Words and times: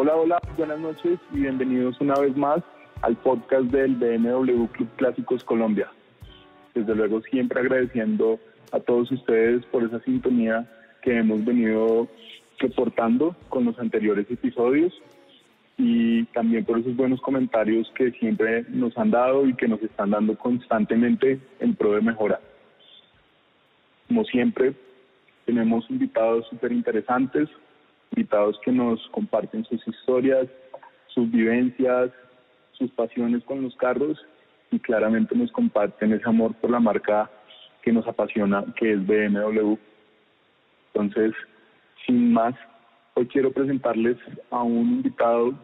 Hola, 0.00 0.14
hola, 0.14 0.40
buenas 0.56 0.78
noches 0.78 1.18
y 1.32 1.40
bienvenidos 1.40 2.00
una 2.00 2.14
vez 2.14 2.36
más 2.36 2.60
al 3.02 3.16
podcast 3.16 3.64
del 3.64 3.96
BMW 3.96 4.66
Club 4.66 4.88
Clásicos 4.94 5.42
Colombia. 5.42 5.90
Desde 6.72 6.94
luego 6.94 7.20
siempre 7.22 7.58
agradeciendo 7.58 8.38
a 8.70 8.78
todos 8.78 9.10
ustedes 9.10 9.66
por 9.66 9.82
esa 9.82 9.98
sintonía 10.04 10.70
que 11.02 11.18
hemos 11.18 11.44
venido 11.44 12.06
reportando 12.60 13.34
con 13.48 13.64
los 13.64 13.76
anteriores 13.80 14.30
episodios 14.30 14.94
y 15.76 16.26
también 16.26 16.64
por 16.64 16.78
esos 16.78 16.94
buenos 16.94 17.20
comentarios 17.20 17.90
que 17.96 18.12
siempre 18.12 18.66
nos 18.68 18.96
han 18.96 19.10
dado 19.10 19.48
y 19.48 19.54
que 19.54 19.66
nos 19.66 19.82
están 19.82 20.10
dando 20.10 20.38
constantemente 20.38 21.40
en 21.58 21.74
pro 21.74 21.94
de 21.94 22.02
mejora. 22.02 22.38
Como 24.06 24.22
siempre, 24.26 24.74
tenemos 25.44 25.90
invitados 25.90 26.46
súper 26.48 26.70
interesantes, 26.70 27.48
invitados 28.10 28.58
que 28.64 28.72
nos 28.72 29.00
comparten 29.08 29.64
sus 29.64 29.86
historias, 29.86 30.48
sus 31.08 31.30
vivencias, 31.30 32.10
sus 32.72 32.90
pasiones 32.92 33.42
con 33.44 33.62
los 33.62 33.74
carros 33.76 34.18
y 34.70 34.78
claramente 34.78 35.34
nos 35.34 35.50
comparten 35.52 36.12
ese 36.12 36.28
amor 36.28 36.54
por 36.54 36.70
la 36.70 36.80
marca 36.80 37.30
que 37.82 37.92
nos 37.92 38.06
apasiona, 38.06 38.64
que 38.76 38.92
es 38.92 39.06
BMW. 39.06 39.76
Entonces, 40.92 41.34
sin 42.06 42.32
más, 42.32 42.54
hoy 43.14 43.26
quiero 43.26 43.52
presentarles 43.52 44.16
a 44.50 44.62
un 44.62 44.88
invitado 44.94 45.54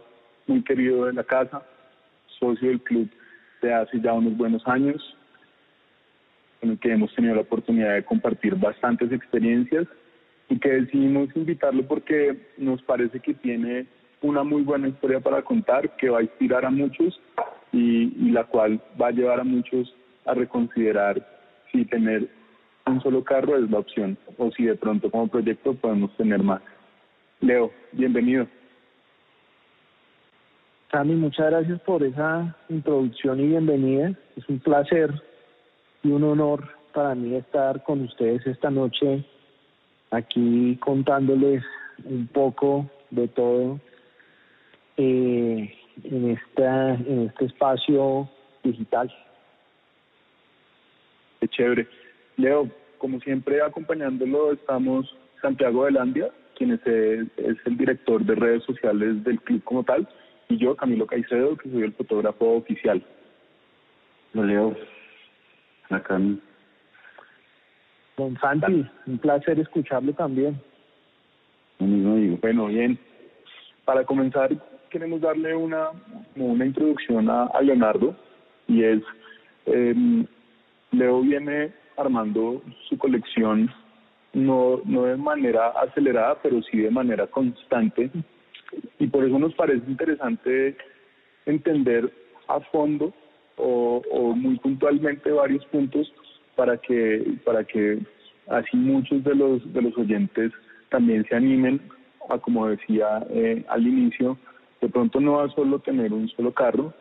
muy 0.46 0.62
querido 0.62 1.06
de 1.06 1.12
la 1.12 1.24
casa, 1.24 1.62
socio 2.38 2.68
del 2.68 2.80
club 2.82 3.08
de 3.62 3.72
hace 3.72 4.00
ya 4.00 4.12
unos 4.12 4.36
buenos 4.36 4.66
años, 4.66 5.16
con 6.60 6.70
el 6.70 6.78
que 6.78 6.92
hemos 6.92 7.14
tenido 7.14 7.34
la 7.34 7.42
oportunidad 7.42 7.94
de 7.94 8.04
compartir 8.04 8.54
bastantes 8.56 9.12
experiencias 9.12 9.86
y 10.48 10.58
que 10.58 10.68
decidimos 10.70 11.28
invitarlo 11.34 11.86
porque 11.86 12.36
nos 12.58 12.82
parece 12.82 13.20
que 13.20 13.34
tiene 13.34 13.86
una 14.22 14.42
muy 14.42 14.62
buena 14.62 14.88
historia 14.88 15.20
para 15.20 15.42
contar 15.42 15.96
que 15.96 16.08
va 16.08 16.18
a 16.18 16.22
inspirar 16.22 16.64
a 16.64 16.70
muchos 16.70 17.20
y, 17.72 18.30
la 18.30 18.44
cual 18.44 18.80
va 19.00 19.08
a 19.08 19.12
llevar 19.12 19.40
a 19.40 19.44
muchos 19.44 19.94
a 20.24 20.34
reconsiderar 20.34 21.26
si 21.70 21.84
tener 21.84 22.28
un 22.86 23.00
solo 23.02 23.22
carro 23.24 23.56
es 23.56 23.70
la 23.70 23.78
opción 23.78 24.16
o 24.38 24.50
si 24.52 24.64
de 24.64 24.76
pronto 24.76 25.10
como 25.10 25.28
proyecto 25.28 25.74
podemos 25.74 26.14
tener 26.16 26.42
más. 26.42 26.62
Leo, 27.40 27.70
bienvenido. 27.92 28.46
Sammy, 30.90 31.14
muchas 31.14 31.50
gracias 31.50 31.80
por 31.80 32.02
esa 32.04 32.56
introducción 32.68 33.40
y 33.40 33.48
bienvenida. 33.48 34.12
Es 34.36 34.48
un 34.48 34.60
placer 34.60 35.10
y 36.02 36.10
un 36.12 36.22
honor 36.22 36.68
para 36.92 37.14
mí 37.14 37.34
estar 37.34 37.82
con 37.82 38.02
ustedes 38.02 38.46
esta 38.46 38.70
noche 38.70 39.24
aquí 40.14 40.76
contándoles 40.80 41.62
un 42.04 42.26
poco 42.28 42.90
de 43.10 43.28
todo 43.28 43.80
eh, 44.96 45.74
en, 46.02 46.30
esta, 46.30 46.94
en 46.94 47.26
este 47.28 47.46
espacio 47.46 48.28
digital. 48.62 49.12
Qué 51.40 51.48
chévere. 51.48 51.88
Leo, 52.36 52.68
como 52.98 53.20
siempre 53.20 53.62
acompañándolo 53.62 54.52
estamos 54.52 55.14
Santiago 55.40 55.82
Velandia, 55.82 56.30
quien 56.56 56.72
es 56.72 56.86
el, 56.86 57.30
es 57.36 57.56
el 57.64 57.76
director 57.76 58.24
de 58.24 58.34
redes 58.34 58.64
sociales 58.64 59.22
del 59.24 59.40
club 59.40 59.62
como 59.64 59.84
tal, 59.84 60.08
y 60.48 60.56
yo, 60.56 60.76
Camilo 60.76 61.06
Caicedo, 61.06 61.56
que 61.56 61.70
soy 61.70 61.82
el 61.82 61.92
fotógrafo 61.92 62.56
oficial. 62.56 63.02
Lo 64.32 64.44
Leo, 64.44 64.76
acá 65.90 66.18
Don 68.16 68.38
Santi, 68.40 68.86
un 69.06 69.18
placer 69.18 69.58
escucharlo 69.58 70.12
también. 70.12 70.60
Bueno, 71.78 72.66
bien. 72.66 72.98
Para 73.84 74.04
comenzar, 74.04 74.50
queremos 74.88 75.20
darle 75.20 75.54
una, 75.54 75.88
una 76.36 76.64
introducción 76.64 77.28
a, 77.28 77.50
Leonardo 77.60 78.14
y 78.68 78.84
es, 78.84 79.02
eh, 79.66 80.24
Leo 80.92 81.20
viene 81.22 81.72
armando 81.96 82.62
su 82.88 82.96
colección 82.96 83.70
no, 84.32 84.80
no 84.84 85.04
de 85.04 85.16
manera 85.16 85.68
acelerada, 85.70 86.38
pero 86.42 86.62
sí 86.62 86.78
de 86.78 86.90
manera 86.90 87.26
constante 87.26 88.10
y 88.98 89.06
por 89.06 89.24
eso 89.24 89.38
nos 89.38 89.54
parece 89.54 89.84
interesante 89.88 90.76
entender 91.46 92.12
a 92.48 92.60
fondo 92.60 93.12
o, 93.56 94.02
o 94.10 94.34
muy 94.34 94.58
puntualmente 94.58 95.30
varios 95.30 95.64
puntos 95.66 96.12
para 96.56 96.76
que 96.78 97.36
para 97.44 97.64
que 97.64 97.98
así 98.48 98.76
muchos 98.76 99.24
de 99.24 99.34
los 99.34 99.72
de 99.72 99.82
los 99.82 99.96
oyentes 99.96 100.52
también 100.90 101.24
se 101.28 101.34
animen 101.34 101.80
a 102.28 102.38
como 102.38 102.68
decía 102.68 103.26
eh, 103.30 103.64
al 103.68 103.86
inicio 103.86 104.38
de 104.80 104.88
pronto 104.88 105.20
no 105.20 105.40
a 105.40 105.48
solo 105.50 105.78
tener 105.78 106.12
un 106.12 106.28
solo 106.28 106.52
carro 106.52 106.94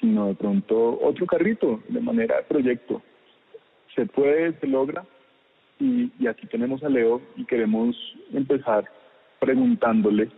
sino 0.00 0.28
de 0.28 0.34
pronto 0.34 0.98
otro 1.02 1.26
carrito 1.26 1.80
de 1.88 2.00
manera 2.00 2.36
de 2.36 2.42
proyecto. 2.44 3.02
Se 3.94 4.06
puede 4.06 4.52
se 4.60 4.66
logra 4.66 5.04
y, 5.80 6.10
y 6.18 6.26
aquí 6.26 6.46
tenemos 6.46 6.82
a 6.82 6.88
Leo 6.88 7.20
y 7.36 7.44
queremos 7.44 7.96
empezar 8.32 8.84
preguntándole 9.40 10.28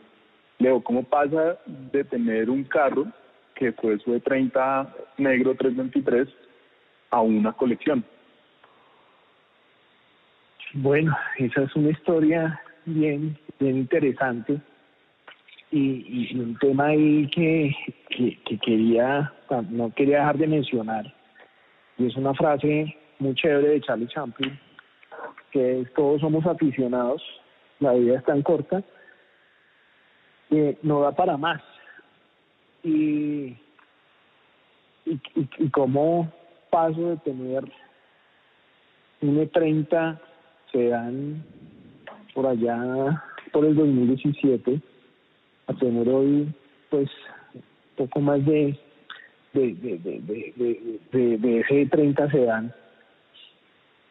Leo 0.59 0.83
cómo 0.83 1.03
pasa 1.05 1.59
de 1.67 2.05
tener 2.05 2.51
un 2.51 2.65
carro 2.65 3.07
que 3.55 3.73
fue 3.73 3.99
su 3.99 4.13
de 4.13 4.21
30 4.21 4.95
negro 5.19 5.55
323 5.55 6.29
a 7.11 7.21
una 7.21 7.53
colección 7.53 8.05
bueno, 10.75 11.17
esa 11.39 11.63
es 11.63 11.75
una 11.77 11.91
historia 11.91 12.61
bien, 12.85 13.37
bien 13.59 13.77
interesante 13.79 14.61
y, 15.71 16.37
un 16.39 16.57
tema 16.59 16.87
ahí 16.87 17.29
que, 17.29 17.75
que, 18.09 18.59
quería, 18.59 19.33
no 19.71 19.93
quería 19.95 20.19
dejar 20.19 20.39
de 20.39 20.47
mencionar. 20.47 21.15
Y 21.99 22.07
es 22.07 22.17
una 22.17 22.35
frase 22.35 22.97
muy 23.19 23.35
chévere 23.35 23.69
de 23.69 23.81
Charlie 23.81 24.09
Chaplin, 24.09 24.59
que 25.51 25.81
es 25.81 25.95
todos 25.95 26.21
somos 26.21 26.45
aficionados, 26.47 27.23
la 27.79 27.93
vida 27.93 28.19
es 28.19 28.25
tan 28.25 28.43
corta, 28.43 28.83
que 30.49 30.79
no 30.83 31.01
da 31.01 31.13
para 31.13 31.37
más. 31.37 31.63
Y, 32.83 33.57
y, 35.05 35.21
y, 35.35 35.71
cómo 35.71 36.33
paso 36.71 37.11
de 37.11 37.17
tener 37.19 37.65
un 39.21 39.37
E30 39.37 40.19
se 40.73 40.89
dan 40.89 41.45
por 42.35 42.47
allá 42.47 43.23
por 43.53 43.65
el 43.65 43.75
2017 43.75 44.81
a 45.67 45.75
tener 45.75 46.09
hoy 46.09 46.53
pues 46.89 47.11
poco 47.97 48.21
más 48.21 48.45
de 48.45 48.79
de, 49.53 49.75
de, 49.75 49.99
de, 49.99 51.01
de, 51.13 51.39
de 51.39 51.61
ese 51.61 51.87
30 51.87 52.31
se 52.31 52.45
dan 52.45 52.73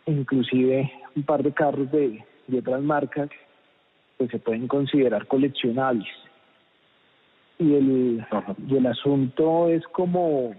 inclusive 0.06 0.92
un 1.16 1.24
par 1.24 1.44
de 1.44 1.54
carros 1.54 1.92
de, 1.92 2.24
de 2.48 2.60
otras 2.60 2.82
marcas 2.82 3.30
que 4.18 4.28
se 4.28 4.40
pueden 4.40 4.68
considerar 4.68 5.28
coleccionables. 5.28 6.08
Y 7.58 7.74
el, 7.74 8.26
y 8.68 8.78
el 8.78 8.86
asunto 8.86 9.70
es 9.70 9.86
como 9.88 10.56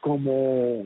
como 0.00 0.84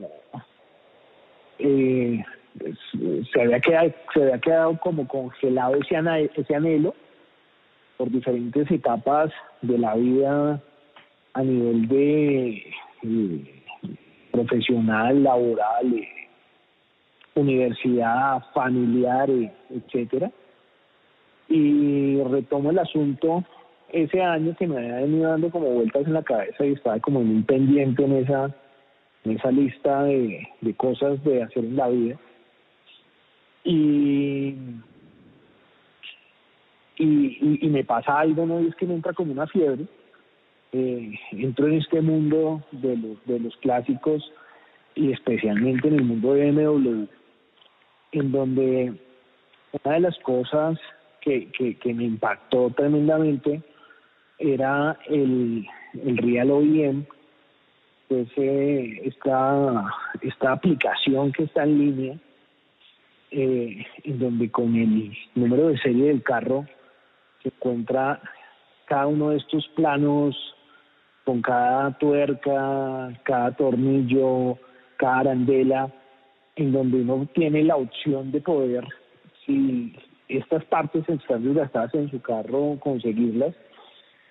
eh, 1.59 2.23
se 2.59 3.41
había 3.41 3.59
quedado, 3.59 3.91
se 4.13 4.21
había 4.23 4.39
quedado 4.39 4.77
como 4.79 5.07
congelado 5.07 5.75
ese, 5.75 5.95
ese 6.35 6.55
anhelo 6.55 6.93
por 7.97 8.09
diferentes 8.09 8.69
etapas 8.69 9.31
de 9.61 9.77
la 9.77 9.95
vida 9.95 10.61
a 11.33 11.43
nivel 11.43 11.87
de 11.87 12.73
profesional, 14.31 15.23
laboral, 15.23 15.93
eh, 15.93 16.07
universidad, 17.35 18.43
familiar, 18.53 19.29
eh, 19.29 19.51
etcétera. 19.69 20.31
Y 21.47 22.21
retomo 22.23 22.71
el 22.71 22.79
asunto 22.79 23.43
ese 23.89 24.21
año 24.21 24.55
que 24.57 24.67
me 24.67 24.77
había 24.77 24.95
venido 25.01 25.29
dando 25.29 25.49
como 25.49 25.69
vueltas 25.69 26.05
en 26.05 26.13
la 26.13 26.23
cabeza 26.23 26.65
y 26.65 26.73
estaba 26.73 26.99
como 26.99 27.19
en 27.21 27.29
un 27.29 27.43
pendiente 27.43 28.03
en 28.03 28.13
esa, 28.13 28.55
en 29.25 29.31
esa 29.33 29.51
lista 29.51 30.03
de 30.03 30.73
cosas 30.77 31.21
de 31.23 31.43
hacer 31.43 31.65
en 31.65 31.75
la 31.75 31.89
vida 31.89 32.17
y, 33.63 34.55
y, 36.97 37.59
y, 37.65 37.69
me 37.69 37.83
pasa 37.83 38.19
algo, 38.19 38.45
¿no? 38.45 38.59
es 38.59 38.75
que 38.75 38.85
me 38.85 38.95
entra 38.95 39.13
como 39.13 39.31
una 39.31 39.47
fiebre. 39.47 39.85
Eh, 40.73 41.19
entro 41.31 41.67
en 41.67 41.73
este 41.73 42.01
mundo 42.01 42.63
de 42.71 42.95
los, 42.95 43.25
de 43.25 43.39
los 43.39 43.55
clásicos 43.57 44.31
y 44.95 45.11
especialmente 45.11 45.89
en 45.89 45.95
el 45.95 46.03
mundo 46.03 46.33
de 46.33 46.51
BMW, 46.51 47.05
en 48.13 48.31
donde 48.31 48.93
una 49.83 49.93
de 49.95 49.99
las 49.99 50.17
cosas 50.19 50.79
que, 51.19 51.51
que, 51.51 51.93
me 51.93 52.05
impactó 52.05 52.69
tremendamente 52.71 53.61
era 54.39 54.97
el, 55.07 55.67
el 55.93 56.17
Real 56.17 56.51
OEM, 56.51 57.05
que 58.09 58.21
es 58.21 59.05
esta, 59.05 59.85
esta 60.21 60.51
aplicación 60.53 61.31
que 61.31 61.43
está 61.43 61.63
en 61.63 61.77
línea, 61.77 62.17
eh, 63.31 63.85
en 64.03 64.19
donde 64.19 64.51
con 64.51 64.75
el 64.75 65.17
número 65.35 65.69
de 65.69 65.77
serie 65.79 66.07
del 66.07 66.21
carro 66.21 66.65
se 67.41 67.49
encuentra 67.49 68.21
cada 68.85 69.07
uno 69.07 69.29
de 69.29 69.37
estos 69.37 69.67
planos 69.69 70.35
con 71.23 71.41
cada 71.41 71.97
tuerca, 71.97 73.17
cada 73.23 73.51
tornillo, 73.55 74.57
cada 74.97 75.19
arandela, 75.19 75.89
en 76.55 76.73
donde 76.73 77.01
uno 77.01 77.27
tiene 77.33 77.63
la 77.63 77.77
opción 77.77 78.31
de 78.31 78.41
poder, 78.41 78.85
si 79.45 79.95
estas 80.27 80.65
partes 80.65 81.07
están 81.07 81.43
desgastadas 81.43 81.93
en 81.95 82.09
su 82.11 82.21
carro, 82.21 82.77
conseguirlas, 82.79 83.55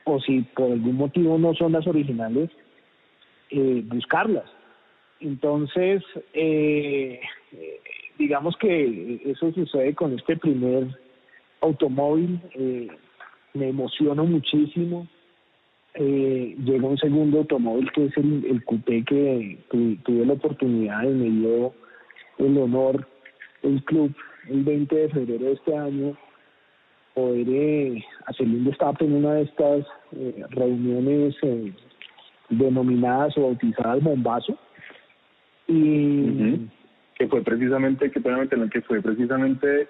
o 0.04 0.20
si 0.20 0.42
por 0.42 0.72
algún 0.72 0.96
motivo 0.96 1.38
no 1.38 1.54
son 1.54 1.72
las 1.72 1.86
originales, 1.86 2.50
eh, 3.50 3.82
buscarlas. 3.86 4.50
Entonces, 5.20 6.02
eh, 6.32 7.20
digamos 8.20 8.54
que 8.58 9.20
eso 9.24 9.50
sucede 9.52 9.94
con 9.94 10.16
este 10.16 10.36
primer 10.36 10.86
automóvil, 11.62 12.38
eh, 12.54 12.88
me 13.54 13.70
emociono 13.70 14.24
muchísimo. 14.24 15.08
Eh, 15.94 16.54
llega 16.62 16.86
un 16.86 16.98
segundo 16.98 17.38
automóvil 17.38 17.90
que 17.92 18.04
es 18.04 18.16
el, 18.16 18.44
el 18.44 18.64
coupé 18.64 19.02
que, 19.04 19.58
tuve 20.04 20.26
la 20.26 20.34
oportunidad 20.34 21.02
y 21.02 21.08
me 21.08 21.30
dio 21.30 21.72
el 22.38 22.58
honor 22.58 23.08
el 23.62 23.82
club 23.84 24.14
el 24.48 24.62
20 24.62 24.94
de 24.94 25.08
febrero 25.08 25.46
de 25.46 25.52
este 25.52 25.76
año 25.76 26.16
poder 27.14 27.46
eh, 27.48 28.04
hacerle 28.26 28.58
un 28.58 28.64
destape 28.66 29.04
en 29.04 29.14
una 29.14 29.34
de 29.34 29.42
estas 29.42 29.84
eh, 30.12 30.44
reuniones 30.50 31.34
eh, 31.42 31.72
denominadas 32.50 33.36
o 33.36 33.42
bautizadas 33.42 34.02
bombazo 34.02 34.56
y 35.66 36.68
que 37.20 37.28
fue 37.28 37.42
precisamente 37.42 38.10
que 38.10 38.22
que 38.22 38.80
fue 38.80 39.02
precisamente 39.02 39.86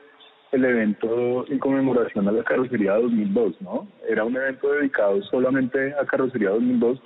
el 0.51 0.65
evento 0.65 1.47
en 1.47 1.61
conmemoración 1.61 2.27
a 2.27 2.33
la 2.33 2.43
carrocería 2.43 2.95
2002, 2.95 3.61
¿no? 3.61 3.87
Era 4.09 4.25
un 4.25 4.35
evento 4.37 4.73
dedicado 4.73 5.23
solamente 5.23 5.95
a 5.95 6.05
carrocería 6.07 6.51
2002 6.51 7.01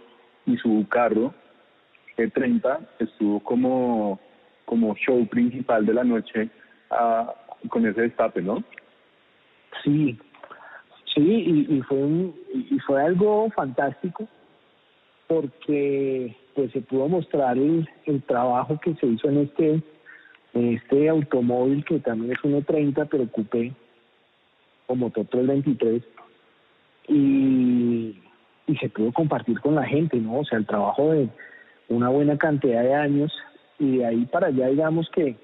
y 0.47 0.57
su 0.57 0.87
carro 0.89 1.35
G30 2.17 2.79
estuvo 3.01 3.39
como 3.41 4.19
como 4.65 4.95
show 4.95 5.29
principal 5.29 5.85
de 5.85 5.93
la 5.93 6.05
noche 6.05 6.49
a, 6.89 7.35
con 7.69 7.85
ese 7.85 8.01
destape, 8.01 8.41
¿no? 8.41 8.65
Sí, 9.83 10.19
sí, 11.15 11.67
y, 11.69 11.83
fue 11.83 11.99
un, 11.99 12.35
y 12.51 12.79
fue 12.79 13.03
algo 13.03 13.51
fantástico 13.51 14.27
porque 15.27 16.35
pues 16.55 16.73
se 16.73 16.81
pudo 16.81 17.09
mostrar 17.09 17.59
el, 17.59 17.87
el 18.07 18.23
trabajo 18.23 18.81
que 18.81 18.95
se 18.95 19.07
hizo 19.07 19.29
en 19.29 19.39
este 19.41 19.83
este 20.55 21.09
automóvil 21.09 21.85
que 21.85 21.99
también 21.99 22.33
es 22.33 22.39
1.30 22.39 23.09
pero 23.11 23.29
coupé 23.31 23.73
con 24.87 24.99
motor 24.99 25.27
323 25.27 26.03
y, 27.09 28.17
y 28.67 28.77
se 28.77 28.89
pudo 28.89 29.13
compartir 29.13 29.61
con 29.61 29.75
la 29.75 29.85
gente, 29.85 30.17
¿no? 30.17 30.41
O 30.41 30.45
sea, 30.45 30.59
el 30.59 30.67
trabajo 30.67 31.11
de 31.11 31.29
una 31.89 32.09
buena 32.09 32.39
cantidad 32.39 32.83
de 32.83 32.95
años 32.95 33.33
y 33.79 33.99
de 33.99 34.07
ahí 34.07 34.25
para 34.27 34.49
allá 34.49 34.69
digamos 34.69 35.09
que 35.11 35.37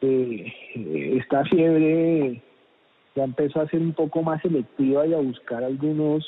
eh, 0.00 0.52
esta 1.18 1.44
fiebre 1.44 2.40
ya 3.16 3.24
empezó 3.24 3.60
a 3.60 3.68
ser 3.68 3.80
un 3.80 3.92
poco 3.92 4.22
más 4.22 4.40
selectiva 4.42 5.06
y 5.06 5.14
a 5.14 5.18
buscar 5.18 5.64
algunos 5.64 6.24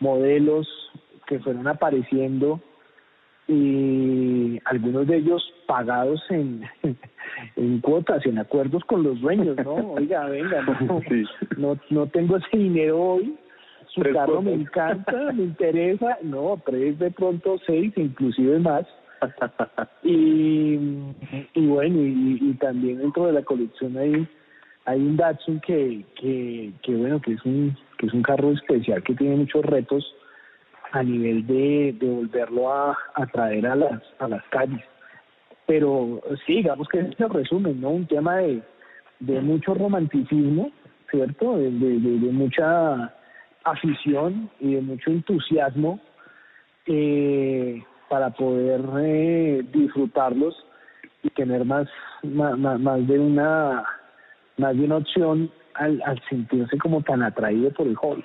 modelos 0.00 0.66
que 1.28 1.38
fueron 1.38 1.68
apareciendo 1.68 2.60
y 3.46 4.60
algunos 4.64 5.06
de 5.06 5.18
ellos 5.18 5.42
pagados 5.72 6.22
en, 6.28 6.62
en 7.56 7.80
cuotas, 7.80 8.26
en 8.26 8.38
acuerdos 8.38 8.84
con 8.84 9.02
los 9.02 9.18
dueños, 9.22 9.56
¿no? 9.64 9.94
Oiga, 9.94 10.26
venga, 10.26 10.60
no, 11.56 11.78
no, 11.90 12.06
tengo 12.08 12.36
ese 12.36 12.58
dinero 12.58 13.00
hoy, 13.00 13.34
su 13.88 14.02
carro 14.02 14.42
me 14.42 14.52
encanta, 14.52 15.32
me 15.32 15.44
interesa, 15.44 16.18
no, 16.20 16.60
tres 16.66 16.98
de 16.98 17.10
pronto 17.10 17.56
seis, 17.66 17.90
inclusive 17.96 18.58
más. 18.58 18.84
y, 20.02 20.78
y 21.54 21.66
bueno, 21.66 22.02
y, 22.02 22.38
y 22.42 22.52
también 22.60 22.98
dentro 22.98 23.26
de 23.26 23.32
la 23.32 23.42
colección 23.42 23.96
hay 23.96 24.28
hay 24.84 24.98
un 25.00 25.16
Datsun 25.16 25.60
que, 25.60 26.04
que, 26.20 26.72
que 26.82 26.94
bueno 26.96 27.20
que 27.20 27.34
es 27.34 27.44
un 27.44 27.74
que 27.98 28.06
es 28.06 28.12
un 28.12 28.22
carro 28.22 28.50
especial 28.50 29.02
que 29.04 29.14
tiene 29.14 29.36
muchos 29.36 29.64
retos 29.64 30.04
a 30.90 31.02
nivel 31.04 31.46
de, 31.46 31.94
de 31.98 32.08
volverlo 32.08 32.70
a, 32.70 32.98
a 33.14 33.26
traer 33.28 33.66
a 33.66 33.76
las, 33.76 34.02
a 34.18 34.28
las 34.28 34.42
calles. 34.48 34.82
Pero 35.66 36.20
sí, 36.46 36.56
digamos 36.56 36.88
que 36.88 37.00
es 37.00 37.20
el 37.20 37.30
resumen, 37.30 37.80
¿no? 37.80 37.90
Un 37.90 38.06
tema 38.06 38.36
de, 38.38 38.62
de 39.20 39.40
mucho 39.40 39.74
romanticismo, 39.74 40.70
¿cierto? 41.10 41.56
De, 41.56 41.70
de, 41.70 41.98
de 42.00 42.32
mucha 42.32 43.14
afición 43.64 44.50
y 44.60 44.74
de 44.74 44.80
mucho 44.80 45.10
entusiasmo 45.10 46.00
eh, 46.86 47.82
para 48.08 48.30
poder 48.30 48.82
eh, 48.98 49.62
disfrutarlos 49.72 50.54
y 51.22 51.30
tener 51.30 51.64
más, 51.64 51.88
más, 52.22 52.58
más 52.58 53.06
de 53.06 53.18
una 53.18 53.84
más 54.58 54.76
de 54.76 54.84
una 54.84 54.96
opción 54.96 55.50
al, 55.74 56.02
al 56.04 56.20
sentirse 56.28 56.76
como 56.78 57.02
tan 57.02 57.22
atraído 57.22 57.70
por 57.72 57.86
el 57.86 57.96
hobby. 57.96 58.24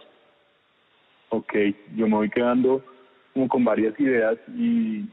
Ok, 1.30 1.54
yo 1.96 2.08
me 2.08 2.16
voy 2.16 2.30
quedando 2.30 2.84
como 3.34 3.48
con 3.48 3.64
varias 3.64 3.98
ideas 4.00 4.38
y, 4.56 5.06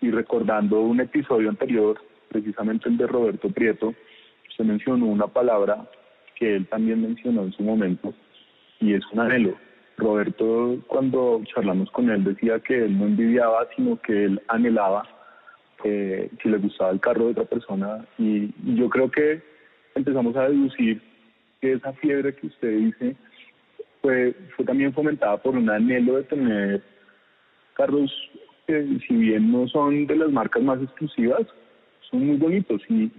y 0.00 0.10
recordando 0.10 0.80
un 0.80 1.00
episodio 1.00 1.48
anterior, 1.48 2.00
precisamente 2.28 2.88
el 2.88 2.96
de 2.96 3.06
Roberto 3.06 3.48
Prieto, 3.50 3.94
se 4.56 4.64
mencionó 4.64 5.06
una 5.06 5.26
palabra 5.26 5.88
que 6.36 6.56
él 6.56 6.66
también 6.66 7.02
mencionó 7.02 7.42
en 7.42 7.52
su 7.52 7.62
momento 7.62 8.14
y 8.80 8.94
es 8.94 9.02
un 9.12 9.20
anhelo. 9.20 9.56
Roberto, 9.96 10.78
cuando 10.86 11.42
charlamos 11.44 11.90
con 11.90 12.08
él, 12.10 12.24
decía 12.24 12.58
que 12.60 12.84
él 12.84 12.98
no 12.98 13.06
envidiaba, 13.06 13.68
sino 13.76 14.00
que 14.00 14.24
él 14.24 14.42
anhelaba 14.48 15.06
eh, 15.84 16.30
si 16.42 16.48
le 16.48 16.58
gustaba 16.58 16.90
el 16.90 17.00
carro 17.00 17.26
de 17.26 17.32
otra 17.32 17.44
persona. 17.44 18.06
Y, 18.18 18.50
yo 18.76 18.88
creo 18.88 19.10
que 19.10 19.42
empezamos 19.94 20.34
a 20.36 20.48
deducir 20.48 21.02
que 21.60 21.72
esa 21.72 21.92
fiebre 21.94 22.34
que 22.34 22.46
usted 22.46 22.78
dice 22.78 23.16
fue, 24.00 24.34
fue 24.56 24.64
también 24.64 24.94
fomentada 24.94 25.36
por 25.36 25.54
un 25.54 25.68
anhelo 25.68 26.16
de 26.16 26.24
tener 26.24 26.82
carros 27.74 28.10
que 28.70 29.00
si 29.08 29.14
bien 29.14 29.50
no 29.50 29.66
son 29.68 30.06
de 30.06 30.16
las 30.16 30.30
marcas 30.30 30.62
más 30.62 30.80
exclusivas, 30.80 31.42
son 32.08 32.26
muy 32.26 32.36
bonitos 32.36 32.80
y, 32.88 33.10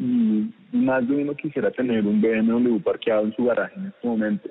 más 0.72 1.06
de 1.08 1.16
uno 1.16 1.36
quisiera 1.36 1.70
tener 1.72 2.06
un 2.06 2.22
BMW 2.22 2.80
parqueado 2.80 3.26
en 3.26 3.36
su 3.36 3.44
garaje 3.44 3.78
en 3.78 3.88
este 3.88 4.08
momento. 4.08 4.50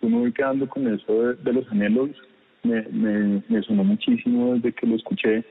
Yo 0.00 0.08
me 0.08 0.18
voy 0.18 0.32
quedando 0.32 0.68
con 0.68 0.86
eso 0.92 1.34
de, 1.34 1.52
los 1.52 1.70
anhelos, 1.70 2.10
me, 2.62 3.62
sonó 3.62 3.84
muchísimo 3.84 4.54
desde 4.54 4.72
que 4.72 4.86
lo 4.86 4.96
escuché 4.96 5.44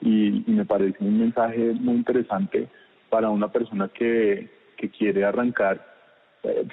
y, 0.00 0.44
me 0.46 0.64
parece 0.64 0.96
un 1.00 1.18
mensaje 1.18 1.72
muy 1.72 1.96
interesante 1.96 2.68
para 3.10 3.28
una 3.30 3.48
persona 3.48 3.88
que, 3.88 4.48
que 4.76 4.88
quiere 4.90 5.24
arrancar 5.24 5.84
eh, 6.44 6.66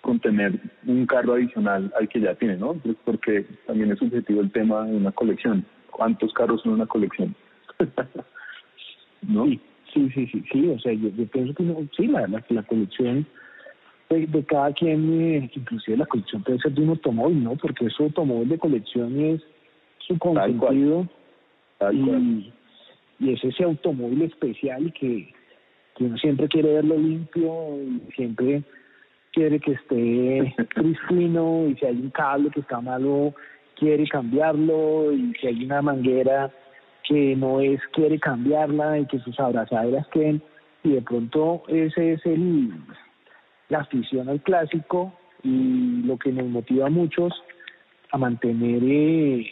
con 0.00 0.20
tener 0.20 0.60
un 0.86 1.06
carro 1.06 1.34
adicional 1.34 1.92
al 1.98 2.08
que 2.08 2.20
ya 2.20 2.34
tiene, 2.36 2.56
¿no? 2.56 2.74
Pues 2.74 2.96
porque 3.04 3.44
también 3.66 3.90
es 3.90 3.98
subjetivo 3.98 4.40
el 4.40 4.52
tema 4.52 4.84
de 4.86 4.94
una 4.94 5.10
colección. 5.10 5.66
¿Cuántos 5.96 6.30
carros 6.34 6.60
son 6.60 6.74
una 6.74 6.84
colección? 6.84 7.34
¿No? 9.22 9.46
Sí, 9.46 9.60
sí, 9.94 10.26
sí, 10.26 10.44
sí, 10.52 10.68
o 10.68 10.78
sea, 10.78 10.92
yo, 10.92 11.10
pienso 11.28 11.54
que 11.54 11.62
no, 11.62 11.88
sí, 11.96 12.06
la, 12.06 12.26
la, 12.26 12.62
colección 12.64 13.26
de, 14.10 14.44
cada 14.44 14.74
quien, 14.74 15.22
eh, 15.22 15.50
inclusive 15.54 15.96
la 15.96 16.04
colección 16.04 16.42
puede 16.42 16.58
ser 16.58 16.72
de 16.72 16.82
un 16.82 16.90
automóvil, 16.90 17.42
¿no? 17.42 17.56
Porque 17.56 17.86
ese 17.86 18.02
automóvil 18.02 18.50
de 18.50 18.58
colección 18.58 19.18
es 19.18 19.40
su 20.00 20.18
consentido 20.18 21.08
y, 21.90 22.52
y 23.18 23.32
es 23.32 23.42
ese 23.42 23.64
automóvil 23.64 24.20
especial 24.20 24.92
que, 24.92 25.32
que 25.96 26.04
uno 26.04 26.18
siempre 26.18 26.46
quiere 26.48 26.74
verlo 26.74 26.98
limpio 26.98 27.78
y 27.80 28.02
siempre 28.14 28.62
quiere 29.32 29.58
que 29.60 29.72
esté 29.72 30.54
pristino 30.74 31.68
y 31.68 31.76
si 31.76 31.86
hay 31.86 31.96
un 31.96 32.10
cable 32.10 32.50
que 32.50 32.60
está 32.60 32.82
malo 32.82 33.34
quiere 33.76 34.06
cambiarlo 34.08 35.12
y 35.12 35.32
si 35.40 35.46
hay 35.46 35.64
una 35.64 35.82
manguera 35.82 36.50
que 37.08 37.36
no 37.36 37.60
es 37.60 37.80
quiere 37.92 38.18
cambiarla 38.18 38.98
y 38.98 39.06
que 39.06 39.18
sus 39.20 39.38
abrazaderas 39.38 40.06
queden 40.08 40.42
y 40.82 40.92
de 40.92 41.02
pronto 41.02 41.62
ese 41.68 42.14
es 42.14 42.26
el 42.26 42.70
la 43.68 43.80
afición 43.80 44.28
al 44.28 44.40
clásico 44.42 45.12
y 45.42 46.02
lo 46.04 46.16
que 46.18 46.32
nos 46.32 46.46
motiva 46.46 46.86
a 46.86 46.90
muchos 46.90 47.32
a 48.12 48.18
mantener 48.18 48.82
eh, 48.84 49.46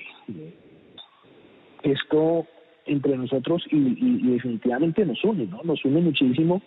esto 1.83 2.47
entre 2.87 3.17
nosotros 3.17 3.65
y, 3.71 3.77
y, 3.77 4.33
definitivamente 4.33 5.05
nos 5.05 5.23
une, 5.25 5.47
¿no? 5.47 5.61
Nos 5.65 5.85
une 5.85 6.01
muchísimo 6.01 6.63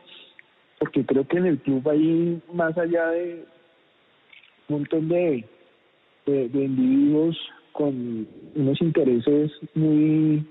porque 0.79 1.05
creo 1.05 1.27
que 1.27 1.37
en 1.37 1.45
el 1.47 1.59
club 1.59 1.87
hay 1.89 2.41
más 2.53 2.77
allá 2.77 3.07
de 3.09 3.45
un 4.69 4.77
montón 4.77 5.07
de, 5.09 5.45
de, 6.27 6.45
individuos 6.53 7.37
con 7.71 8.27
unos 8.55 8.81
intereses 8.81 9.51
muy 9.73 10.45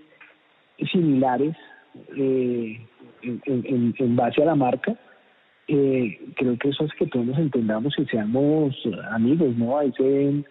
similares 0.91 1.57
eh, 2.17 2.81
en, 3.23 3.95
en, 3.99 4.17
base 4.17 4.43
a 4.43 4.47
la 4.47 4.55
marca. 4.55 4.97
Eh, 5.69 6.21
creo 6.37 6.57
que 6.59 6.69
eso 6.69 6.85
es 6.85 6.93
que 6.95 7.07
todos 7.07 7.27
nos 7.27 7.39
entendamos 7.39 7.95
y 7.99 8.05
seamos 8.07 8.75
amigos, 9.11 9.57
¿no? 9.57 9.81
Ese, 9.81 10.45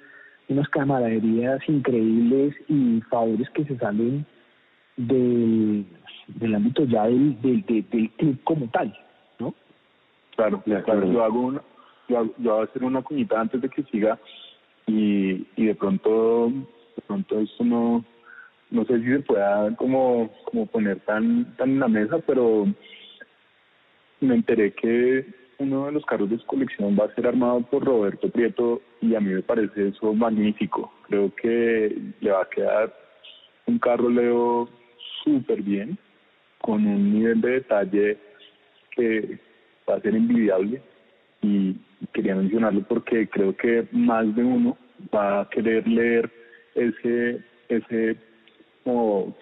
unas 0.50 0.70
camaraderías 0.70 1.60
increíbles 1.68 2.54
y 2.68 3.02
favores 3.10 3.50
que 3.52 3.66
se 3.66 3.78
salen 3.78 4.26
del, 4.98 5.86
del 6.28 6.56
ámbito 6.56 6.84
ya 6.86 7.06
del, 7.06 7.42
del, 7.42 7.66
del, 7.66 8.12
club 8.12 8.38
como 8.44 8.68
tal, 8.68 8.96
¿no? 9.40 9.54
Claro, 10.36 10.62
claro. 10.62 11.12
Yo 11.12 11.24
hago 11.24 11.40
una, 11.40 11.62
yo, 12.10 12.26
yo 12.38 12.56
voy 12.56 12.62
a 12.62 12.64
hacer 12.66 12.84
una 12.84 13.02
cuñita 13.02 13.40
antes 13.40 13.62
de 13.62 13.70
que 13.70 13.84
siga 13.84 14.20
y, 14.88 15.48
y 15.56 15.66
de 15.66 15.76
pronto, 15.76 16.50
de 16.50 17.02
pronto 17.08 17.40
esto 17.40 17.64
no, 17.64 18.06
no 18.72 18.86
sé 18.86 19.00
si 19.00 19.06
se 19.06 19.20
pueda 19.20 19.76
como, 19.76 20.30
como 20.46 20.66
poner 20.68 21.00
tan, 21.02 21.56
tan 21.58 21.72
en 21.72 21.80
la 21.80 21.88
mesa, 21.88 22.20
pero 22.20 22.68
me 24.22 24.36
enteré 24.36 24.74
que 24.74 25.26
uno 25.60 25.86
de 25.86 25.94
los 25.94 26.06
carros 26.06 26.30
de 26.30 26.40
colección 26.46 26.98
va 27.00 27.06
a 27.06 27.16
ser 27.16 27.28
armado 27.28 27.62
por 27.62 27.84
Roberto 27.84 28.30
Prieto 28.30 28.82
y 29.02 29.16
a 29.16 29.20
mí 29.20 29.34
me 29.34 29.42
parece 29.42 29.90
eso 29.90 30.14
magnífico. 30.14 30.92
Creo 31.08 31.34
que 31.36 31.96
le 32.20 32.32
va 32.32 32.42
a 32.42 32.50
quedar 32.50 32.94
un 33.68 33.80
carro 33.80 34.10
Leo 34.10 34.70
súper 35.24 35.62
bien, 35.62 35.98
con 36.62 36.86
un 36.86 37.14
nivel 37.14 37.42
de 37.42 37.50
detalle 37.52 38.18
que 38.92 39.40
va 39.90 39.96
a 39.96 40.02
ser 40.02 40.16
envidiable 40.16 40.82
y 41.46 42.08
quería 42.14 42.36
mencionarlo 42.36 42.82
porque 42.82 43.28
creo 43.30 43.56
que 43.56 43.88
más 43.92 44.36
de 44.36 44.44
uno 44.44 44.78
va 45.14 45.42
a 45.42 45.50
querer 45.50 45.88
leer 45.88 46.32
ese 46.76 47.44
ese 47.70 48.18
como 48.84 49.36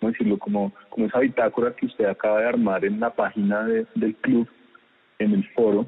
¿cómo 0.00 0.12
decirlo 0.12 0.38
como 0.38 0.72
como 0.90 1.06
esa 1.06 1.20
bitácora 1.20 1.74
que 1.74 1.86
usted 1.86 2.04
acaba 2.04 2.40
de 2.40 2.48
armar 2.48 2.84
en 2.84 3.00
la 3.00 3.10
página 3.10 3.64
del 3.64 4.14
club 4.16 4.48
en 5.18 5.32
el 5.32 5.44
foro 5.50 5.86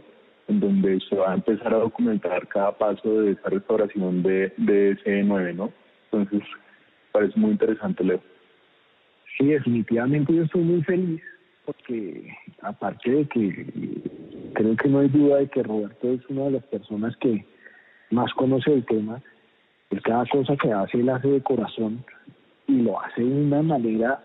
en 0.48 0.60
donde 0.60 0.98
se 1.08 1.16
va 1.16 1.30
a 1.30 1.34
empezar 1.34 1.72
a 1.72 1.78
documentar 1.78 2.46
cada 2.48 2.76
paso 2.76 3.22
de 3.22 3.32
esa 3.32 3.48
restauración 3.48 4.22
de, 4.22 4.52
de 4.56 4.92
ese 4.92 5.22
9 5.22 5.54
¿no? 5.54 5.72
Entonces, 6.10 6.42
parece 7.12 7.38
muy 7.38 7.52
interesante, 7.52 8.02
Leo. 8.02 8.20
Sí, 9.38 9.46
definitivamente 9.46 10.34
yo 10.34 10.42
estoy 10.42 10.62
muy 10.62 10.82
feliz 10.82 11.22
porque 11.64 12.36
aparte 12.62 13.10
de 13.10 13.28
que 13.28 13.66
creo 14.52 14.76
que 14.76 14.88
no 14.88 15.00
hay 15.00 15.08
duda 15.08 15.38
de 15.38 15.48
que 15.48 15.62
Roberto 15.62 16.08
es 16.08 16.20
una 16.28 16.44
de 16.44 16.50
las 16.52 16.64
personas 16.64 17.16
que 17.16 17.44
más 18.10 18.32
conoce 18.34 18.72
el 18.72 18.84
tema, 18.84 19.22
pues 19.88 20.02
cada 20.02 20.24
cosa 20.26 20.56
que 20.56 20.72
hace 20.72 21.00
él 21.00 21.08
hace 21.08 21.28
de 21.28 21.42
corazón 21.42 22.04
y 22.66 22.82
lo 22.82 23.00
hace 23.00 23.22
de 23.22 23.42
una 23.42 23.62
manera 23.62 24.20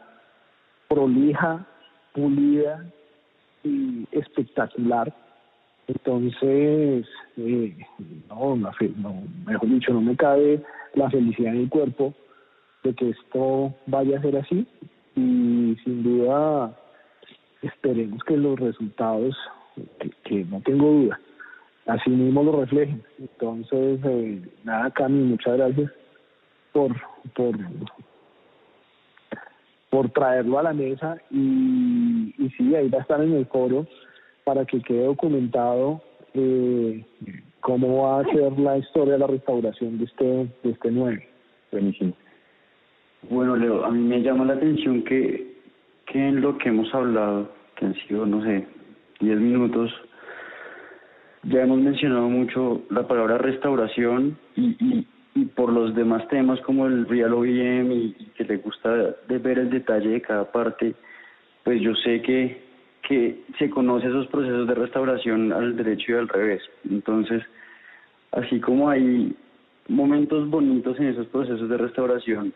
prolija, 0.87 1.65
pulida 2.13 2.85
y 3.63 4.07
espectacular. 4.11 5.13
Entonces, 5.87 7.05
eh, 7.37 7.77
no, 8.29 8.55
no, 8.55 8.71
mejor 9.45 9.69
dicho, 9.69 9.93
no 9.93 10.01
me 10.01 10.15
cabe 10.15 10.63
la 10.93 11.09
felicidad 11.09 11.53
en 11.53 11.61
el 11.61 11.69
cuerpo 11.69 12.13
de 12.83 12.93
que 12.93 13.09
esto 13.09 13.73
vaya 13.87 14.17
a 14.17 14.21
ser 14.21 14.37
así 14.37 14.67
y 15.15 15.75
sin 15.83 16.03
duda 16.03 16.75
esperemos 17.61 18.23
que 18.23 18.37
los 18.37 18.59
resultados, 18.59 19.35
que, 20.23 20.45
no 20.45 20.61
tengo 20.61 20.91
duda, 20.91 21.19
así 21.85 22.09
mismo 22.09 22.43
lo 22.43 22.59
reflejen. 22.61 23.03
Entonces, 23.19 23.99
eh, 24.03 24.41
nada, 24.63 24.91
Cami, 24.91 25.23
muchas 25.23 25.57
gracias 25.57 25.91
por, 26.71 26.95
por, 27.35 27.55
por 29.89 30.09
traerlo 30.09 30.59
a 30.59 30.63
la 30.63 30.73
mesa 30.73 31.17
y, 31.31 32.33
y 32.37 32.49
sí, 32.57 32.75
ahí 32.75 32.89
va 32.89 32.99
a 32.99 33.01
estar 33.01 33.21
en 33.21 33.33
el 33.33 33.45
foro 33.45 33.87
para 34.43 34.65
que 34.65 34.81
quede 34.81 35.05
documentado 35.05 36.01
eh, 36.33 37.03
cómo 37.61 38.03
va 38.03 38.19
a 38.19 38.25
ser 38.25 38.59
la 38.59 38.77
historia 38.77 39.13
de 39.13 39.19
la 39.19 39.27
restauración 39.27 39.97
de 39.97 40.05
este, 40.05 40.25
de 40.25 40.71
este 40.71 40.91
9. 40.91 41.27
Buenísimo. 41.71 42.13
Bueno, 43.29 43.55
Leo, 43.55 43.83
a 43.83 43.89
mí 43.89 43.99
me 43.99 44.21
llama 44.21 44.45
la 44.45 44.53
atención 44.53 45.03
que, 45.03 45.55
que 46.05 46.27
en 46.27 46.41
lo 46.41 46.57
que 46.57 46.69
hemos 46.69 46.93
hablado, 46.93 47.49
que 47.75 47.85
han 47.85 47.95
sido, 48.07 48.25
no 48.25 48.43
sé, 48.43 48.67
10 49.19 49.39
minutos, 49.39 49.91
ya 51.43 51.63
hemos 51.63 51.79
mencionado 51.79 52.27
mucho 52.29 52.83
la 52.89 53.07
palabra 53.07 53.37
restauración 53.37 54.37
y, 54.55 54.75
y, 54.79 55.07
y 55.35 55.45
por 55.45 55.71
los 55.71 55.93
demás 55.93 56.27
temas 56.29 56.59
como 56.61 56.87
el 56.87 57.07
Real 57.07 57.33
OEM 57.33 57.91
y, 57.91 58.13
que 58.37 58.45
le 58.45 58.57
gusta 58.57 59.15
de 59.27 59.37
ver 59.37 59.59
el 59.59 59.69
detalle 59.69 60.09
de 60.09 60.21
cada 60.21 60.51
parte, 60.51 60.95
pues 61.63 61.81
yo 61.81 61.93
sé 61.95 62.21
que, 62.21 62.61
que 63.07 63.41
se 63.59 63.69
conoce 63.69 64.07
esos 64.07 64.27
procesos 64.27 64.67
de 64.67 64.75
restauración 64.75 65.51
al 65.51 65.75
derecho 65.75 66.13
y 66.13 66.15
al 66.15 66.29
revés. 66.29 66.63
Entonces, 66.89 67.43
así 68.31 68.59
como 68.61 68.89
hay 68.89 69.35
momentos 69.89 70.49
bonitos 70.49 70.97
en 70.99 71.07
esos 71.07 71.27
procesos 71.27 71.69
de 71.69 71.77
restauración, 71.77 72.53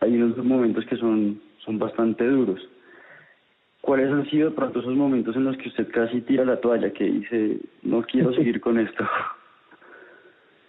hay 0.00 0.16
unos 0.16 0.36
momentos 0.38 0.84
que 0.86 0.96
son, 0.96 1.40
son 1.64 1.78
bastante 1.78 2.26
duros. 2.26 2.60
¿Cuáles 3.82 4.12
han 4.12 4.30
sido 4.30 4.48
de 4.48 4.56
pronto 4.56 4.78
esos 4.78 4.94
momentos 4.94 5.34
en 5.34 5.44
los 5.44 5.56
que 5.56 5.68
usted 5.68 5.90
casi 5.90 6.20
tira 6.22 6.44
la 6.44 6.60
toalla, 6.60 6.92
que 6.92 7.04
dice, 7.04 7.58
no 7.82 8.02
quiero 8.02 8.32
seguir 8.34 8.60
con 8.60 8.78
esto? 8.78 9.04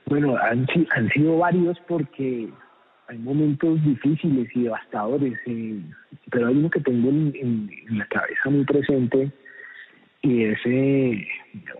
Bueno, 0.05 0.35
han, 0.35 0.67
han 0.95 1.09
sido 1.09 1.37
varios 1.37 1.79
porque 1.87 2.49
hay 3.07 3.17
momentos 3.19 3.83
difíciles 3.83 4.49
y 4.55 4.63
devastadores, 4.63 5.39
eh, 5.45 5.79
pero 6.31 6.47
hay 6.47 6.55
uno 6.55 6.69
que 6.71 6.79
tengo 6.79 7.09
en, 7.09 7.69
la 7.91 8.05
cabeza 8.07 8.49
muy 8.49 8.65
presente 8.65 9.31
y 10.23 10.45
es 10.45 10.59
eh, 10.65 11.27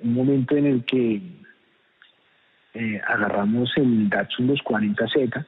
un 0.03 0.13
momento 0.13 0.55
en 0.55 0.65
el 0.67 0.85
que 0.85 1.19
eh, 2.75 3.01
agarramos 3.07 3.71
el 3.77 4.09
Datsun 4.09 4.49
240Z 4.49 5.45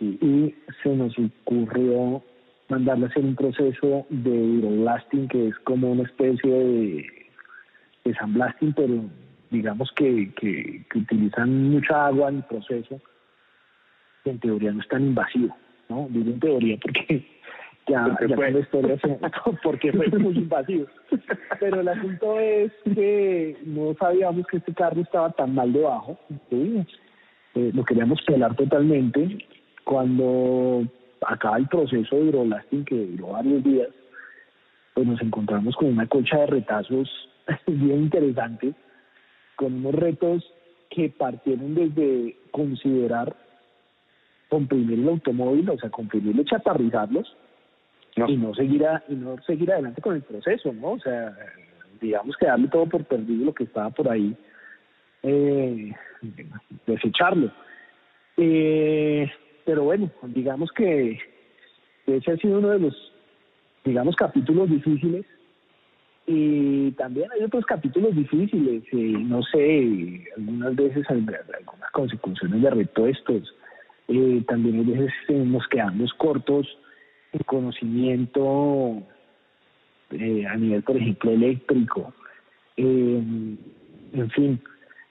y 0.00 0.54
se 0.82 0.88
nos 0.94 1.16
ocurrió 1.18 2.22
mandarle 2.72 3.06
a 3.06 3.08
hacer 3.08 3.24
un 3.24 3.36
proceso 3.36 4.06
de 4.08 4.30
hidroblasting 4.30 5.28
que 5.28 5.48
es 5.48 5.58
como 5.60 5.92
una 5.92 6.04
especie 6.04 6.50
de, 6.50 7.06
de 8.04 8.14
sandblasting 8.14 8.72
pero 8.72 9.04
digamos 9.50 9.92
que, 9.94 10.32
que, 10.34 10.98
utilizan 10.98 11.70
mucha 11.70 12.06
agua 12.06 12.30
en 12.30 12.36
el 12.36 12.44
proceso 12.44 13.00
que 14.24 14.30
en 14.30 14.40
teoría 14.40 14.72
no 14.72 14.80
es 14.80 14.88
tan 14.88 15.02
invasivo 15.02 15.54
no 15.90 16.08
digo 16.10 16.30
en 16.30 16.40
teoría 16.40 16.78
porque 16.80 17.26
ya, 17.88 18.16
ya 18.26 18.36
la 18.36 18.58
historia 18.58 18.96
porque 19.62 19.92
fue 19.92 20.08
muy 20.18 20.36
invasivo. 20.36 20.86
Pero 21.58 21.80
el 21.80 21.88
asunto 21.88 22.38
es 22.38 22.72
que 22.94 23.56
no 23.66 23.94
sabíamos 23.98 24.46
que 24.46 24.58
este 24.58 24.72
carro 24.72 25.00
estaba 25.00 25.30
tan 25.32 25.54
mal 25.54 25.72
debajo 25.72 26.18
¿sí? 26.48 26.86
Eh, 27.54 27.70
lo 27.74 27.84
queríamos 27.84 28.22
pelar 28.22 28.54
totalmente. 28.56 29.38
Cuando 29.84 30.86
acaba 31.26 31.56
el 31.58 31.68
proceso 31.68 32.16
de 32.16 32.22
hidrolasting, 32.22 32.84
que 32.84 33.06
duró 33.06 33.28
varios 33.28 33.62
días, 33.64 33.88
pues 34.94 35.06
nos 35.06 35.20
encontramos 35.22 35.74
con 35.76 35.88
una 35.88 36.06
colcha 36.06 36.38
de 36.38 36.46
retazos 36.46 37.08
bien 37.66 38.02
interesante, 38.02 38.74
con 39.56 39.74
unos 39.74 39.94
retos 39.94 40.44
que 40.90 41.08
partieron 41.08 41.74
desde 41.74 42.36
considerar 42.50 43.34
comprimir 44.48 44.98
el 44.98 45.08
automóvil, 45.08 45.70
o 45.70 45.78
sea, 45.78 45.88
comprimirlo 45.88 46.44
chatarrizarlos, 46.44 47.36
y 48.14 48.36
no 48.36 48.54
seguir 48.54 48.84
y 49.08 49.14
no 49.14 49.40
seguir 49.46 49.72
adelante 49.72 50.02
con 50.02 50.16
el 50.16 50.22
proceso, 50.22 50.72
¿no? 50.74 50.92
O 50.92 50.98
sea, 50.98 51.34
digamos 52.00 52.36
que 52.36 52.46
darle 52.46 52.68
todo 52.68 52.86
por 52.86 53.04
perdido 53.04 53.46
lo 53.46 53.54
que 53.54 53.64
estaba 53.64 53.88
por 53.88 54.10
ahí, 54.10 54.36
eh, 55.22 55.92
desecharlo. 56.86 57.50
Eh, 58.36 59.30
pero 59.64 59.84
bueno, 59.84 60.10
digamos 60.24 60.70
que 60.72 61.18
ese 62.06 62.32
ha 62.32 62.36
sido 62.36 62.58
uno 62.58 62.70
de 62.70 62.80
los, 62.80 63.12
digamos, 63.84 64.16
capítulos 64.16 64.70
difíciles. 64.70 65.24
Y 66.24 66.92
también 66.92 67.28
hay 67.32 67.42
otros 67.42 67.66
capítulos 67.66 68.14
difíciles, 68.14 68.84
eh, 68.92 69.16
no 69.18 69.42
sé, 69.42 70.24
algunas 70.36 70.76
veces 70.76 71.04
algunas 71.10 71.90
consecuencias 71.90 72.62
de 72.62 72.70
repuestos, 72.70 73.52
eh, 74.08 74.42
también 74.46 74.80
a 74.80 74.90
veces 74.90 75.12
eh, 75.28 75.44
nos 75.44 75.66
quedamos 75.68 76.12
cortos 76.14 76.66
en 77.32 77.42
conocimiento 77.44 79.02
eh, 80.10 80.46
a 80.46 80.56
nivel, 80.56 80.82
por 80.82 80.96
ejemplo, 80.96 81.30
eléctrico. 81.30 82.12
en 82.76 83.58
fin, 84.34 84.60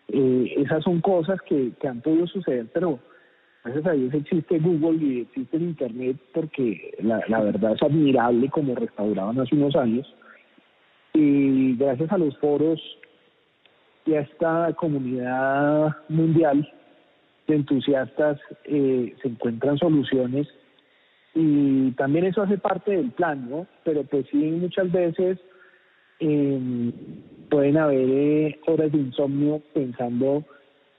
esas 0.08 0.84
son 0.84 1.02
cosas 1.02 1.42
que, 1.42 1.72
que 1.80 1.88
han 1.88 2.02
podido 2.02 2.28
suceder, 2.28 2.68
pero 2.74 3.00
gracias 3.64 3.86
a 3.86 3.92
Dios 3.92 4.14
existe 4.14 4.60
Google 4.60 5.04
y 5.04 5.22
existe 5.22 5.58
el 5.58 5.64
Internet 5.64 6.18
porque 6.34 6.96
la, 7.00 7.42
verdad 7.42 7.74
es 7.74 7.84
admirable 7.84 8.50
como 8.50 8.76
restauraban 8.76 9.40
hace 9.40 9.56
unos 9.56 9.76
años. 9.76 10.14
Y 11.14 11.76
gracias 11.76 12.12
a 12.12 12.18
los 12.18 12.38
foros 12.38 12.80
y 14.06 14.14
a 14.14 14.22
esta 14.22 14.74
comunidad 14.78 15.96
mundial 16.10 16.68
de 17.48 17.56
entusiastas 17.56 18.40
eh, 18.66 19.14
se 19.22 19.28
encuentran 19.28 19.78
soluciones 19.78 20.48
y 21.34 21.92
también 21.92 22.26
eso 22.26 22.42
hace 22.42 22.58
parte 22.58 22.92
del 22.92 23.12
plan, 23.12 23.50
¿no? 23.50 23.68
Pero 23.84 24.04
pues 24.04 24.26
sí, 24.32 24.38
muchas 24.38 24.92
veces 24.92 25.38
eh, 26.20 26.92
pueden 27.50 27.78
haber 27.78 28.10
eh, 28.10 28.60
horas 28.68 28.92
de 28.92 28.98
insomnio 28.98 29.62
pensando 29.74 30.44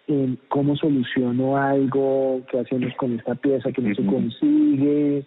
en 0.06 0.38
cómo 0.48 0.76
soluciono 0.76 1.56
algo, 1.56 2.42
qué 2.50 2.60
hacemos 2.60 2.94
con 2.96 3.18
esta 3.18 3.34
pieza 3.34 3.72
que 3.72 3.82
no 3.82 3.94
se 3.94 4.04
consigue, 4.04 5.24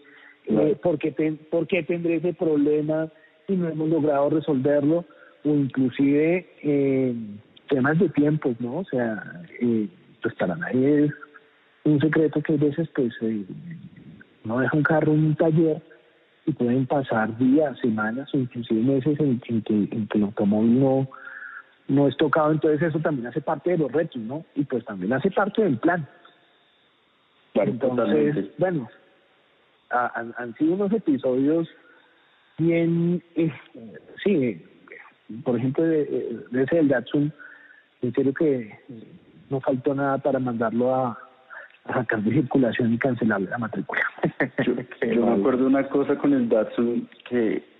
eh, 0.47 0.77
por, 0.81 0.99
qué 0.99 1.11
por 1.49 1.67
qué 1.67 1.83
tendré 1.83 2.15
ese 2.15 2.33
problema 2.33 3.09
y 3.47 3.55
no 3.55 3.69
hemos 3.69 3.89
logrado 3.89 4.29
resolverlo, 4.29 5.05
o 5.43 5.49
inclusive 5.49 6.47
eh, 6.63 7.15
temas 7.69 7.99
de 7.99 8.09
tiempos, 8.09 8.55
¿no? 8.59 8.77
O 8.77 8.85
sea, 8.85 9.43
eh, 9.59 9.87
pues 10.21 10.33
para 10.35 10.55
nadie 10.55 11.05
es 11.05 11.11
un 11.83 11.99
secreto 11.99 12.41
que 12.41 12.53
a 12.53 12.57
veces 12.57 12.89
pues 12.95 13.13
eh, 13.21 13.45
no 14.43 14.59
deja 14.59 14.75
un 14.75 14.83
carro 14.83 15.13
en 15.13 15.25
un 15.25 15.35
taller 15.35 15.81
y 16.45 16.51
pueden 16.51 16.85
pasar 16.85 17.37
días, 17.37 17.77
semanas 17.79 18.29
o 18.33 18.37
inclusive 18.37 18.81
meses 18.81 19.19
en, 19.19 19.39
que, 19.39 19.73
en 19.73 20.07
que 20.07 20.17
el 20.17 20.23
automóvil 20.25 20.79
no, 20.79 21.09
no 21.87 22.07
es 22.07 22.17
tocado, 22.17 22.51
entonces 22.51 22.81
eso 22.81 22.99
también 22.99 23.27
hace 23.27 23.41
parte 23.41 23.71
de 23.71 23.77
los 23.77 23.91
retos, 23.91 24.21
¿no? 24.21 24.45
Y 24.55 24.63
pues 24.63 24.83
también 24.85 25.13
hace 25.13 25.29
parte 25.31 25.63
del 25.63 25.77
plan. 25.77 26.07
entonces, 27.53 28.47
bueno, 28.57 28.89
han, 29.89 30.55
sido 30.57 30.73
unos 30.73 30.91
episodios 30.91 31.69
bien, 32.57 33.21
eh, 33.35 33.51
sí, 34.23 34.63
por 35.43 35.57
ejemplo, 35.57 35.83
de, 35.83 36.39
ese 36.53 36.75
del 36.77 36.87
Datsun, 36.87 37.31
en 38.01 38.13
serio 38.13 38.33
que 38.33 38.79
no 39.49 39.59
faltó 39.61 39.93
nada 39.93 40.17
para 40.17 40.39
mandarlo 40.39 40.95
a, 40.95 41.19
a 41.85 41.93
sacar 41.93 42.21
de 42.23 42.31
circulación 42.31 42.93
y 42.93 42.97
cancelarle 42.97 43.49
la 43.49 43.57
matrícula. 43.57 44.01
yo, 45.13 45.25
me 45.25 45.33
acuerdo 45.33 45.67
una 45.67 45.87
cosa 45.87 46.17
con 46.17 46.33
el 46.33 46.49
Datsun 46.49 47.07
que 47.29 47.74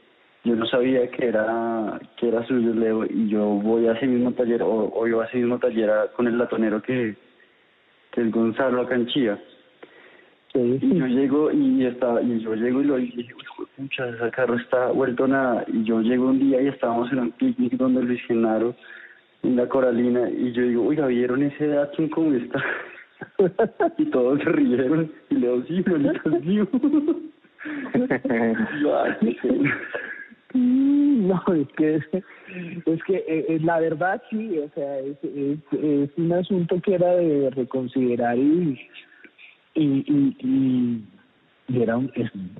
yo 0.45 0.55
no 0.55 0.65
sabía 0.67 1.09
que 1.09 1.25
era 1.25 1.99
que 2.17 2.27
era 2.27 2.45
suyo 2.45 2.73
Leo 2.73 3.05
y 3.05 3.27
yo 3.29 3.43
voy 3.43 3.87
a 3.87 3.93
ese 3.93 4.05
mismo 4.05 4.31
taller 4.31 4.61
o, 4.61 4.91
o 4.93 5.07
yo 5.07 5.21
a 5.21 5.25
ese 5.25 5.37
mismo 5.37 5.57
taller 5.57 5.89
con 6.15 6.27
el 6.27 6.37
latonero 6.37 6.81
que, 6.81 7.15
que 8.11 8.21
es 8.21 8.31
Gonzalo 8.31 8.81
acá 8.81 8.95
en 8.95 9.07
Chía. 9.07 9.39
Y 10.53 10.97
yo 10.97 11.07
llego 11.07 11.51
y 11.51 11.85
estaba, 11.85 12.21
y 12.21 12.39
yo 12.39 12.55
llego 12.55 12.79
y 12.81 12.85
lo 12.85 12.95
dije, 12.95 13.27
pucha, 13.75 14.07
ese 14.07 14.31
carro 14.31 14.55
está 14.55 14.87
vuelto 14.91 15.27
nada. 15.27 15.65
Y 15.67 15.83
yo 15.83 15.99
llego 15.99 16.27
un 16.27 16.39
día 16.39 16.61
y 16.61 16.67
estábamos 16.67 17.11
en 17.11 17.19
un 17.19 17.31
picnic 17.31 17.73
donde 17.73 18.03
Luis 18.03 18.21
Genaro, 18.25 18.73
en 19.43 19.57
la 19.57 19.67
Coralina, 19.67 20.29
y 20.29 20.53
yo 20.53 20.61
digo, 20.61 20.87
oiga, 20.87 21.07
¿vieron 21.07 21.43
ese 21.43 21.67
Datsun 21.67 22.07
cómo 22.07 22.33
está? 22.33 22.63
y 23.97 24.05
todos 24.05 24.39
se 24.41 24.49
rieron 24.49 25.11
y 25.29 25.35
le 25.35 25.47
digo, 25.47 25.63
sí, 25.67 25.83
mío. 26.45 26.67
No, 31.25 31.41
es 31.53 31.67
que 31.75 31.95
es, 31.95 33.03
que 33.03 33.15
eh, 33.15 33.45
eh, 33.49 33.59
la 33.61 33.79
verdad 33.79 34.21
sí, 34.29 34.59
o 34.59 34.69
sea, 34.75 34.99
es, 34.99 35.17
es, 35.23 36.09
un 36.17 36.31
asunto 36.31 36.79
que 36.81 36.95
era 36.95 37.15
de 37.15 37.49
reconsiderar 37.49 38.37
y 38.37 38.79
y, 39.73 39.83
y, 39.83 41.03
y, 41.67 41.81
era 41.81 41.97
un, 41.97 42.11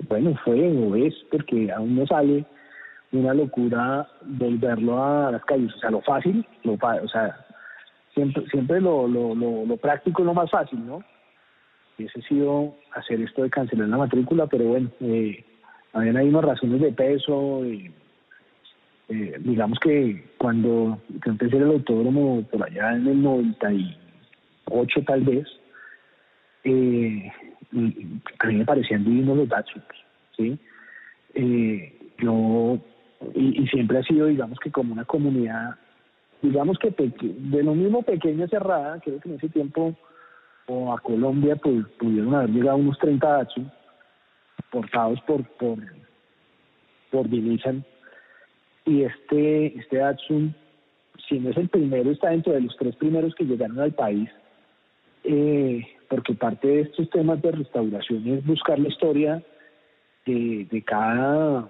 bueno, 0.10 0.38
fue 0.44 0.68
o 0.68 0.96
es 0.96 1.14
porque 1.32 1.72
aún 1.72 1.96
no 1.96 2.08
sale 2.08 2.46
una 3.12 3.34
locura 3.34 4.08
volverlo 4.26 5.02
a 5.02 5.32
las 5.32 5.46
calles, 5.46 5.74
o 5.76 5.80
sea, 5.80 5.92
lo 5.92 6.02
fácil, 6.02 6.46
lo, 6.64 6.74
o 6.74 7.08
sea, 7.08 7.46
siempre, 8.14 8.46
siempre 8.50 8.82
lo, 8.82 9.08
lo, 9.08 9.36
lo, 9.36 9.78
práctico 9.78 10.22
es 10.22 10.26
lo 10.26 10.34
más 10.34 10.50
fácil, 10.50 10.86
¿no? 10.86 11.02
Hubiese 11.98 12.22
sido 12.24 12.76
hacer 12.94 13.22
esto 13.22 13.44
de 13.44 13.50
cancelar 13.50 13.88
la 13.88 13.98
matrícula, 13.98 14.48
pero 14.48 14.66
bueno, 14.66 14.90
eh, 15.00 15.46
habían 15.96 16.18
ahí 16.18 16.28
unas 16.28 16.44
razones 16.44 16.82
de 16.82 16.92
peso. 16.92 17.64
Eh, 19.08 19.36
digamos 19.40 19.80
que 19.80 20.26
cuando 20.38 21.00
yo 21.10 21.32
empecé 21.32 21.58
el 21.58 21.64
autódromo 21.64 22.44
por 22.52 22.64
allá 22.64 22.96
en 22.96 23.08
el 23.08 23.22
98 23.22 25.04
tal 25.08 25.22
vez, 25.22 25.48
eh, 26.66 27.32
a 28.40 28.48
mí 28.48 28.56
me 28.56 28.66
parecían 28.66 29.06
divinos 29.06 29.38
los 29.38 29.50
Datsuns, 29.50 29.86
¿sí? 30.36 30.60
Eh, 31.34 31.94
y, 33.34 33.68
siempre 33.68 34.00
ha 34.00 34.04
sido, 34.04 34.28
digamos 34.28 34.60
que 34.60 34.72
como 34.72 34.94
una 34.94 35.06
comunidad 35.06 35.76
digamos 36.42 36.78
que 36.78 36.92
de 36.92 37.64
lo 37.64 37.74
mismo 37.74 38.04
pequeña 38.04 38.48
cerrada, 38.48 39.00
creo 39.00 39.20
que 39.20 39.30
en 39.30 39.36
ese 39.36 39.50
tiempo 39.50 39.96
o 40.68 40.94
a 40.94 41.00
Colombia 41.00 41.56
pues 41.56 41.86
pudieron 41.98 42.36
haber 42.36 42.52
llegado 42.52 42.78
unos 42.78 43.00
30 43.00 43.28
Datsun 43.28 43.72
portados 44.76 45.22
por 45.22 45.44
por 45.60 45.80
por 47.12 47.28
y 48.86 49.04
este 49.04 49.80
este 49.80 49.98
Datsun 49.98 50.54
si 51.30 51.40
no 51.40 51.52
es 51.52 51.58
el 51.58 51.70
primero 51.70 52.12
está 52.12 52.32
dentro 52.32 52.52
de 52.52 52.62
los 52.62 52.76
tres 52.76 52.94
primeros 52.98 53.34
que 53.36 53.46
llegaron 53.46 53.80
al 53.80 53.94
país 53.94 54.30
eh, 55.24 55.82
porque 56.10 56.34
parte 56.34 56.68
de 56.68 56.82
estos 56.82 57.10
temas 57.10 57.42
de 57.42 57.52
restauración 57.52 58.28
es 58.28 58.46
buscar 58.46 58.78
la 58.78 58.90
historia 58.90 59.42
de, 60.26 60.68
de 60.70 60.82
cada 60.82 61.70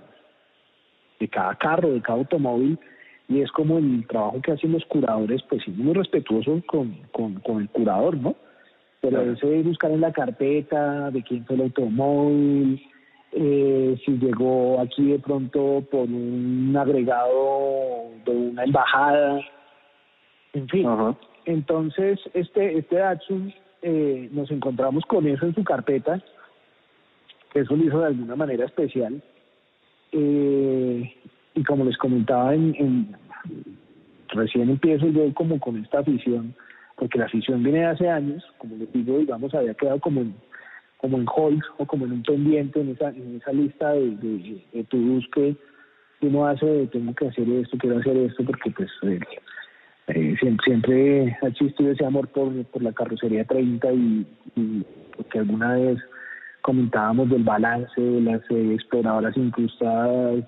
de 1.20 1.28
cada 1.28 1.54
carro 1.56 1.91
de 1.91 2.02
cada 2.02 2.18
automóvil 2.18 2.80
y 3.28 3.41
es 3.41 3.52
como 3.52 3.78
el 3.78 4.06
trabajo 4.08 4.41
que 4.41 4.52
hacen 4.52 4.72
los 4.72 4.86
curadores, 4.86 5.41
pues 5.50 5.63
sí, 5.63 5.72
muy 5.72 5.94
respetuoso 5.94 6.62
con, 6.68 6.96
con, 7.12 7.62
el 7.62 7.70
curador, 7.70 8.18
¿no? 8.18 8.36
Pero 9.02 9.18
claro. 9.18 9.34
ese 9.34 9.62
buscar 9.63 9.91
en 9.91 10.02
la 10.02 10.13
carpeta 10.13 11.10
de 11.12 11.24
quién 11.24 11.46
fue 11.46 11.56
el 11.56 11.63
automóvil, 11.63 12.82
eh, 13.38 14.00
si 14.06 14.13
llegó 14.13 14.80
aquí 14.80 15.12
de 15.12 15.19
pronto 15.19 15.84
por 15.91 16.08
un 16.08 16.74
agregado 16.78 18.06
de 18.26 18.32
una 18.32 18.63
embajada, 18.63 19.41
en 20.54 20.69
fin. 20.69 20.88
Entonces, 21.43 22.17
este, 22.34 22.78
este 22.78 22.95
Datsun, 22.95 23.54
eh, 23.82 24.30
nos 24.32 24.50
encontramos 24.52 25.04
con 25.06 25.28
eso 25.28 25.45
en 25.45 25.54
su 25.54 25.65
carpeta, 25.65 26.21
eso 27.54 27.76
lo 27.76 27.84
hizo 27.84 28.00
de 28.00 28.08
alguna 28.08 28.38
manera 28.38 28.65
especial. 28.65 29.21
Eh, 30.13 31.13
y 31.56 31.63
como 31.65 31.84
les 31.84 31.98
comentaba, 31.98 32.56
en, 32.56 33.17
recién 34.30 34.69
empiezo 34.69 35.08
yo 35.08 35.34
como 35.34 35.60
con 35.60 35.76
esta 35.84 36.00
afición, 36.00 36.56
porque 36.95 37.19
la 37.19 37.26
afición 37.26 37.63
viene 37.63 37.80
de 37.80 37.86
hace 37.86 38.10
años, 38.10 38.45
como 38.60 38.78
les 38.78 38.91
digo, 38.93 39.17
digamos, 39.17 39.54
había 39.54 39.74
quedado 39.74 40.00
como 40.00 40.21
en, 40.21 40.36
como 41.06 41.20
en 41.20 41.26
hold 41.28 41.62
o 41.78 41.86
como 41.86 42.06
en 42.06 42.13
un 42.13 42.24
pendiente 42.24 42.82
en 42.82 42.89
esa, 42.89 43.10
en 43.10 43.36
esa 43.36 43.54
lista 43.54 43.91
de, 43.91 44.15
de, 44.15 44.65
de 44.74 44.84
to 44.86 44.98
que 45.32 45.56
uno 46.22 46.48
hace, 46.48 46.88
tengo 46.88 47.13
que 47.13 47.28
hacer 47.28 47.48
esto, 47.48 47.78
quiero 47.78 48.00
hacer 48.00 48.18
esto, 48.18 48.44
porque 48.44 48.72
pues 48.72 48.89
eh, 49.04 49.20
eh, 50.08 50.36
siempre, 50.39 50.65
siempre 50.65 51.38
ha 51.44 51.48
existido 51.48 51.91
ese 51.91 52.04
amor 52.04 52.28
por, 52.30 52.52
por 52.65 52.82
la 52.82 52.91
carrocería 52.91 53.46
30 53.46 53.94
y, 53.94 54.28
y 54.56 54.84
porque 55.15 55.38
alguna 55.38 55.76
vez 55.76 56.00
comentábamos 56.63 57.30
del 57.30 57.44
balance 57.44 58.02
de 58.02 58.22
las 58.22 58.41
eh, 58.50 58.74
exploradoras 58.74 59.38
incrustadas, 59.38 60.44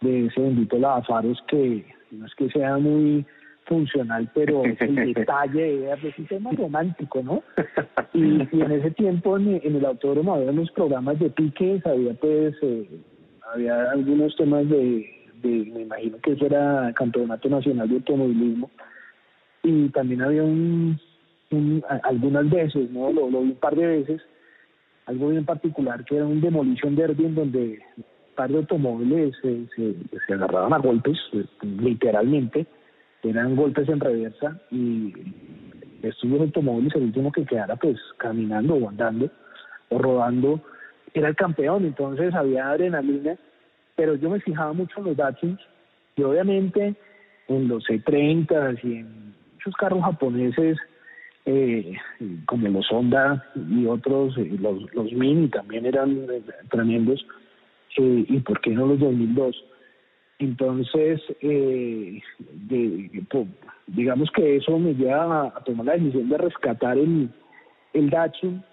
de 0.00 0.26
ese 0.28 0.40
bendito 0.40 0.78
lavafaros 0.78 1.38
que 1.46 1.84
no 2.10 2.24
es 2.24 2.34
que 2.36 2.48
sea 2.48 2.78
muy 2.78 3.26
funcional, 3.70 4.28
pero 4.34 4.64
el 4.80 5.14
detalle 5.14 5.92
es 5.92 6.18
un 6.18 6.26
tema 6.26 6.50
romántico, 6.52 7.22
¿no? 7.22 7.42
Y, 8.12 8.40
en 8.42 8.72
ese 8.72 8.90
tiempo 8.90 9.36
en, 9.36 9.60
el 9.62 9.84
autódromo 9.84 10.34
había 10.34 10.50
unos 10.50 10.70
programas 10.72 11.20
de 11.20 11.30
piques, 11.30 11.86
había 11.86 12.12
pues, 12.14 12.56
eh, 12.60 12.88
había 13.54 13.92
algunos 13.92 14.34
temas 14.34 14.68
de, 14.68 15.08
de, 15.42 15.70
me 15.72 15.82
imagino 15.82 16.18
que 16.18 16.32
eso 16.32 16.46
era 16.46 16.92
Campeonato 16.94 17.48
Nacional 17.48 17.88
de 17.88 17.94
Automovilismo, 17.94 18.68
y 19.62 19.88
también 19.90 20.22
había 20.22 20.42
un, 20.42 20.98
un 21.52 21.84
algunas 22.02 22.50
veces, 22.50 22.90
¿no? 22.90 23.12
Lo, 23.12 23.30
lo 23.30 23.42
vi 23.42 23.50
un 23.50 23.60
par 23.60 23.76
de 23.76 23.86
veces, 23.86 24.20
algo 25.06 25.28
bien 25.28 25.44
particular 25.44 26.04
que 26.04 26.16
era 26.16 26.26
un 26.26 26.40
demolition 26.40 26.96
derby 26.96 27.26
en 27.26 27.34
donde 27.36 27.78
par 28.34 28.50
de 28.50 28.56
automóviles 28.56 29.36
se, 29.40 29.66
se, 29.76 30.34
agarraban 30.34 30.72
a 30.72 30.78
golpes, 30.78 31.18
eh, 31.32 31.44
literalmente, 31.62 32.66
eran 33.22 33.56
golpes 33.56 33.88
en 33.88 34.00
reversa 34.00 34.58
y 34.70 35.12
estos 36.02 36.30
automóviles, 36.40 36.94
el 36.94 37.04
último 37.04 37.30
que 37.30 37.44
quedara 37.44 37.76
pues 37.76 37.98
caminando 38.16 38.74
o 38.74 38.88
andando 38.88 39.30
o 39.90 39.98
rodando, 39.98 40.60
era 41.12 41.28
el 41.28 41.36
campeón, 41.36 41.84
entonces 41.84 42.34
había 42.34 42.70
adrenalina, 42.70 43.36
pero 43.96 44.14
yo 44.14 44.30
me 44.30 44.40
fijaba 44.40 44.72
mucho 44.72 45.00
en 45.00 45.04
los 45.04 45.16
Datsuns 45.16 45.60
y 46.16 46.22
obviamente 46.22 46.94
en 47.48 47.68
los 47.68 47.84
C30 47.84 48.78
y 48.82 48.92
en 48.98 49.34
muchos 49.54 49.74
carros 49.76 50.02
japoneses 50.02 50.78
eh, 51.46 51.96
como 52.46 52.68
los 52.68 52.86
Honda 52.92 53.44
y 53.54 53.86
otros, 53.86 54.36
eh, 54.38 54.56
los, 54.60 54.92
los 54.94 55.12
Mini 55.12 55.48
también 55.48 55.86
eran 55.86 56.26
tremendos, 56.70 57.26
eh, 57.96 58.24
y 58.28 58.38
por 58.40 58.60
qué 58.60 58.70
no 58.70 58.86
los 58.86 59.00
2002. 59.00 59.64
Entonces, 60.40 61.20
eh, 61.42 62.22
digamos 63.86 64.30
que 64.30 64.56
eso 64.56 64.78
me 64.78 64.94
lleva 64.94 65.48
a, 65.48 65.64
tomar 65.64 65.84
la 65.84 65.92
decisión 65.92 66.30
de 66.30 66.38
rescatar 66.38 66.96
el, 66.96 67.28
el 67.92 68.08
Datsun 68.08 68.64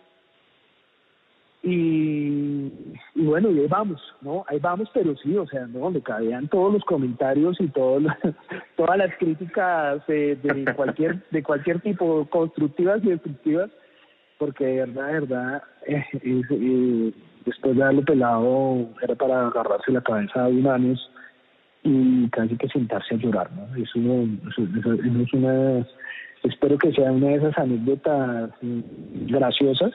y, 1.64 2.72
bueno, 3.16 3.52
y 3.52 3.60
ahí 3.60 3.68
vamos, 3.68 4.02
¿no? 4.22 4.46
Ahí 4.48 4.60
vamos, 4.60 4.90
pero 4.94 5.14
sí, 5.18 5.36
o 5.36 5.46
sea, 5.48 5.68
¿no? 5.68 5.80
donde 5.80 6.02
cabían 6.02 6.48
todos 6.48 6.72
los 6.72 6.86
comentarios 6.86 7.60
y 7.60 7.68
todas 7.68 8.98
las 8.98 9.14
críticas 9.18 10.08
de 10.08 10.74
cualquier 10.74 11.22
de 11.30 11.44
cualquier 11.44 11.82
tipo, 11.82 12.26
constructivas 12.30 13.04
y 13.04 13.10
destructivas, 13.10 13.70
porque 14.38 14.66
de 14.66 14.86
verdad, 14.86 15.08
de 15.08 15.20
verdad, 15.20 15.64
eh, 15.86 16.06
eh, 16.24 17.12
después 17.46 17.76
de 17.76 17.84
haberlo 17.84 18.06
pelado, 18.06 18.90
era 19.02 19.16
para 19.16 19.48
agarrarse 19.48 19.92
la 19.92 20.02
cabeza 20.02 20.46
a 20.46 20.48
un 20.48 20.66
año 20.66 20.96
y 21.88 22.30
casi 22.30 22.58
que 22.58 22.68
sentarse 22.68 23.16
a 23.16 23.18
llorar, 23.18 23.50
¿no? 23.54 23.66
Eso, 23.76 23.98
es 23.98 25.34
una, 25.34 25.88
espero 26.44 26.78
que 26.78 26.92
sea 26.92 27.12
una 27.12 27.30
de 27.30 27.36
esas 27.36 27.58
anécdotas 27.58 28.52
graciosas. 29.28 29.94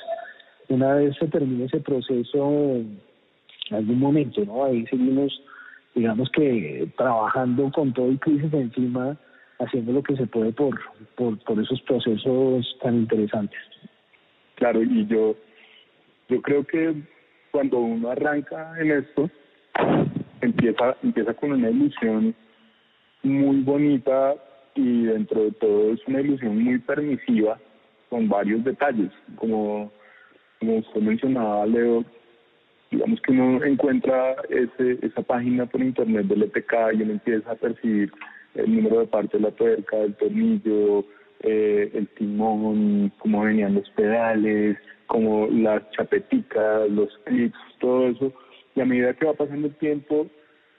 Una 0.69 0.95
vez 0.95 1.15
se 1.19 1.29
termine 1.29 1.67
ese 1.67 1.81
proceso, 1.81 2.77
en 3.71 3.77
algún 3.77 3.99
momento, 3.99 4.43
¿no? 4.45 4.65
Ahí 4.65 4.87
seguimos, 4.87 5.39
digamos 5.95 6.31
que 6.31 6.89
trabajando 6.97 7.71
con 7.71 7.93
todo 7.93 8.09
el 8.09 8.19
crisis 8.19 8.53
encima, 8.55 9.17
haciendo 9.59 9.93
lo 9.93 10.03
que 10.03 10.17
se 10.17 10.27
puede 10.27 10.53
por, 10.53 10.81
por, 11.15 11.39
por 11.45 11.61
esos 11.61 11.81
procesos 11.83 12.79
tan 12.83 12.97
interesantes. 12.97 13.61
Claro, 14.55 14.83
y 14.83 15.07
yo, 15.07 15.37
yo 16.29 16.41
creo 16.41 16.65
que 16.65 16.95
cuando 17.51 17.81
uno 17.81 18.11
arranca 18.11 18.73
en 18.81 18.93
esto, 18.93 19.31
empieza, 20.43 20.97
empieza 21.03 21.35
con 21.35 21.53
una 21.53 21.71
ilusión 21.71 22.35
muy 23.23 23.61
bonita 23.63 24.35
y 24.75 25.05
dentro 25.05 25.45
de 25.45 25.53
todo 25.53 25.93
es 25.93 26.01
una 26.07 26.21
ilusión 26.21 26.63
muy 26.63 26.79
permisiva 26.79 27.59
con 28.11 28.29
varios 28.29 28.63
detalles, 28.65 29.11
como, 29.37 29.91
como 30.59 30.77
usted 30.77 31.01
mencionaba, 31.01 31.65
Leo, 31.67 32.05
digamos 32.91 33.21
que 33.23 33.33
uno 33.33 33.65
encuentra 33.65 34.37
ese, 34.51 34.99
esa 35.01 35.23
página 35.23 35.65
por 35.67 35.81
internet 35.81 36.27
del 36.27 36.43
ETK 36.43 36.73
y 36.93 37.03
uno 37.03 37.13
empieza 37.13 37.53
a 37.53 37.57
percibir 37.57 38.13
el 38.55 38.77
número 38.77 39.01
de 39.01 39.07
parte 39.07 39.39
de 39.39 39.45
la 39.45 39.51
tuerca, 39.53 39.97
el 39.99 40.15
tornillo, 40.17 41.07
eh, 41.41 41.91
el 41.95 42.07
timón, 42.09 43.11
cómo 43.19 43.43
venían 43.45 43.75
los 43.75 43.89
pedales, 43.91 44.77
como 45.07 45.47
las 45.49 45.91
chapeticas, 45.93 46.89
los 46.91 47.11
clips, 47.25 47.59
todo 47.81 48.09
eso. 48.09 48.33
Y 48.75 48.81
a 48.81 48.85
medida 48.85 49.15
que 49.15 49.27
va 49.27 49.35
pasando 49.35 49.69
el 49.69 49.75
tiempo, 49.77 50.27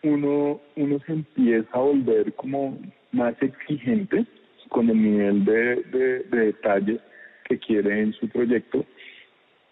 uno, 0.03 0.59
uno 0.75 0.99
se 1.05 1.13
empieza 1.13 1.69
a 1.73 1.79
volver 1.79 2.33
como 2.33 2.77
más 3.11 3.35
exigente 3.41 4.25
con 4.69 4.89
el 4.89 5.01
nivel 5.01 5.45
de, 5.45 5.75
de, 5.91 6.23
detalle 6.45 6.99
que 7.45 7.59
quiere 7.59 8.01
en 8.01 8.13
su 8.13 8.27
proyecto. 8.27 8.85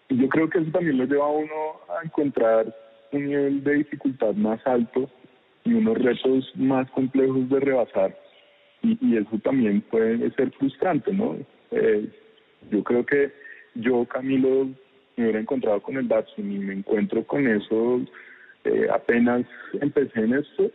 Y 0.08 0.16
yo 0.16 0.28
creo 0.28 0.48
que 0.48 0.58
eso 0.58 0.70
también 0.70 0.98
lo 0.98 1.04
lleva 1.04 1.26
a 1.26 1.30
uno 1.30 1.80
a 1.88 2.04
encontrar 2.04 2.74
un 3.10 3.26
nivel 3.26 3.64
de 3.64 3.74
dificultad 3.74 4.34
más 4.34 4.64
alto 4.66 5.10
y 5.64 5.74
unos 5.74 5.98
retos 5.98 6.50
más 6.54 6.90
complejos 6.92 7.48
de 7.48 7.60
rebasar. 7.60 8.16
Y, 8.82 8.98
y 9.00 9.16
eso 9.16 9.38
también 9.42 9.80
puede 9.82 10.30
ser 10.32 10.50
frustrante, 10.52 11.12
¿no? 11.12 11.36
Eh, 11.70 12.08
yo 12.70 12.82
creo 12.84 13.04
que 13.04 13.32
yo, 13.74 14.04
Camilo, 14.06 14.68
me 15.16 15.24
hubiera 15.24 15.40
encontrado 15.40 15.80
con 15.82 15.96
el 15.96 16.08
Datsun 16.08 16.50
y 16.50 16.58
me 16.58 16.74
encuentro 16.74 17.24
con 17.26 17.46
eso 17.46 18.00
eh, 18.64 18.86
apenas 18.92 19.44
empecé 19.80 20.20
en 20.20 20.34
esto, 20.34 20.70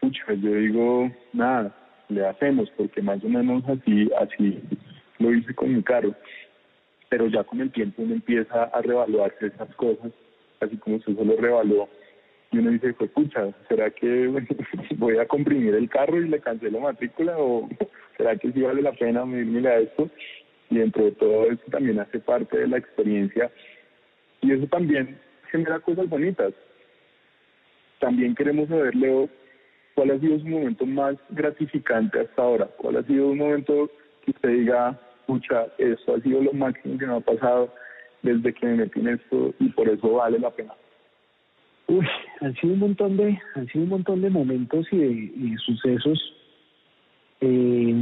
pucha, 0.00 0.32
yo 0.34 0.54
digo, 0.54 1.10
nada, 1.32 1.74
le 2.08 2.24
hacemos, 2.26 2.70
porque 2.76 3.02
más 3.02 3.22
o 3.24 3.28
menos 3.28 3.64
así, 3.68 4.08
así 4.20 4.60
lo 5.18 5.34
hice 5.34 5.54
con 5.54 5.74
mi 5.74 5.82
carro. 5.82 6.14
Pero 7.08 7.26
ya 7.26 7.42
con 7.42 7.60
el 7.60 7.72
tiempo 7.72 8.02
uno 8.02 8.14
empieza 8.14 8.64
a 8.64 8.82
revaluarse 8.82 9.46
esas 9.46 9.74
cosas, 9.74 10.12
así 10.60 10.76
como 10.76 10.96
usted 10.96 11.16
solo 11.16 11.36
revaluó. 11.36 11.88
Y 12.52 12.58
uno 12.58 12.70
dice, 12.70 12.92
pues 12.94 13.10
pucha, 13.10 13.52
¿será 13.68 13.90
que 13.90 14.28
voy 14.96 15.18
a 15.18 15.26
comprimir 15.26 15.74
el 15.74 15.88
carro 15.88 16.20
y 16.20 16.28
le 16.28 16.40
cancelo 16.40 16.80
matrícula? 16.80 17.36
¿O 17.36 17.68
será 18.16 18.36
que 18.36 18.52
sí 18.52 18.60
vale 18.60 18.82
la 18.82 18.92
pena 18.92 19.24
medirme 19.24 19.68
a 19.68 19.78
esto? 19.78 20.08
Y 20.70 20.78
dentro 20.78 21.04
de 21.04 21.12
todo 21.12 21.46
eso 21.46 21.62
también 21.70 21.98
hace 22.00 22.18
parte 22.20 22.58
de 22.58 22.68
la 22.68 22.78
experiencia. 22.78 23.50
Y 24.40 24.52
eso 24.52 24.66
también 24.66 25.18
genera 25.50 25.80
cosas 25.80 26.08
bonitas. 26.08 26.52
También 28.00 28.34
queremos 28.34 28.68
saber, 28.68 28.94
Leo, 28.94 29.28
cuál 29.94 30.12
ha 30.12 30.18
sido 30.20 30.38
su 30.38 30.46
momento 30.46 30.86
más 30.86 31.16
gratificante 31.30 32.20
hasta 32.20 32.42
ahora. 32.42 32.66
¿Cuál 32.76 32.96
ha 32.98 33.02
sido 33.02 33.28
un 33.28 33.38
momento 33.38 33.90
que 34.24 34.30
usted 34.30 34.50
diga, 34.50 34.98
pucha, 35.26 35.66
esto 35.78 36.14
ha 36.14 36.20
sido 36.20 36.42
lo 36.42 36.52
máximo 36.52 36.98
que 36.98 37.06
me 37.06 37.16
ha 37.16 37.20
pasado 37.20 37.72
desde 38.22 38.52
que 38.52 38.66
me 38.66 38.76
metí 38.76 39.00
en 39.00 39.08
esto 39.08 39.54
y 39.58 39.68
por 39.70 39.88
eso 39.88 40.12
vale 40.12 40.38
la 40.38 40.50
pena? 40.50 40.74
Uy, 41.88 42.06
han 42.40 42.54
sido 42.56 42.74
un 42.74 42.78
montón 42.80 43.16
de, 43.16 43.40
han 43.54 43.66
sido 43.68 43.84
un 43.84 43.90
montón 43.90 44.20
de 44.20 44.30
momentos 44.30 44.86
y 44.92 44.98
de, 44.98 45.56
sucesos. 45.58 46.34
Eh, 47.40 47.94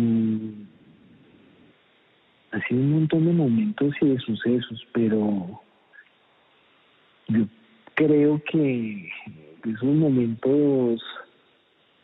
sido 2.69 2.81
un 2.81 2.93
montón 2.93 3.27
de 3.27 3.33
momentos 3.33 3.95
y 4.01 4.09
de 4.09 4.19
sucesos, 4.19 4.87
pero 4.93 5.61
yo 7.29 7.45
creo 7.95 8.41
que 8.51 9.09
esos 9.65 9.85
momentos 9.85 11.03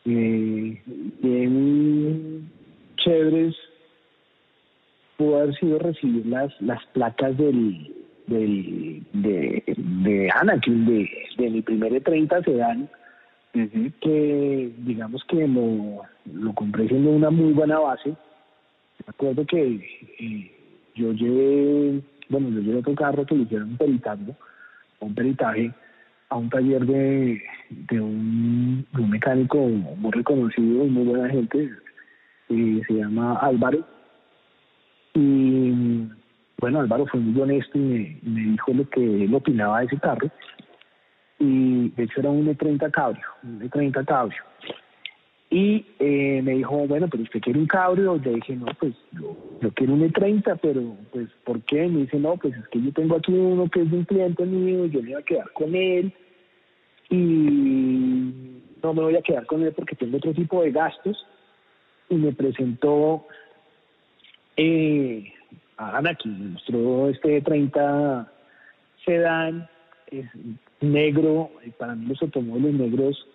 eh, 0.04 0.82
bien 1.22 2.50
chéveres 2.96 3.54
pudo 5.16 5.40
haber 5.40 5.54
sido 5.56 5.78
recibir 5.78 6.26
las, 6.26 6.60
las 6.60 6.84
placas 6.86 7.36
del, 7.36 7.92
del 8.26 9.02
de, 9.12 9.62
de 9.76 10.30
Anakin, 10.34 10.86
de, 10.86 11.10
de 11.38 11.50
mi 11.50 11.62
primer 11.62 11.92
E30 11.92 12.44
sedán, 12.44 12.88
que 13.52 14.72
digamos 14.78 15.22
que 15.24 15.46
lo, 15.46 16.02
lo 16.32 16.52
compré 16.54 16.88
siendo 16.88 17.10
una 17.10 17.30
muy 17.30 17.52
buena 17.52 17.78
base. 17.78 18.14
Me 19.06 19.10
acuerdo 19.10 19.44
que 19.46 19.80
eh, 20.20 20.50
yo 20.94 21.12
llevé, 21.12 22.00
bueno, 22.28 22.50
yo 22.50 22.60
llevé 22.60 22.78
otro 22.78 22.94
carro 22.94 23.26
que 23.26 23.34
le 23.34 23.42
hicieron 23.42 23.70
un 23.70 23.76
peritaje, 23.76 24.22
un 25.00 25.14
peritaje 25.14 25.72
a 26.28 26.36
un 26.36 26.48
taller 26.48 26.86
de, 26.86 27.42
de, 27.68 28.00
un, 28.00 28.86
mecánico 29.08 29.58
muy 29.58 30.12
reconocido 30.12 30.86
y 30.86 30.88
muy 30.88 31.04
buena 31.04 31.28
gente, 31.28 31.70
y 32.48 32.80
se 32.86 32.94
llama 32.94 33.38
Álvaro. 33.40 33.84
Y 35.14 36.08
bueno, 36.58 36.80
Álvaro 36.80 37.06
fue 37.06 37.20
muy 37.20 37.40
honesto 37.40 37.76
y 37.76 38.20
me, 38.22 38.40
dijo 38.52 38.72
lo 38.72 38.88
que 38.88 39.24
él 39.24 39.34
opinaba 39.34 39.80
de 39.80 39.86
ese 39.86 39.98
carro. 39.98 40.30
Y 41.38 41.90
de 41.90 42.04
hecho 42.04 42.20
era 42.20 42.30
un 42.30 42.46
E30 42.46 42.90
cabrio, 42.92 43.26
un 43.42 43.60
E30 43.60 44.04
cabrio. 44.04 44.42
Y 45.52 45.84
eh, 45.98 46.40
me 46.42 46.52
dijo, 46.52 46.86
bueno, 46.86 47.08
pero 47.10 47.24
usted 47.24 47.42
quiere 47.42 47.58
un 47.58 47.66
cabrio. 47.66 48.16
Yo 48.16 48.32
dije, 48.32 48.56
no, 48.56 48.64
pues 48.80 48.94
yo, 49.12 49.70
quiero 49.74 49.92
un 49.92 50.00
E30, 50.00 50.58
pero 50.62 50.96
pues 51.12 51.28
¿por 51.44 51.60
qué? 51.64 51.86
Me 51.88 52.00
dice, 52.00 52.18
no, 52.18 52.38
pues 52.38 52.56
es 52.56 52.66
que 52.68 52.80
yo 52.80 52.90
tengo 52.92 53.16
aquí 53.16 53.34
uno 53.34 53.68
que 53.68 53.82
es 53.82 53.90
de 53.90 53.98
un 53.98 54.04
cliente 54.06 54.46
mío, 54.46 54.86
yo 54.86 55.02
me 55.02 55.10
iba 55.10 55.18
a 55.18 55.22
quedar 55.22 55.52
con 55.52 55.74
él 55.74 56.10
y 57.10 58.32
no 58.82 58.94
me 58.94 59.02
voy 59.02 59.16
a 59.16 59.20
quedar 59.20 59.44
con 59.44 59.62
él 59.62 59.74
porque 59.76 59.94
tengo 59.94 60.16
otro 60.16 60.32
tipo 60.32 60.62
de 60.62 60.72
gastos. 60.72 61.22
Y 62.08 62.14
me 62.14 62.32
presentó 62.32 63.26
eh, 64.56 65.34
a 65.76 65.98
Anaki, 65.98 66.30
me 66.30 66.48
mostró 66.52 67.10
este 67.10 67.42
30 67.42 68.32
sedán, 69.04 69.68
es 70.06 70.30
negro, 70.80 71.50
para 71.76 71.94
mí 71.94 72.06
los 72.06 72.22
automóviles 72.22 72.72
negros 72.72 73.26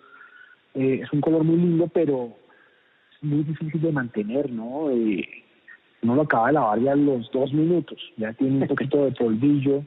eh, 0.78 1.00
es 1.02 1.12
un 1.12 1.20
color 1.20 1.42
muy 1.42 1.56
lindo, 1.56 1.88
pero 1.88 2.36
muy 3.20 3.42
difícil 3.42 3.80
de 3.80 3.90
mantener, 3.90 4.48
¿no? 4.48 4.90
Eh, 4.90 5.28
uno 6.02 6.14
lo 6.14 6.22
acaba 6.22 6.46
de 6.46 6.52
lavar 6.52 6.80
ya 6.80 6.94
los 6.94 7.28
dos 7.32 7.52
minutos, 7.52 7.98
ya 8.16 8.32
tiene 8.34 8.62
un 8.62 8.68
poquito 8.68 9.04
de 9.04 9.10
polvillo, 9.10 9.82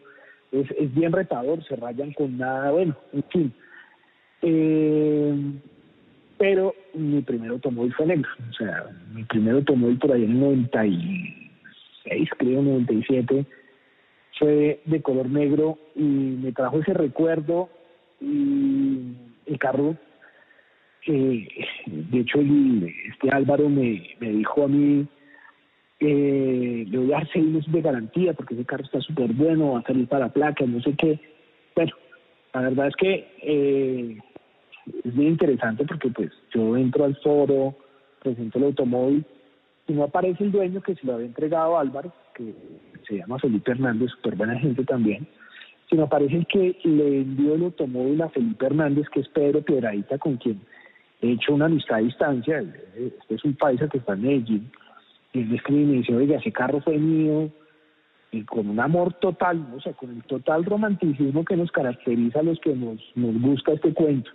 es, 0.51 0.69
es 0.71 0.93
bien 0.93 1.13
retador, 1.13 1.63
se 1.63 1.77
rayan 1.77 2.11
con 2.11 2.37
nada, 2.37 2.71
bueno, 2.71 2.97
en 3.13 3.23
fin. 3.23 3.53
Eh, 4.41 5.33
pero 6.37 6.75
mi 6.93 7.21
primer 7.21 7.51
automóvil 7.51 7.93
fue 7.93 8.07
negro. 8.07 8.29
O 8.49 8.53
sea, 8.53 8.85
mi 9.13 9.23
primer 9.23 9.53
automóvil 9.53 9.97
por 9.97 10.11
ahí 10.11 10.25
en 10.25 10.31
el 10.31 10.39
96, 10.41 12.29
creo, 12.37 12.61
97, 12.63 13.45
fue 14.39 14.81
de 14.83 15.01
color 15.01 15.29
negro 15.29 15.77
y 15.95 16.01
me 16.01 16.51
trajo 16.51 16.79
ese 16.79 16.93
recuerdo 16.93 17.69
y 18.19 19.13
el 19.45 19.57
carro, 19.57 19.95
eh, 21.07 21.47
de 21.87 22.19
hecho, 22.19 22.39
este 22.39 23.29
Álvaro 23.31 23.69
me, 23.69 24.15
me 24.19 24.29
dijo 24.29 24.65
a 24.65 24.67
mí, 24.67 25.07
eh, 25.99 26.85
le 26.89 26.97
voy 26.97 27.13
a 27.13 27.17
dar 27.17 27.29
seis 27.31 27.45
meses 27.45 27.71
de 27.71 27.81
garantía 27.81 28.33
porque 28.33 28.55
ese 28.55 28.65
carro 28.65 28.83
está 28.83 28.99
súper 29.01 29.33
bueno, 29.33 29.73
va 29.73 29.79
a 29.79 29.83
salir 29.83 30.07
para 30.07 30.29
placa, 30.29 30.65
no 30.65 30.81
sé 30.81 30.95
qué. 30.97 31.19
Bueno, 31.75 31.91
la 32.53 32.61
verdad 32.61 32.87
es 32.87 32.95
que 32.95 33.27
eh, 33.41 34.17
es 35.03 35.15
bien 35.15 35.33
interesante 35.33 35.85
porque 35.85 36.09
pues 36.09 36.31
yo 36.53 36.75
entro 36.75 37.05
al 37.05 37.15
foro, 37.17 37.75
presento 38.21 38.57
el 38.57 38.65
automóvil 38.65 39.25
y 39.87 39.93
no 39.93 40.03
aparece 40.03 40.43
el 40.43 40.51
dueño 40.51 40.81
que 40.81 40.95
se 40.95 41.05
lo 41.05 41.13
había 41.13 41.27
entregado 41.27 41.77
a 41.77 41.81
Álvaro, 41.81 42.13
que 42.35 42.53
se 43.07 43.17
llama 43.17 43.39
Felipe 43.39 43.71
Hernández, 43.71 44.09
súper 44.11 44.35
buena 44.35 44.57
gente 44.59 44.83
también, 44.83 45.27
sino 45.89 46.09
parece 46.09 46.45
que 46.45 46.77
le 46.83 47.21
envió 47.21 47.55
el 47.55 47.63
automóvil 47.65 48.21
a 48.21 48.29
Felipe 48.29 48.65
Hernández, 48.65 49.07
que 49.09 49.19
es 49.19 49.27
Pedro 49.29 49.61
Piedradita, 49.61 50.17
con 50.17 50.37
quien 50.37 50.61
he 51.21 51.31
hecho 51.31 51.53
una 51.53 51.65
amistad 51.65 51.97
a 51.97 52.01
distancia. 52.01 52.63
Este 52.95 53.35
es 53.35 53.43
un 53.43 53.55
paisa 53.55 53.87
que 53.87 53.99
está 53.99 54.13
en 54.13 54.21
Medellín. 54.23 54.71
Y 55.33 55.39
él 55.39 55.47
me 55.47 55.55
escribe 55.55 55.81
y 55.81 55.85
me 55.85 55.97
dice, 55.97 56.15
oiga, 56.15 56.37
ese 56.37 56.51
carro 56.51 56.81
fue 56.81 56.97
mío, 56.97 57.49
y 58.31 58.43
con 58.43 58.69
un 58.69 58.79
amor 58.79 59.13
total, 59.15 59.65
o 59.75 59.81
sea, 59.81 59.93
con 59.93 60.09
el 60.09 60.23
total 60.23 60.63
romanticismo 60.63 61.43
que 61.43 61.57
nos 61.57 61.71
caracteriza 61.71 62.39
a 62.39 62.43
los 62.43 62.59
que 62.59 62.73
nos, 62.73 62.99
nos 63.15 63.41
gusta 63.41 63.73
este 63.73 63.93
cuento. 63.93 64.31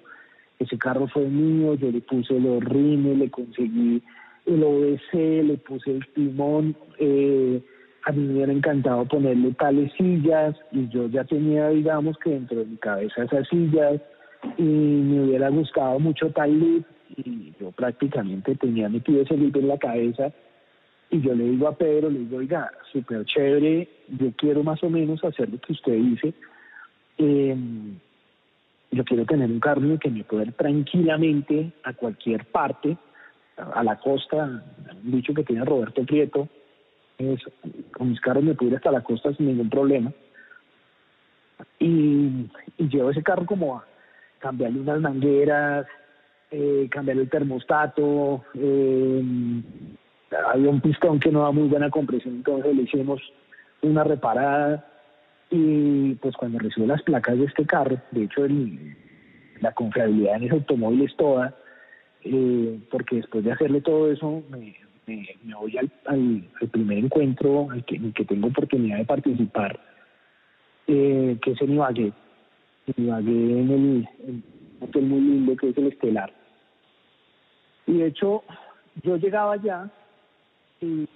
Ese 0.59 0.79
carro 0.79 1.09
fue 1.09 1.25
mío, 1.27 1.75
yo 1.75 1.91
le 1.91 2.01
puse 2.03 2.39
los 2.39 2.63
rines, 2.63 3.19
le 3.19 3.31
conseguí 3.31 4.03
el 4.45 4.63
OBC, 4.63 5.15
le 5.45 5.57
puse 5.59 5.93
el 5.93 6.07
timón, 6.15 6.77
eh, 6.99 7.61
a 8.05 8.13
mí 8.13 8.23
me 8.23 8.35
hubiera 8.35 8.53
encantado 8.53 9.05
ponerle 9.07 9.53
tales 9.53 9.93
sillas 9.99 10.55
y 10.73 10.89
yo 10.89 11.09
ya 11.09 11.25
tenía, 11.25 11.69
digamos, 11.71 12.17
que 12.19 12.31
dentro 12.31 12.59
de 12.59 12.67
mi 12.67 12.77
cabeza 12.77 13.25
esas 13.25 13.49
sillas 13.49 14.01
y 14.57 14.63
me 14.63 15.25
hubiera 15.25 15.49
gustado 15.49 15.99
mucho 15.99 16.31
tal 16.31 16.59
lip 16.59 16.87
y 17.17 17.53
yo 17.61 17.71
prácticamente 17.73 18.55
tenía 18.57 18.89
metido 18.89 19.23
ese 19.23 19.37
lip 19.37 19.57
en 19.57 19.69
la 19.69 19.79
cabeza 19.79 20.33
y 21.11 21.21
yo 21.21 21.35
le 21.35 21.45
digo 21.45 21.69
a 21.69 21.77
Pedro, 21.77 22.11
le 22.11 22.21
digo, 22.21 22.39
oiga, 22.39 22.71
súper 22.93 23.25
chévere, 23.25 23.89
yo 24.09 24.33
quiero 24.37 24.63
más 24.65 24.83
o 24.83 24.91
menos 24.91 25.23
hacer 25.25 25.49
lo 25.49 25.59
que 25.59 25.73
usted 25.73 25.93
dice. 25.93 26.35
Eh, 27.19 27.57
yo 28.91 29.05
quiero 29.05 29.25
tener 29.25 29.51
un 29.51 29.61
carro 29.61 29.99
que 29.99 30.11
me 30.11 30.25
pueda 30.25 30.45
ir 30.45 30.53
tranquilamente 30.53 31.73
a 31.85 31.93
cualquier 31.93 32.45
parte, 32.47 32.97
a 33.57 33.83
la 33.85 33.99
costa, 33.99 34.63
un 35.05 35.13
dicho 35.13 35.33
que 35.33 35.45
tiene 35.45 35.65
Roberto 35.65 36.05
Prieto, 36.05 36.49
es, 37.19 37.41
con 37.97 38.11
mis 38.11 38.21
carros 38.21 38.45
me 38.45 38.55
puedo 38.55 38.71
ir 38.71 38.77
hasta 38.77 38.91
la 38.91 39.03
costa 39.03 39.33
sin 39.35 39.47
ningún 39.47 39.71
problema. 39.71 40.13
Y, 41.79 42.47
y 42.79 42.89
llevo 42.89 43.11
ese 43.11 43.23
carro 43.23 43.47
como 43.47 43.77
a 43.79 43.85
cambiarle 44.47 44.81
unas 44.81 45.01
mangueras, 45.01 45.87
eh, 46.53 46.87
cambiarle 46.89 47.25
el 47.25 47.31
termostato, 47.31 48.45
eh, 48.55 49.23
había 50.53 50.71
un 50.71 50.81
pistón 50.81 51.19
que 51.19 51.33
no 51.33 51.43
da 51.43 51.51
muy 51.51 51.67
buena 51.67 51.91
compresión, 51.91 52.37
entonces 52.37 52.77
le 52.77 52.83
hicimos 52.83 53.21
una 53.83 54.05
reparada 54.05 54.87
y 55.51 56.15
pues 56.15 56.37
cuando 56.37 56.61
recibo 56.61 56.87
las 56.87 57.03
placas 57.03 57.37
de 57.39 57.45
este 57.45 57.67
carro, 57.67 58.01
de 58.13 58.25
hecho 58.25 58.47
la 59.61 59.73
confiabilidad 59.73 60.37
en 60.37 60.45
ese 60.45 60.55
automóvil 60.55 61.03
es 61.03 61.17
toda, 61.17 61.57
eh, 62.23 62.79
porque 62.89 63.17
después 63.17 63.43
de 63.43 63.53
hacerle 63.53 63.81
todo 63.81 64.13
eso 64.13 64.45
me, 64.49 64.77
voy 65.55 65.77
al, 65.77 66.71
primer 66.71 66.99
encuentro 66.99 67.69
al 67.71 67.85
que, 67.85 68.01
que 68.13 68.25
tengo 68.25 68.47
oportunidad 68.47 68.99
de 68.99 69.05
participar, 69.05 69.79
eh, 70.87 71.37
que 71.43 71.51
es 71.51 71.61
en 71.61 71.73
Ibagué, 71.73 72.13
Ibagué 72.97 73.61
en 73.61 73.71
el, 73.71 74.43
hotel 74.81 75.03
muy 75.05 75.21
lindo 75.21 75.57
que 75.57 75.71
es 75.71 75.79
el 75.79 75.89
Estelar. 75.89 76.33
Y 77.87 77.99
de 77.99 78.07
hecho 78.07 78.45
yo 79.03 79.17
llegaba 79.17 79.55
allá 79.55 79.91
y 80.81 81.07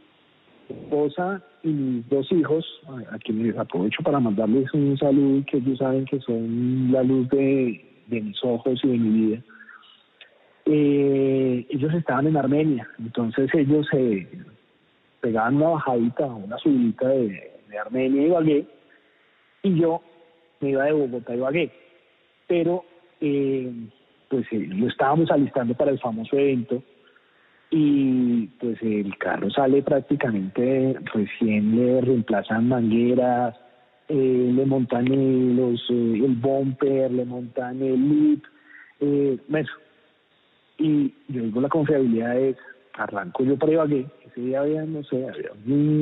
esposa 0.69 1.43
y 1.63 1.69
mis 1.69 2.09
dos 2.09 2.31
hijos, 2.33 2.65
a, 3.11 3.19
quienes 3.19 3.57
aprovecho 3.57 4.03
para 4.03 4.21
mandarles 4.21 4.73
un 4.73 4.97
saludo 4.99 5.45
que 5.47 5.59
ellos 5.59 5.79
saben 5.79 6.05
que 6.07 6.21
son 6.21 6.91
la 6.93 7.03
luz 7.03 7.29
de, 7.29 7.85
mis 8.09 8.45
ojos 8.45 8.81
y 8.83 8.89
de 8.89 8.99
mi 8.99 9.27
vida. 9.27 9.43
Eh, 10.67 11.67
ellos 11.69 11.93
estaban 11.95 12.27
en 12.27 12.37
Armenia, 12.37 12.89
entonces 12.99 13.51
ellos 13.55 13.87
se 13.91 14.27
pegaban 15.21 15.57
una 15.57 15.71
bajadita, 15.71 16.27
una 16.27 16.59
subidita 16.59 17.09
de, 17.09 17.51
Armenia 17.79 18.23
y 18.23 18.27
Ibagué, 18.27 18.67
y 19.63 19.81
yo 19.81 20.03
me 20.61 20.71
iba 20.71 20.85
de 20.85 20.93
Bogotá 20.93 21.33
a 21.33 21.37
Ibagué. 21.37 21.71
Pero 22.47 22.85
eh, 23.21 23.71
pues 24.31 24.47
eh, 24.53 24.67
lo 24.69 24.89
estábamos 24.89 25.31
alistando 25.31 25.75
para 25.75 25.91
el 25.91 25.99
famoso 25.99 26.37
evento 26.37 26.83
y 27.71 28.47
pues 28.59 28.81
el 28.81 29.17
carro 29.19 29.51
sale 29.51 29.83
prácticamente 29.83 30.97
recién 31.13 31.77
le 31.77 32.01
reemplazan 32.01 32.69
mangueras 32.69 33.57
eh, 34.09 34.51
le 34.53 34.67
montan 34.67 35.05
los 35.57 35.81
el 35.91 36.35
bumper 36.37 37.13
le 37.13 37.25
montan 37.25 37.83
el 37.83 38.09
lip 38.09 38.45
eh, 39.01 39.39
eso 39.49 39.73
y 40.79 41.13
yo 41.29 41.43
digo 41.43 41.61
la 41.61 41.69
confiabilidad 41.69 42.39
es 42.39 42.57
arranco 42.95 43.45
yo 43.45 43.57
para 43.57 43.73
Ibagué 43.73 44.07
ese 44.27 44.41
día 44.41 44.61
había 44.61 44.85
no 44.85 45.03
sé 45.05 45.27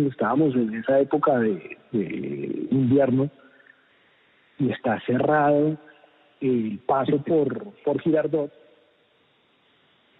estábamos 0.09 0.55
en 0.55 0.75
esa 0.75 1.01
época 1.01 1.39
de 1.39 1.79
invierno 2.71 3.31
y 4.59 4.71
está 4.71 5.01
cerrado 5.07 5.77
el 6.41 6.79
paso 6.87 7.19
por 7.19 7.73
por 7.85 8.01
Girardot 8.01 8.53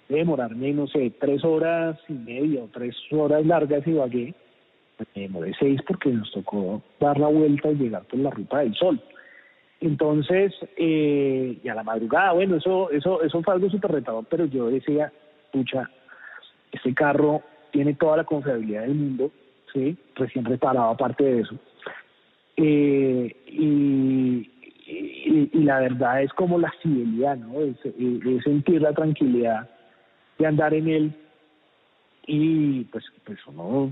demorarme, 0.09 0.73
no 0.73 0.87
sé, 0.87 1.13
tres 1.21 1.45
horas 1.45 1.99
y 2.09 2.15
media 2.15 2.63
o 2.63 2.69
tres 2.73 2.97
horas 3.11 3.45
largas 3.45 3.87
y 3.87 3.93
vagué, 3.93 4.35
me 5.15 5.23
demoré 5.23 5.53
seis 5.59 5.81
porque 5.87 6.11
nos 6.11 6.31
tocó 6.33 6.83
dar 6.99 7.19
la 7.19 7.29
vuelta 7.29 7.71
y 7.71 7.77
llegar 7.77 8.05
por 8.05 8.19
la 8.19 8.31
ruta 8.31 8.59
del 8.59 8.75
sol. 8.75 9.01
Entonces, 9.81 10.53
eh, 10.77 11.59
y 11.63 11.69
a 11.69 11.75
la 11.75 11.85
madrugada, 11.85 12.33
bueno, 12.33 12.57
eso, 12.57 12.91
eso, 12.91 13.23
eso 13.23 13.43
fue 13.43 13.55
algo 13.55 13.71
súper 13.71 13.93
retador, 13.93 14.25
pero 14.29 14.47
yo 14.47 14.69
decía, 14.71 15.13
pucha, 15.53 15.89
este 16.73 16.93
carro 16.95 17.43
tiene 17.71 17.95
toda 17.95 18.17
la 18.17 18.25
confiabilidad 18.25 18.83
del 18.83 18.95
mundo, 18.95 19.31
¿sí? 19.73 19.97
Recién 20.17 20.45
reparado 20.45 20.89
aparte 20.89 21.23
de 21.23 21.41
eso. 21.43 21.55
Eh, 22.61 23.37
y, 23.47 24.51
y, 24.87 25.63
la 25.63 25.81
verdad 25.81 26.23
es 26.23 26.33
como 26.33 26.59
la 26.59 26.73
fidelidad, 26.83 27.37
¿no? 27.37 27.61
es 27.61 27.77
sentir 28.43 28.83
la 28.83 28.93
tranquilidad 28.93 29.69
de 30.39 30.47
andar 30.47 30.75
en 30.75 30.89
él 30.89 31.13
y 32.29 32.85
pues 32.85 33.05
pues 33.25 33.39
uno 33.47 33.91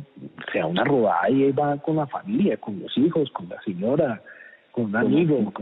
sea 0.52 0.66
una 0.66 0.84
rodada 0.84 1.28
y 1.30 1.50
va 1.52 1.78
con 1.78 1.96
la 1.96 2.06
familia, 2.06 2.58
con 2.58 2.78
los 2.80 2.96
hijos, 2.98 3.30
con 3.30 3.48
la 3.48 3.60
señora, 3.62 4.20
con 4.72 4.84
un 4.86 4.96
amigo, 4.96 5.52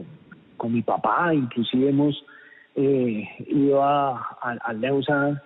con, 0.57 0.73
mi 0.73 0.83
papá, 0.83 1.33
inclusive 1.35 1.91
hemos 1.91 2.25
eh, 2.75 3.29
ido 3.47 3.83
a, 3.83 4.39
a, 4.41 4.73
Neusa 4.73 5.43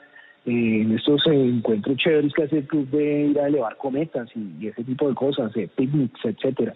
eh, 0.47 0.83
en 0.83 0.93
estos 0.93 1.27
encuentros 1.27 1.97
chéveres 1.97 2.33
que 2.33 2.45
hace 2.45 2.59
el 2.59 2.67
club 2.67 2.89
de 2.91 3.27
ir 3.27 3.41
a 3.41 3.49
elevar 3.49 3.77
cometas 3.77 4.29
y, 4.35 4.69
ese 4.69 4.85
tipo 4.85 5.09
de 5.09 5.15
cosas, 5.15 5.53
de 5.53 5.69
picnics, 5.69 6.25
etcétera. 6.25 6.75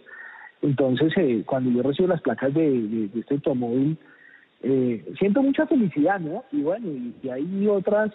Entonces, 0.62 1.12
eh, 1.16 1.42
cuando 1.44 1.70
yo 1.70 1.82
recibo 1.82 2.08
las 2.08 2.22
placas 2.22 2.54
de, 2.54 3.08
este 3.14 3.34
automóvil, 3.34 3.98
siento 5.18 5.42
mucha 5.42 5.66
felicidad, 5.66 6.20
¿no? 6.20 6.44
Y 6.52 6.62
bueno, 6.62 6.86
y 7.22 7.28
hay 7.28 7.66
otras 7.66 8.12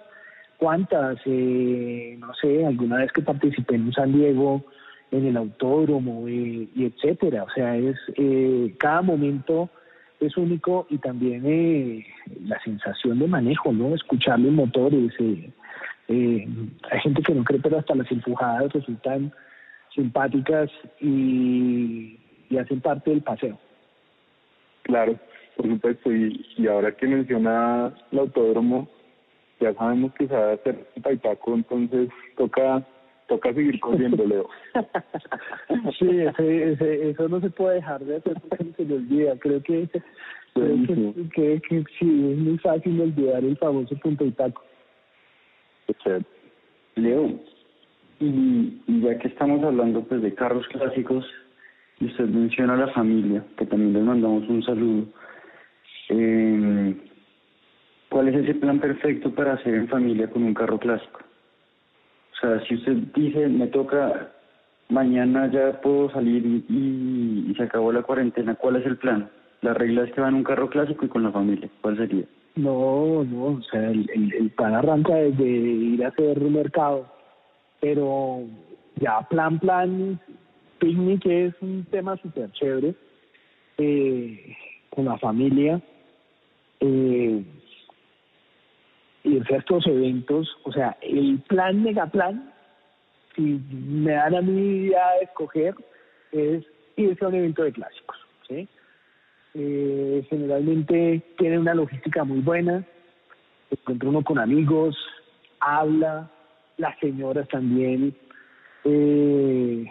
cuántas, 0.57 1.17
eh, 1.25 2.15
no 2.19 2.33
sé, 2.35 2.65
alguna 2.65 2.97
vez 2.97 3.11
que 3.11 3.21
participé 3.21 3.75
en 3.75 3.87
un 3.87 3.93
San 3.93 4.13
Diego, 4.13 4.63
en 5.11 5.25
el 5.25 5.37
autódromo 5.37 6.27
eh, 6.27 6.67
y 6.75 6.85
etcétera. 6.85 7.43
O 7.43 7.49
sea, 7.51 7.75
es 7.77 7.95
eh, 8.15 8.73
cada 8.79 9.01
momento 9.01 9.69
es 10.19 10.35
único 10.35 10.87
y 10.89 10.97
también 10.97 11.43
eh, 11.45 12.05
la 12.43 12.59
sensación 12.63 13.19
de 13.19 13.27
manejo, 13.27 13.71
¿no? 13.71 13.93
Escuchar 13.93 14.39
los 14.39 14.51
motores. 14.51 15.13
Eh, 15.19 15.51
eh, 16.07 16.47
hay 16.89 16.99
gente 17.01 17.21
que 17.21 17.35
no 17.35 17.43
cree, 17.43 17.59
pero 17.59 17.77
hasta 17.79 17.95
las 17.95 18.11
empujadas 18.11 18.73
resultan 18.73 19.31
simpáticas 19.93 20.69
y, 20.99 22.19
y 22.49 22.57
hacen 22.57 22.81
parte 22.81 23.09
del 23.09 23.21
paseo. 23.21 23.57
Claro, 24.83 25.19
por 25.55 25.67
supuesto. 25.67 26.11
Y, 26.13 26.45
y 26.57 26.67
ahora 26.67 26.91
que 26.95 27.07
menciona 27.07 27.93
el 28.11 28.19
autódromo, 28.19 28.87
ya 29.59 29.73
sabemos 29.73 30.13
que 30.13 30.27
se 30.27 30.33
va 30.33 30.51
a 30.51 30.53
hacer 30.53 30.87
Paitaco, 31.01 31.55
entonces 31.55 32.09
toca 32.37 32.85
toca 33.27 33.53
seguir 33.53 33.79
corriendo, 33.79 34.25
Leo. 34.25 34.49
sí, 35.99 36.07
ese, 36.09 37.09
eso 37.09 37.27
no 37.27 37.41
se 37.41 37.49
puede 37.49 37.75
dejar 37.75 38.03
de 38.05 38.17
hacer 38.17 38.37
porque 38.47 38.71
se 38.77 38.85
le 38.85 38.95
olvida. 38.95 39.35
Creo 39.39 39.61
que, 39.61 39.87
creo 40.53 41.61
que, 41.61 41.83
sí, 41.99 42.31
es 42.31 42.37
muy 42.37 42.57
fácil 42.59 43.01
olvidar 43.01 43.43
el 43.43 43.57
famoso 43.57 43.95
punto 43.97 44.25
y 44.25 44.31
taco. 44.31 44.63
Leo, 46.95 47.39
y, 48.19 48.81
y 48.87 49.01
ya 49.01 49.17
que 49.19 49.27
estamos 49.27 49.63
hablando 49.63 50.03
pues 50.03 50.21
de 50.21 50.33
carros 50.33 50.67
clásicos, 50.69 51.25
y 51.99 52.05
usted 52.05 52.25
menciona 52.25 52.73
a 52.73 52.77
la 52.77 52.87
familia, 52.89 53.43
que 53.57 53.65
también 53.65 53.93
les 53.93 54.03
mandamos 54.03 54.47
un 54.47 54.63
saludo. 54.63 55.05
Eh, 56.09 56.95
¿Cuál 58.09 58.29
es 58.29 58.35
ese 58.35 58.55
plan 58.55 58.79
perfecto 58.79 59.33
para 59.33 59.53
hacer 59.53 59.73
en 59.73 59.87
familia 59.87 60.29
con 60.29 60.43
un 60.43 60.53
carro 60.53 60.79
clásico? 60.79 61.19
O 62.33 62.39
sea, 62.39 62.59
si 62.65 62.75
usted 62.75 62.93
dice, 63.15 63.47
me 63.47 63.67
toca, 63.67 64.31
mañana 64.89 65.51
ya 65.51 65.81
puedo 65.81 66.09
salir 66.11 66.63
y, 66.69 67.53
se 67.57 67.63
acabó 67.63 67.91
la 67.91 68.03
cuarentena, 68.03 68.55
¿cuál 68.55 68.77
es 68.77 68.85
el 68.85 68.97
plan? 68.97 69.29
La 69.61 69.73
regla 69.73 70.03
es 70.03 70.13
que 70.13 70.21
va 70.21 70.29
en 70.29 70.35
un 70.35 70.43
carro 70.43 70.69
clásico 70.69 71.05
y 71.05 71.09
con 71.09 71.23
la 71.23 71.31
familia. 71.31 71.67
¿Cuál 71.81 71.97
sería? 71.97 72.25
No, 72.55 73.23
no, 73.23 73.45
o 73.45 73.61
sea, 73.63 73.89
el, 73.89 74.09
el, 74.13 74.49
plan 74.51 74.75
arranca 74.75 75.15
desde 75.15 75.43
ir 75.43 76.05
a 76.05 76.09
hacer 76.09 76.39
un 76.41 76.53
mercado, 76.53 77.07
pero 77.81 78.41
ya 78.99 79.21
plan, 79.29 79.59
plan, 79.59 80.19
picnic 80.79 81.25
es 81.25 81.53
un 81.61 81.85
tema 81.85 82.17
súper 82.17 82.51
chévere 82.51 82.95
eh, 83.77 84.55
con 84.89 85.05
la 85.05 85.17
familia, 85.17 85.81
eh, 86.79 87.43
irse 89.23 89.55
a 89.55 89.57
estos 89.57 89.85
eventos, 89.87 90.47
o 90.63 90.71
sea, 90.71 90.97
el 91.01 91.39
plan 91.47 91.83
megaplan, 91.83 92.51
si 93.35 93.59
me 93.71 94.13
dan 94.13 94.35
a 94.35 94.41
mí 94.41 94.87
de 94.87 94.95
escoger, 95.21 95.75
es 96.31 96.63
irse 96.95 97.23
a 97.23 97.27
un 97.27 97.35
evento 97.35 97.63
de 97.63 97.71
clásicos, 97.73 98.17
¿sí? 98.47 98.67
Eh, 99.53 100.25
generalmente 100.29 101.21
tiene 101.37 101.59
una 101.59 101.73
logística 101.73 102.23
muy 102.23 102.39
buena, 102.39 102.85
encuentra 103.69 104.09
uno 104.09 104.23
con 104.23 104.39
amigos, 104.39 104.95
habla, 105.59 106.29
las 106.77 106.97
señoras 106.99 107.47
también, 107.49 108.15
eh, 108.83 109.85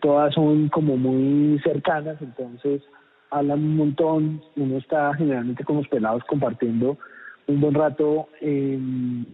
todas 0.00 0.34
son 0.34 0.68
como 0.68 0.96
muy 0.96 1.58
cercanas, 1.60 2.20
entonces 2.20 2.82
hablan 3.30 3.58
un 3.58 3.76
montón, 3.76 4.42
uno 4.56 4.78
está 4.78 5.12
generalmente 5.14 5.64
con 5.64 5.76
los 5.76 5.88
pelados 5.88 6.22
compartiendo 6.24 6.98
un 7.46 7.60
buen 7.60 7.74
rato 7.74 8.28
en, 8.40 9.26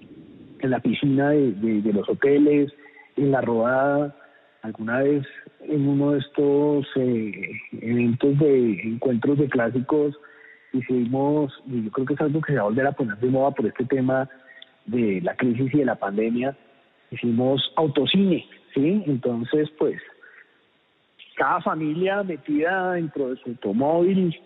la 0.62 0.80
piscina 0.80 1.30
de, 1.30 1.92
los 1.92 2.08
hoteles, 2.08 2.72
en 3.16 3.32
la 3.32 3.42
rodada, 3.42 4.16
alguna 4.62 5.00
vez 5.00 5.26
en 5.60 5.86
uno 5.86 6.12
de 6.12 6.20
estos 6.20 6.86
eh, 6.96 7.50
eventos 7.80 8.38
de 8.38 8.80
encuentros 8.82 9.38
de 9.38 9.48
clásicos 9.48 10.16
hicimos, 10.72 11.52
y 11.66 11.84
yo 11.84 11.90
creo 11.90 12.06
que 12.06 12.14
es 12.14 12.20
algo 12.20 12.40
que 12.40 12.52
se 12.52 12.58
va 12.58 12.62
a 12.62 12.68
volver 12.68 12.86
a 12.86 12.92
poner 12.92 13.16
de 13.18 13.28
moda 13.28 13.50
por 13.52 13.66
este 13.66 13.84
tema 13.84 14.28
de 14.86 15.20
la 15.22 15.36
crisis 15.36 15.72
y 15.72 15.78
de 15.78 15.84
la 15.84 15.94
pandemia, 15.94 16.56
hicimos 17.10 17.72
autocine, 17.76 18.46
¿sí? 18.74 19.02
Entonces, 19.06 19.70
pues, 19.78 20.00
cada 21.36 21.60
familia 21.60 22.22
metida 22.22 22.92
dentro 22.92 23.30
de 23.30 23.36
su 23.36 23.50
automóvil, 23.50 24.38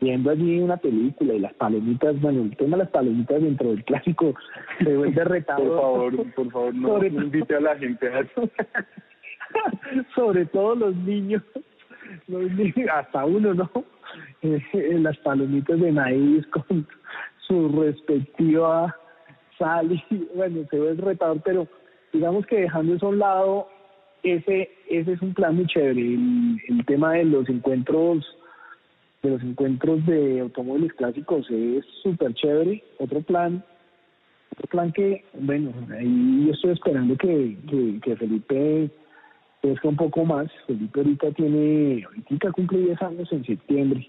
viendo 0.00 0.30
allí 0.30 0.58
una 0.58 0.76
película 0.76 1.34
y 1.34 1.40
las 1.40 1.54
palomitas, 1.54 2.20
bueno, 2.20 2.42
el 2.42 2.56
tema 2.56 2.76
de 2.76 2.84
las 2.84 2.92
palomitas 2.92 3.42
dentro 3.42 3.70
del 3.70 3.84
clásico 3.84 4.34
se 4.78 4.96
vuelve 4.96 5.24
retador. 5.24 5.66
Por 5.66 5.80
favor, 5.80 6.34
por 6.34 6.50
favor, 6.50 6.74
no, 6.74 7.04
invite 7.04 7.56
a 7.56 7.60
la 7.60 7.76
gente 7.76 8.08
a 8.08 8.20
eso. 8.20 8.48
Sobre 10.14 10.44
todo 10.46 10.74
los 10.74 10.96
niños, 10.96 11.42
los 12.26 12.50
niños, 12.52 12.88
hasta 12.92 13.24
uno, 13.24 13.54
¿no? 13.54 13.70
Eh, 14.42 14.98
las 14.98 15.16
palomitas 15.18 15.80
de 15.80 15.92
maíz 15.92 16.46
con 16.48 16.86
su 17.46 17.68
respectiva 17.80 18.94
sal 19.58 19.92
y 19.92 20.28
bueno, 20.34 20.66
se 20.70 20.78
ve 20.78 20.94
retador, 20.94 21.40
pero 21.44 21.66
digamos 22.16 22.46
que 22.46 22.62
dejando 22.62 22.94
eso 22.94 23.06
a 23.06 23.10
un 23.10 23.18
lado, 23.18 23.68
ese, 24.22 24.70
ese 24.88 25.12
es 25.12 25.22
un 25.22 25.34
plan 25.34 25.54
muy 25.54 25.66
chévere. 25.66 26.00
El, 26.00 26.84
tema 26.86 27.12
de 27.12 27.24
los 27.24 27.48
encuentros 27.48 28.24
de 29.22 29.30
los 29.30 29.42
encuentros 29.42 30.04
de 30.06 30.40
automóviles 30.40 30.92
clásicos 30.94 31.50
es 31.50 31.84
súper 32.02 32.34
chévere. 32.34 32.82
Otro 32.98 33.20
plan, 33.22 33.64
otro 34.52 34.68
plan 34.68 34.92
que, 34.92 35.24
bueno, 35.34 35.72
ahí 35.98 36.50
estoy 36.52 36.72
esperando 36.72 37.16
que, 37.16 37.56
que, 37.68 38.00
que 38.02 38.16
Felipe 38.16 38.90
crezca 39.62 39.88
un 39.88 39.96
poco 39.96 40.24
más. 40.24 40.48
Felipe 40.66 41.00
ahorita 41.00 41.32
tiene, 41.32 42.04
ahorita 42.04 42.52
cumple 42.52 42.78
10 42.78 43.02
años 43.02 43.32
en 43.32 43.44
septiembre. 43.44 44.08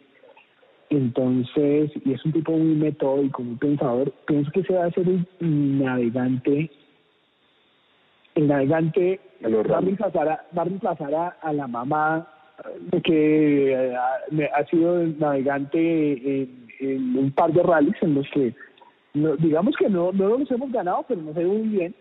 Entonces, 0.89 1.91
y 2.05 2.13
es 2.13 2.23
un 2.23 2.31
tipo 2.31 2.53
muy 2.53 2.75
metódico, 2.75 3.43
muy 3.43 3.57
pensador, 3.57 4.13
pienso 4.25 4.49
que 4.51 4.63
se 4.63 4.73
va 4.73 4.85
a 4.85 4.87
hacer 4.87 5.05
un 5.09 5.79
navegante 5.79 6.71
el 8.37 8.47
navegante 8.47 9.19
va 9.43 9.77
a 9.77 9.81
reemplazar, 10.63 11.13
a, 11.15 11.37
a, 11.41 11.53
la 11.53 11.67
mamá 11.67 12.27
que 13.03 13.73
eh, 13.73 13.95
ha, 13.95 14.65
sido 14.65 15.03
navegante 15.19 16.43
en, 16.79 17.17
un 17.17 17.31
par 17.31 17.51
de 17.51 17.63
rallies 17.63 17.95
en 18.01 18.15
los 18.15 18.29
que 18.29 18.53
digamos 19.39 19.75
que 19.77 19.89
no, 19.89 20.11
no 20.11 20.37
los 20.37 20.51
hemos 20.51 20.71
ganado, 20.71 21.03
pero 21.07 21.21
no 21.21 21.33
sé 21.33 21.43
muy 21.43 21.67
bien. 21.69 21.95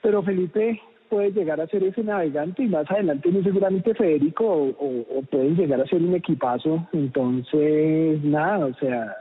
Pero 0.00 0.22
Felipe 0.22 0.80
puede 1.10 1.32
llegar 1.32 1.60
a 1.60 1.66
ser 1.66 1.84
ese 1.84 2.02
navegante 2.02 2.62
y 2.62 2.68
más 2.68 2.90
adelante 2.90 3.28
muy 3.28 3.42
seguramente 3.42 3.94
Federico 3.94 4.46
o, 4.46 5.18
o, 5.18 5.22
pueden 5.22 5.56
llegar 5.56 5.80
a 5.80 5.86
ser 5.86 6.00
un 6.02 6.14
equipazo. 6.14 6.88
Entonces, 6.94 8.24
nada, 8.24 8.66
o 8.66 8.74
sea, 8.74 9.14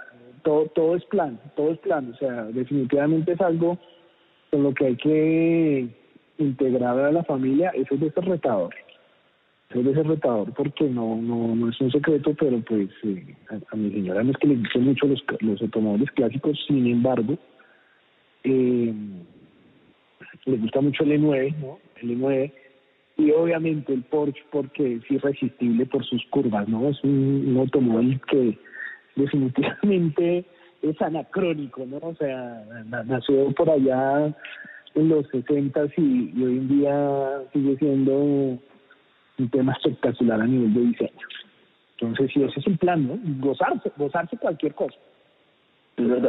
todo, 0.44 0.68
todo 0.68 0.96
es 0.96 1.04
plan, 1.06 1.38
todo 1.58 1.72
es 1.72 1.80
plan. 1.80 2.12
O 2.14 2.18
sea, 2.18 2.44
definitivamente 2.46 3.34
es 3.34 3.42
algo 3.42 3.78
con 4.52 4.64
lo 4.64 4.74
que 4.74 4.86
hay 4.86 4.96
que 4.96 5.88
integrar 6.38 7.00
a 7.00 7.12
la 7.12 7.24
familia, 7.24 7.70
eso 7.70 7.96
es 7.96 8.02
de 8.02 8.12
ser 8.12 8.26
retador. 8.26 8.74
Eso 9.70 9.80
es 9.80 9.86
de 9.86 9.94
ser 9.94 10.08
retador 10.08 10.54
porque 10.54 10.86
no, 10.86 11.16
no, 11.22 11.56
no 11.56 11.70
es 11.70 11.80
un 11.82 11.92
secreto, 11.92 12.36
pero 12.40 12.60
pues 12.62 12.90
eh, 13.04 13.36
a, 13.72 13.76
mi 13.76 13.92
señora 13.92 14.24
no 14.24 14.32
es 14.32 14.38
que 14.38 14.48
le 14.48 14.56
gustan 14.56 14.84
mucho 14.84 15.08
los, 15.08 15.24
los 15.40 15.62
automóviles 15.62 16.12
clásicos, 16.12 16.64
sin 16.68 16.86
embargo, 16.88 17.38
eh, 18.44 18.94
le 20.46 20.58
gusta 20.58 20.82
mucho 20.82 21.04
el 21.04 21.22
E9, 21.22 21.56
¿no? 21.58 21.80
El 22.02 22.20
E9 22.20 22.52
y 23.18 23.32
obviamente 23.32 23.94
el 23.94 24.04
Porsche 24.04 24.44
porque 24.52 24.96
es 24.96 25.12
irresistible 25.12 25.86
por 25.86 26.06
sus 26.06 26.24
curvas, 26.26 26.68
¿no? 26.68 26.90
Es 26.90 27.04
un 27.04 27.56
automóvil 27.58 28.20
que 28.30 28.58
definitivamente 29.16 30.46
es 30.82 31.02
anacrónico, 31.02 31.86
¿no? 31.86 31.98
O 31.98 32.16
sea, 32.16 32.64
nació 33.06 33.52
por 33.54 33.70
allá 33.70 34.34
en 34.96 35.10
los 35.10 35.28
60 35.28 35.86
y, 35.98 36.32
y 36.36 36.44
hoy 36.44 36.58
en 36.58 36.68
día 36.68 37.42
sigue 37.54 37.78
siendo 37.78 38.14
un 39.38 39.50
tema 39.52 39.74
espectacular 39.74 40.42
a 40.42 40.48
nivel 40.48 40.74
de 40.74 40.82
diseño. 40.82 41.28
Entonces, 42.00 42.32
sí, 42.34 42.44
ese 42.44 42.60
es 42.60 42.68
el 42.68 42.78
plan, 42.78 43.08
¿no? 43.08 43.20
Gozarse, 43.46 43.92
gozarse 43.98 44.38
cualquier 44.38 44.74
cosa. 44.74 44.96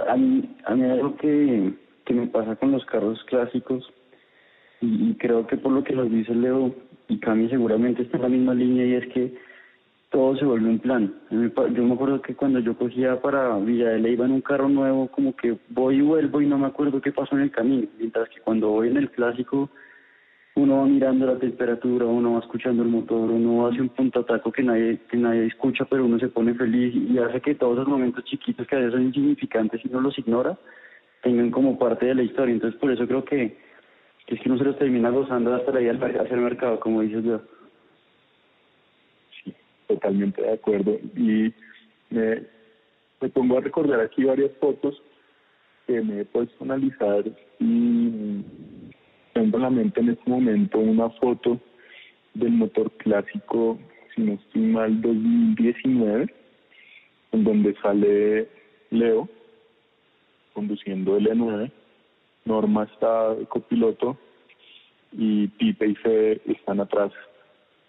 A 0.09 0.17
mí, 0.17 0.49
a 0.65 0.75
mí 0.75 0.85
algo 0.85 1.17
que, 1.17 1.73
que 2.05 2.15
me 2.15 2.29
pasa 2.29 2.55
con 2.57 2.71
los 2.71 2.85
carros 2.87 3.23
clásicos, 3.25 3.93
y, 4.81 5.11
y 5.11 5.15
creo 5.15 5.47
que 5.47 5.57
por 5.57 5.73
lo 5.73 5.83
que 5.83 5.95
nos 5.95 6.11
dice 6.11 6.35
Leo, 6.35 6.75
y 7.09 7.19
Cami 7.19 7.49
seguramente 7.49 8.03
está 8.03 8.17
en 8.17 8.23
la 8.23 8.29
misma 8.29 8.55
línea, 8.55 8.87
y 8.87 8.95
es 8.95 9.07
que 9.13 9.35
todo 10.17 10.35
se 10.35 10.47
vuelve 10.47 10.71
un 10.71 10.79
plan. 10.79 11.15
Yo 11.31 11.85
me 11.85 11.93
acuerdo 11.93 12.23
que 12.23 12.35
cuando 12.35 12.59
yo 12.61 12.75
cogía 12.75 13.21
para 13.21 13.59
Villa 13.59 13.91
de 13.91 14.11
iba 14.11 14.25
en 14.25 14.33
un 14.33 14.41
carro 14.41 14.67
nuevo, 14.67 15.09
como 15.09 15.37
que 15.37 15.59
voy 15.69 15.97
y 15.97 16.01
vuelvo 16.01 16.41
y 16.41 16.47
no 16.47 16.57
me 16.57 16.69
acuerdo 16.69 17.03
qué 17.03 17.13
pasó 17.13 17.37
en 17.37 17.43
el 17.43 17.51
camino. 17.51 17.87
Mientras 17.99 18.27
que 18.31 18.41
cuando 18.41 18.71
voy 18.71 18.89
en 18.89 18.97
el 18.97 19.11
clásico, 19.11 19.69
uno 20.55 20.79
va 20.79 20.87
mirando 20.87 21.27
la 21.27 21.39
temperatura, 21.39 22.07
uno 22.07 22.33
va 22.33 22.39
escuchando 22.39 22.83
el 22.83 22.89
motor, 22.89 23.31
uno 23.31 23.67
hace 23.67 23.83
un 23.83 23.91
punto 23.91 24.21
ataco 24.21 24.51
que 24.51 24.63
nadie, 24.63 25.01
que 25.11 25.19
nadie 25.19 25.49
escucha, 25.49 25.85
pero 25.85 26.07
uno 26.07 26.19
se 26.19 26.29
pone 26.29 26.55
feliz 26.55 26.95
y 26.95 27.19
hace 27.19 27.43
que 27.43 27.55
todos 27.55 27.75
esos 27.75 27.89
momentos 27.89 28.25
chiquitos 28.25 28.67
que 28.67 28.75
a 28.75 28.79
veces 28.79 28.95
son 28.95 29.03
insignificantes 29.03 29.85
y 29.85 29.89
uno 29.89 30.01
los 30.01 30.19
ignora, 30.19 30.57
tengan 31.23 31.51
como 31.51 31.79
parte 31.79 32.07
de 32.07 32.15
la 32.15 32.23
historia. 32.23 32.55
Entonces 32.55 32.81
por 32.81 32.91
eso 32.91 33.07
creo 33.07 33.23
que, 33.23 33.59
es 34.29 34.41
que 34.41 34.49
uno 34.49 34.57
se 34.57 34.65
los 34.65 34.79
termina 34.79 35.11
gozando 35.11 35.55
hasta 35.55 35.73
la 35.73 35.81
vida 35.81 35.91
al 35.91 36.21
hacer 36.21 36.39
mercado, 36.39 36.81
como 36.81 37.03
dices 37.03 37.23
yo 37.23 37.43
totalmente 39.87 40.43
de 40.43 40.53
acuerdo. 40.53 40.99
Y 41.17 41.53
me, 42.11 42.43
me 43.21 43.29
pongo 43.29 43.59
a 43.59 43.61
recordar 43.61 44.01
aquí 44.01 44.25
varias 44.25 44.53
fotos 44.59 45.01
que 45.87 46.01
me 46.01 46.21
he 46.21 46.25
puesto 46.25 46.57
a 46.61 46.65
analizar 46.65 47.25
y 47.61 48.43
tengo 49.33 49.57
en 49.57 49.63
la 49.63 49.71
mente 49.71 50.01
en 50.01 50.11
este 50.11 50.31
momento 50.31 50.79
una 50.79 51.11
foto 51.11 51.61
del 52.35 52.53
motor 52.53 52.91
clásico, 52.99 53.79
si 54.15 54.23
no 54.23 54.35
estoy 54.35 54.63
mal, 54.63 55.01
2019, 55.01 56.35
en 57.33 57.45
donde 57.45 57.75
sale 57.83 58.49
Leo 58.91 59.29
conduciendo 60.53 61.17
el 61.17 61.29
E9, 61.29 61.71
Norma 62.47 62.85
está 62.85 63.37
copiloto 63.49 64.17
y 65.13 65.49
Pipe 65.49 65.87
y 65.87 65.95
Fede 65.97 66.41
están 66.47 66.81
atrás. 66.81 67.13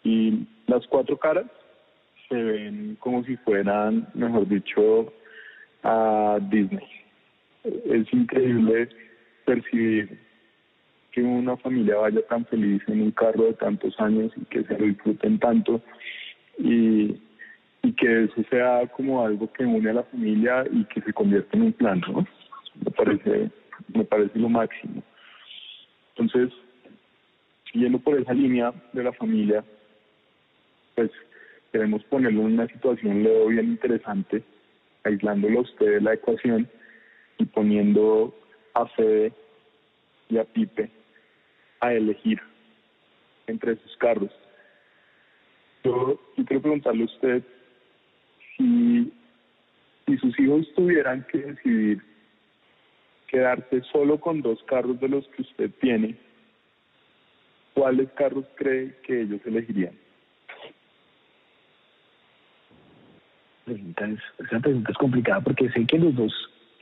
Y 0.04 0.46
las 0.68 0.86
cuatro 0.88 1.18
caras 1.18 1.46
se 2.30 2.36
ven 2.36 2.98
como 3.00 3.24
si 3.24 3.36
fueran, 3.38 4.08
mejor 4.14 4.48
dicho, 4.48 5.14
a 5.84 6.40
Disney. 6.42 6.88
Es 7.64 8.12
increíble 8.14 8.90
percibir 9.46 10.20
que 11.12 11.22
una 11.22 11.58
familia 11.58 11.98
vaya 11.98 12.22
tan 12.28 12.46
feliz 12.46 12.82
en 12.88 13.02
un 13.02 13.12
carro 13.12 13.46
de 13.46 13.54
tantos 13.54 14.00
años 14.00 14.32
y 14.36 14.46
que 14.46 14.64
se 14.64 14.78
lo 14.78 14.86
disfruten 14.86 15.40
tanto 15.40 15.82
y, 16.60 17.20
y 17.84 17.94
que 17.94 18.26
eso 18.26 18.44
sea 18.50 18.86
como 18.88 19.26
algo 19.26 19.52
que 19.54 19.66
une 19.66 19.90
a 19.90 19.94
la 19.94 20.04
familia 20.04 20.66
y 20.72 20.84
que 20.86 21.02
se 21.02 21.14
convierta 21.14 21.56
en 21.58 21.64
un 21.64 21.74
plan, 21.74 22.02
¿no? 22.08 22.26
Me 22.86 22.92
parece, 22.92 23.50
me 23.94 24.04
parece 24.04 24.38
lo 24.38 24.50
máximo. 24.50 25.02
Entonces, 26.16 26.54
siguiendo 27.72 28.00
por 28.00 28.20
esa 28.20 28.34
línea 28.34 28.74
de 28.94 29.04
la 29.04 29.14
familia, 29.14 29.64
pues 30.96 31.12
queremos 31.78 32.04
ponerlo 32.06 32.42
en 32.42 32.54
una 32.54 32.68
situación, 32.70 33.22
Leo, 33.22 33.50
bien 33.50 33.68
interesante, 33.68 34.42
aislándolo 35.04 35.60
a 35.60 35.62
usted 35.62 35.86
de 35.86 36.02
la 36.02 36.16
ecuación 36.16 36.68
y 37.38 37.46
poniendo 37.46 38.34
a 38.74 38.88
Fede 38.88 39.32
y 40.28 40.40
a 40.40 40.44
Pipe 40.44 40.90
a 41.80 41.94
elegir 41.94 42.42
entre 43.46 43.76
sus 43.76 43.96
carros. 43.98 44.32
yo, 45.84 46.20
quiero 46.36 46.64
preguntarle 46.64 47.04
a 47.04 47.06
usted 47.06 47.44
si 48.58 49.14
sus 50.20 50.40
hijos 50.40 50.74
tuvieran 50.74 51.28
que 51.32 51.38
decidir 51.38 52.02
quedarse 53.28 53.84
solo 53.92 54.20
con 54.20 54.42
dos 54.42 54.64
carros 54.64 55.00
de 55.00 55.10
los 55.10 55.28
que 55.28 55.44
usted 55.44 55.70
tiene, 55.80 56.18
¿cuáles 57.76 58.10
carros 58.14 58.46
cree 58.56 58.96
que 59.04 59.22
ellos 59.22 59.42
elegirían? 59.46 60.07
Esa 63.68 64.60
pregunta 64.60 64.92
es 64.92 64.98
complicada 64.98 65.42
porque 65.42 65.70
sé 65.70 65.86
que 65.86 66.00
los 66.00 66.16
dos 66.16 66.34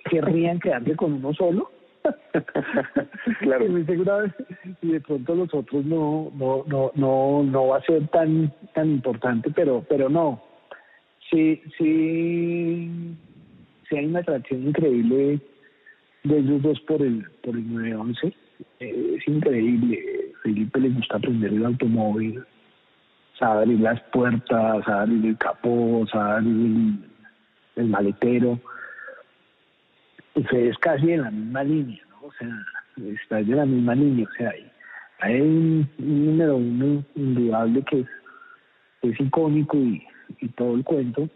querrían 0.09 0.59
quedarse 0.59 0.95
con 0.95 1.13
uno 1.13 1.33
solo. 1.33 1.71
claro. 3.39 3.65
y 3.65 4.87
de 4.87 5.01
pronto 5.01 5.33
los 5.33 5.51
otros 5.51 5.83
no, 5.85 6.31
no, 6.35 6.63
no, 6.67 6.91
no, 6.93 7.43
no 7.43 7.67
va 7.67 7.77
a 7.77 7.81
ser 7.81 8.07
tan, 8.09 8.53
tan 8.75 8.91
importante, 8.91 9.49
pero, 9.55 9.83
pero 9.89 10.07
no. 10.07 10.43
Sí, 11.31 11.59
sí, 11.79 13.15
sí 13.89 13.97
hay 13.97 14.05
una 14.05 14.19
atracción 14.19 14.67
increíble 14.67 15.39
de 16.23 16.37
ellos 16.37 16.61
dos 16.61 16.79
por 16.81 17.01
el, 17.01 17.25
por 17.43 17.55
el 17.55 17.73
911. 17.73 18.27
Eh, 18.79 19.15
es 19.17 19.27
increíble. 19.27 20.31
Felipe 20.43 20.79
le 20.79 20.89
gusta 20.89 21.17
aprender 21.17 21.51
el 21.51 21.65
automóvil 21.65 22.43
sabe 23.39 23.63
abrir 23.63 23.79
las 23.79 24.01
puertas, 24.11 24.83
sabe 24.85 25.01
abrir 25.01 25.25
el 25.25 25.37
capó, 25.37 26.05
sabe 26.11 26.37
abrir 26.37 26.99
el, 27.75 27.85
maletero. 27.87 28.59
Ustedes 30.35 30.77
casi 30.79 31.11
en 31.11 31.21
la 31.21 31.31
misma 31.31 31.63
línea, 31.63 32.01
¿no? 32.09 32.27
O 32.27 32.31
sea, 32.33 32.49
está 33.13 33.37
de 33.37 33.55
la 33.55 33.65
misma 33.65 33.95
línea, 33.95 34.27
o 34.27 34.37
sea, 34.37 34.49
hay, 34.49 34.71
hay 35.19 35.41
un, 35.41 35.89
número 35.97 36.57
uno 36.57 37.03
indudable 37.15 37.83
que 37.83 38.01
es, 38.01 38.07
es 39.01 39.19
icónico 39.19 39.77
y, 39.77 40.03
y 40.41 40.47
todo 40.49 40.75
el 40.75 40.83
cuento. 40.83 41.29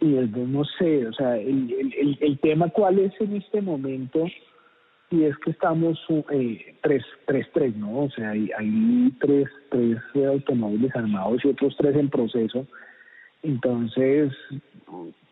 Y 0.00 0.12
después 0.12 0.48
no 0.48 0.64
sé, 0.64 1.06
o 1.06 1.12
sea, 1.12 1.36
el, 1.36 1.70
el, 1.72 2.18
el 2.20 2.38
tema 2.38 2.68
cuál 2.70 2.98
es 2.98 3.12
en 3.20 3.36
este 3.36 3.60
momento 3.60 4.26
y 5.10 5.24
es 5.24 5.36
que 5.38 5.50
estamos 5.50 5.98
eh, 6.30 6.76
tres, 6.82 7.04
tres, 7.26 7.46
tres, 7.52 7.74
¿no? 7.76 8.04
O 8.04 8.10
sea, 8.10 8.30
hay, 8.30 8.48
hay 8.56 9.12
tres, 9.20 9.48
tres 9.68 9.98
automóviles 10.14 10.94
armados 10.94 11.44
y 11.44 11.48
otros 11.48 11.74
tres 11.76 11.96
en 11.96 12.08
proceso. 12.08 12.66
Entonces, 13.42 14.32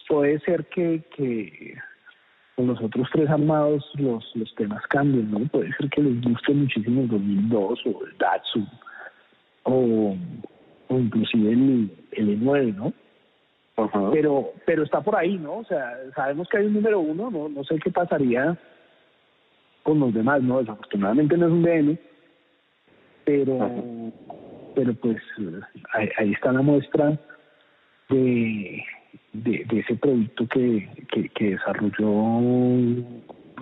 puede 0.09 0.41
ser 0.41 0.65
que, 0.67 1.03
que 1.17 1.77
con 2.57 2.67
los 2.67 2.83
otros 2.83 3.09
tres 3.13 3.31
armados 3.31 3.89
los, 3.95 4.25
los 4.35 4.53
temas 4.57 4.85
cambien, 4.89 5.31
¿no? 5.31 5.47
Puede 5.47 5.73
ser 5.75 5.89
que 5.91 6.03
les 6.03 6.21
guste 6.23 6.55
muchísimo 6.55 7.03
el 7.03 7.09
2002 7.09 7.81
o 7.87 8.05
el 8.05 8.19
Datsun 8.19 8.69
o, 9.63 10.17
o 10.89 10.99
inclusive 10.99 11.53
el, 11.53 11.91
el 12.13 12.41
E9, 12.41 12.75
¿no? 12.75 12.93
Pero, 14.13 14.51
pero 14.67 14.83
está 14.83 15.01
por 15.03 15.15
ahí, 15.15 15.39
¿no? 15.39 15.59
O 15.59 15.65
sea, 15.65 15.97
sabemos 16.17 16.49
que 16.49 16.59
hay 16.59 16.67
un 16.67 16.73
número 16.73 16.99
uno, 16.99 17.31
no, 17.31 17.49
no 17.49 17.63
sé 17.63 17.79
qué 17.79 17.93
pasaría 17.93 18.59
con 19.89 20.01
los 20.01 20.13
demás, 20.13 20.43
¿no? 20.43 20.59
Desafortunadamente 20.61 21.35
no 21.39 21.47
es 21.47 21.53
un 21.53 21.63
DM, 21.63 21.99
pero, 23.25 23.71
pero 24.75 24.93
pues 24.93 25.17
ahí, 25.95 26.33
está 26.35 26.53
la 26.53 26.61
muestra 26.61 27.19
de, 28.11 28.85
de, 29.33 29.67
ese 29.71 29.95
producto 29.95 30.47
que, 30.49 30.87
que, 31.35 31.51
desarrolló 31.53 33.03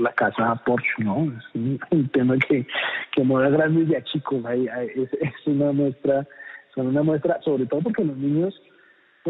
la 0.00 0.12
casa 0.14 0.60
Porsche, 0.66 1.04
¿no? 1.04 1.32
Es 1.38 1.54
un, 1.92 2.08
tema 2.08 2.36
que, 2.38 2.66
que 3.12 3.22
mueve 3.22 3.56
grandes 3.56 3.88
de 3.88 3.96
a 3.96 4.02
chicos, 4.02 4.42
es, 4.50 5.12
es 5.12 5.46
una 5.46 5.70
muestra, 5.70 6.26
son 6.74 6.88
una 6.88 7.04
muestra, 7.04 7.40
sobre 7.42 7.66
todo 7.66 7.82
porque 7.82 8.02
los 8.02 8.16
niños 8.16 8.60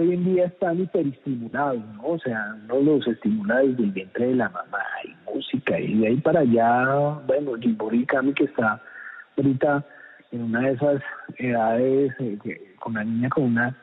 hoy 0.00 0.12
en 0.12 0.24
día 0.24 0.46
están 0.46 0.80
hiperestimulados, 0.80 1.82
¿no? 1.94 2.02
O 2.04 2.18
sea, 2.18 2.56
no 2.66 2.80
los 2.80 3.06
estimula 3.06 3.58
desde 3.58 3.84
el 3.84 3.90
vientre 3.92 4.26
de 4.28 4.34
la 4.34 4.48
mamá 4.48 4.82
y 5.04 5.32
música 5.34 5.78
y 5.78 5.98
de 5.98 6.08
ahí 6.08 6.16
para 6.16 6.40
allá, 6.40 7.20
bueno, 7.26 7.54
Jimbory 7.60 8.04
Kami 8.06 8.32
que 8.34 8.44
está 8.44 8.80
ahorita 9.36 9.84
en 10.32 10.42
una 10.42 10.60
de 10.60 10.72
esas 10.72 11.02
edades, 11.38 12.12
eh, 12.20 12.38
con 12.78 12.94
la 12.94 13.04
niña 13.04 13.28
con 13.28 13.44
una, 13.44 13.76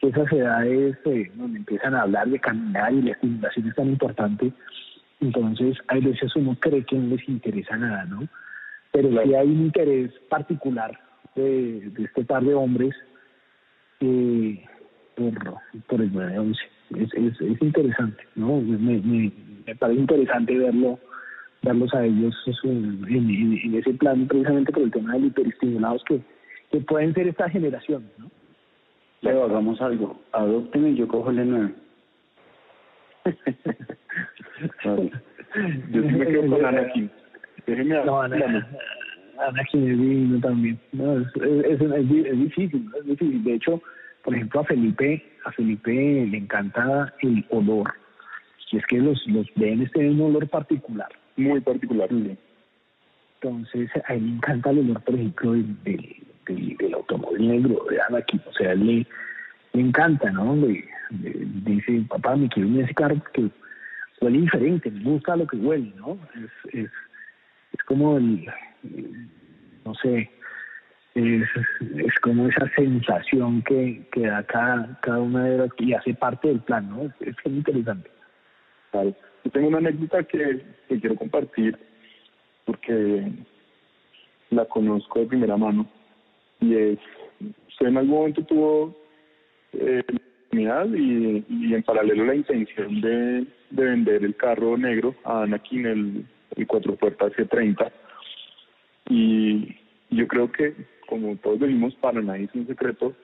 esas 0.00 0.30
edades 0.32 0.96
eh, 1.04 1.30
donde 1.34 1.58
empiezan 1.58 1.94
a 1.94 2.02
hablar 2.02 2.28
de 2.28 2.38
caminar 2.38 2.92
y 2.92 3.02
la 3.02 3.12
estimulación 3.12 3.68
es 3.68 3.74
tan 3.74 3.88
importante, 3.88 4.52
entonces 5.20 5.76
hay 5.88 6.00
veces 6.00 6.34
uno 6.36 6.56
cree 6.60 6.84
que 6.84 6.96
no 6.96 7.14
les 7.14 7.28
interesa 7.28 7.76
nada, 7.76 8.04
¿no? 8.04 8.28
Pero 8.92 9.10
sí 9.10 9.34
hay 9.34 9.46
un 9.48 9.62
interés 9.62 10.12
particular 10.28 10.98
de, 11.34 11.90
de 11.90 12.04
este 12.04 12.24
par 12.24 12.42
de 12.42 12.54
hombres 12.54 12.94
eh, 14.00 14.64
por, 15.16 15.32
por 15.88 16.00
el 16.00 16.12
911. 16.12 16.60
Es, 16.94 17.14
es, 17.14 17.40
es 17.40 17.62
interesante, 17.62 18.22
¿no? 18.36 18.60
Me, 18.60 18.78
me, 18.78 19.32
me, 19.66 19.74
parece 19.74 20.00
interesante 20.00 20.56
verlo 20.56 20.98
verlos 21.62 21.92
a 21.94 22.04
ellos 22.04 22.34
en, 22.62 23.04
en, 23.08 23.74
ese 23.74 23.92
plan 23.94 24.28
precisamente 24.28 24.72
por 24.72 24.82
el 24.82 24.92
tema 24.92 25.14
de 25.14 25.26
hiperestimulados 25.26 26.04
que, 26.04 26.20
que 26.70 26.80
pueden 26.80 27.12
ser 27.14 27.26
esta 27.26 27.48
generación, 27.50 28.08
¿no? 28.18 28.30
Leo, 29.22 29.44
hagamos 29.44 29.80
algo. 29.80 30.20
Adópteme 30.32 30.90
y 30.90 30.96
yo 30.96 31.08
cojo 31.08 31.30
el 31.30 31.50
9 31.50 31.74
Yo 35.90 36.02
sí 36.02 36.08
me 36.08 36.26
quedo 36.26 36.50
con 36.50 36.64
Anakin. 36.64 37.10
Déjeme 37.66 38.04
no, 38.04 38.22
Anakin, 38.22 38.64
Anakin 39.38 39.90
es 39.90 39.98
divino 39.98 40.40
también. 40.40 40.78
No, 40.92 41.18
es, 41.18 41.26
es, 41.36 41.80
es, 41.80 42.38
difícil, 42.38 42.88
es 42.98 43.04
difícil. 43.06 43.42
De 43.42 43.54
hecho, 43.54 43.82
por 44.26 44.34
ejemplo, 44.34 44.60
a 44.60 44.64
Felipe, 44.64 45.24
a 45.44 45.52
Felipe 45.52 45.92
le 45.92 46.36
encanta 46.36 47.14
el 47.20 47.46
olor. 47.50 47.94
Y 48.72 48.78
es 48.78 48.86
que 48.86 48.98
los, 48.98 49.24
los 49.28 49.46
tienen 49.54 49.88
un 50.20 50.20
olor 50.20 50.48
particular. 50.48 51.08
Muy 51.36 51.60
particular. 51.60 52.08
Entonces, 52.10 53.88
a 54.04 54.14
él 54.14 54.26
le 54.26 54.32
encanta 54.34 54.70
el 54.70 54.80
olor, 54.80 55.00
por 55.04 55.14
ejemplo, 55.14 55.52
del, 55.52 55.76
del, 55.84 56.94
automóvil 56.94 57.46
negro 57.46 57.86
de 57.88 58.00
Anakin. 58.08 58.42
O 58.48 58.52
sea, 58.52 58.74
le, 58.74 59.06
le 59.72 59.80
encanta, 59.80 60.28
¿no? 60.32 60.56
Le, 60.56 60.84
dice, 61.64 62.04
papá, 62.08 62.34
me 62.34 62.48
quiero 62.48 62.68
un 62.68 62.80
ese 62.80 62.94
carro 62.94 63.22
que 63.32 63.48
huele 64.20 64.40
diferente, 64.40 64.90
me 64.90 65.04
gusta 65.04 65.36
lo 65.36 65.46
que 65.46 65.56
huele, 65.56 65.92
¿no? 65.98 66.18
Es, 66.34 66.74
es, 66.74 66.90
es 67.72 67.82
como 67.84 68.16
el 68.16 68.44
no 69.84 69.94
sé, 69.94 70.28
es, 71.16 72.14
como 72.20 72.46
esa 72.46 72.68
sensación 72.74 73.62
que, 73.62 74.02
que 74.12 74.26
da 74.26 74.42
cada, 74.42 74.98
cada 75.00 75.18
una 75.18 75.44
de 75.44 75.58
las 75.58 75.70
y 75.78 75.94
hace 75.94 76.14
parte 76.14 76.48
del 76.48 76.60
plan, 76.60 76.90
¿no? 76.90 77.04
Es, 77.04 77.12
es 77.20 77.46
interesante. 77.46 78.10
Yo 78.92 79.50
tengo 79.50 79.68
una 79.68 79.78
anécdota 79.78 80.22
que, 80.24 80.62
que 80.88 81.00
quiero 81.00 81.16
compartir 81.16 81.76
porque 82.64 83.30
la 84.50 84.64
conozco 84.66 85.20
de 85.20 85.26
primera 85.26 85.56
mano 85.56 85.86
y 86.60 86.74
es, 86.74 86.98
usted 87.68 87.86
en 87.86 87.98
algún 87.98 88.18
momento 88.18 88.42
tuvo 88.44 88.96
eh, 89.72 90.02
la 90.08 90.16
oportunidad 90.16 90.86
y, 90.94 91.44
y, 91.48 91.74
en 91.74 91.82
paralelo 91.82 92.24
la 92.24 92.34
intención 92.34 93.00
de, 93.00 93.46
de 93.70 93.84
vender 93.84 94.24
el 94.24 94.34
carro 94.36 94.76
negro 94.76 95.14
a 95.24 95.42
Anakin, 95.42 95.86
el, 95.86 96.26
el 96.56 96.66
cuatro 96.66 96.96
puertas 96.96 97.32
C30 97.34 97.90
y 99.08 99.76
yo 100.10 100.26
creo 100.26 100.50
que 100.50 100.74
como 101.06 101.36
todos 101.36 101.60
decimos, 101.60 101.94
para 101.96 102.20
nadie 102.20 102.44
es 102.44 102.54
un 102.54 102.66
secreto 102.66 103.14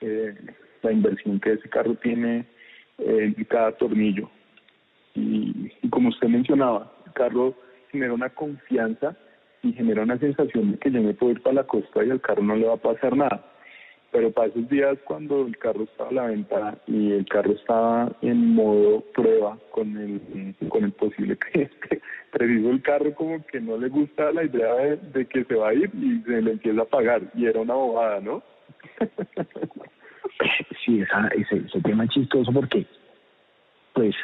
eh, 0.00 0.34
la 0.82 0.92
inversión 0.92 1.40
que 1.40 1.52
ese 1.52 1.68
carro 1.68 1.94
tiene 1.96 2.46
en 2.98 3.32
cada 3.44 3.72
tornillo. 3.72 4.30
Y, 5.14 5.70
como 5.90 6.10
usted 6.10 6.28
mencionaba, 6.28 6.92
el 7.06 7.12
carro 7.12 7.54
genera 7.90 8.12
una 8.12 8.30
confianza 8.30 9.16
y 9.62 9.72
genera 9.72 10.02
una 10.02 10.18
sensación 10.18 10.72
de 10.72 10.78
que 10.78 10.90
yo 10.90 11.02
me 11.02 11.14
puedo 11.14 11.32
ir 11.32 11.42
para 11.42 11.56
la 11.56 11.66
costa 11.66 12.04
y 12.04 12.10
al 12.10 12.20
carro 12.20 12.42
no 12.42 12.56
le 12.56 12.66
va 12.66 12.74
a 12.74 12.78
pasar 12.78 13.16
nada. 13.16 13.44
Pero 14.12 14.32
para 14.32 14.48
esos 14.48 14.68
días 14.68 14.98
cuando 15.04 15.46
el 15.46 15.56
carro 15.56 15.84
estaba 15.84 16.10
a 16.10 16.12
la 16.12 16.26
venta 16.26 16.76
y 16.86 17.12
el 17.12 17.24
carro 17.26 17.52
estaba 17.52 18.10
en 18.22 18.54
modo 18.54 19.02
prueba 19.14 19.56
con 19.70 19.96
el, 19.96 20.54
con 20.68 20.84
el 20.84 20.92
posible 20.92 21.36
cliente, 21.38 22.02
preciso 22.32 22.70
el 22.70 22.82
carro 22.82 23.14
como 23.14 23.44
que 23.46 23.60
no 23.60 23.76
le 23.76 23.88
gusta 23.88 24.32
la 24.32 24.44
idea 24.44 24.74
de, 24.74 25.26
que 25.26 25.44
se 25.44 25.54
va 25.54 25.68
a 25.68 25.74
ir 25.74 25.90
y 25.94 26.20
se 26.22 26.42
le 26.42 26.52
empieza 26.52 26.82
a 26.82 26.86
pagar. 26.86 27.22
Y 27.34 27.46
era 27.46 27.60
una 27.60 27.74
bobada, 27.74 28.20
¿no? 28.20 28.42
sí, 30.84 31.00
esa, 31.00 31.28
ese, 31.28 31.58
ese 31.66 31.80
tema 31.80 32.04
es 32.04 32.10
chistoso 32.10 32.52
porque, 32.52 32.84
pues, 33.92 34.16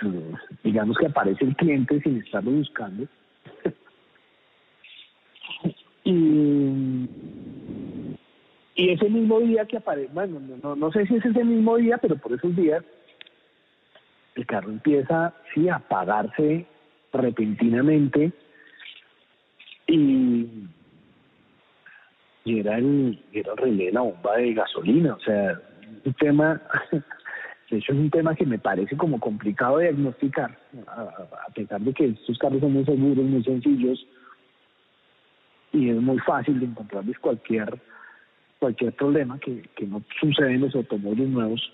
digamos 0.65 0.99
que 0.99 1.07
aparece 1.07 1.45
el 1.45 1.55
cliente 1.55 2.01
sin 2.01 2.19
estarlo 2.19 2.51
buscando. 2.51 3.07
y 6.05 7.09
y 8.77 8.91
ese 8.91 9.09
mismo 9.09 9.41
día 9.41 9.65
que 9.65 9.79
aparece, 9.79 10.11
bueno, 10.13 10.39
no, 10.63 10.77
no 10.77 10.93
sé 10.93 11.07
si 11.07 11.17
es 11.17 11.25
ese 11.25 11.43
mismo 11.43 11.77
día, 11.77 11.97
pero 11.97 12.17
por 12.17 12.35
esos 12.35 12.55
días, 12.55 12.85
el 14.35 14.47
carro 14.47 14.69
empieza, 14.69 15.35
sí, 15.55 15.67
a 15.71 15.77
apagarse 15.77 16.67
repentinamente. 17.11 18.33
Y, 19.87 20.47
y 22.45 22.61
era 22.61 22.77
el, 22.77 23.19
era 23.33 23.53
el 23.53 23.57
relé 23.57 23.87
de 23.87 23.93
la 23.93 24.03
bomba 24.03 24.37
de 24.37 24.53
gasolina, 24.53 25.15
o 25.15 25.21
sea, 25.21 25.59
un 26.05 26.13
tema, 26.15 26.61
de 27.71 27.79
hecho 27.79 27.93
es 27.93 27.99
un 27.99 28.11
tema 28.11 28.35
que 28.35 28.45
me 28.45 28.59
parece 28.59 28.95
como 28.95 29.19
complicado 29.19 29.79
de 29.79 29.87
diagnosticar, 29.87 30.55
a, 30.87 31.51
pesar 31.55 31.81
de 31.81 31.95
que 31.95 32.05
estos 32.09 32.39
carros 32.39 32.61
son 32.61 32.75
muy 32.75 32.85
seguros, 32.85 33.25
muy 33.25 33.43
sencillos, 33.43 34.07
y 35.73 35.89
es 35.89 35.97
muy 35.97 36.19
fácil 36.19 36.61
de 36.61 36.67
encontrarles 36.67 37.19
cualquier 37.21 37.79
cualquier 38.59 38.93
problema 38.93 39.39
que, 39.39 39.63
que 39.75 39.87
no 39.87 40.03
sucede 40.21 40.55
en 40.55 40.63
los 40.63 40.75
automóviles 40.75 41.29
nuevos. 41.29 41.73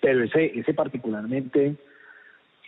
Pero 0.00 0.24
ese, 0.24 0.58
ese 0.58 0.74
particularmente 0.74 1.76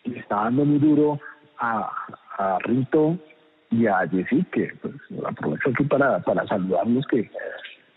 le 0.05 0.19
está 0.19 0.37
dando 0.37 0.65
muy 0.65 0.79
duro 0.79 1.21
a, 1.59 1.91
a 2.39 2.59
Rito 2.61 3.19
y 3.71 3.87
a 3.87 4.07
Jessy, 4.09 4.45
que 4.53 4.73
pues, 4.81 4.95
aprovecho 5.27 5.71
aquí 5.71 5.85
para, 5.85 6.21
para 6.21 6.47
saludarlos, 6.47 7.07
que 7.07 7.31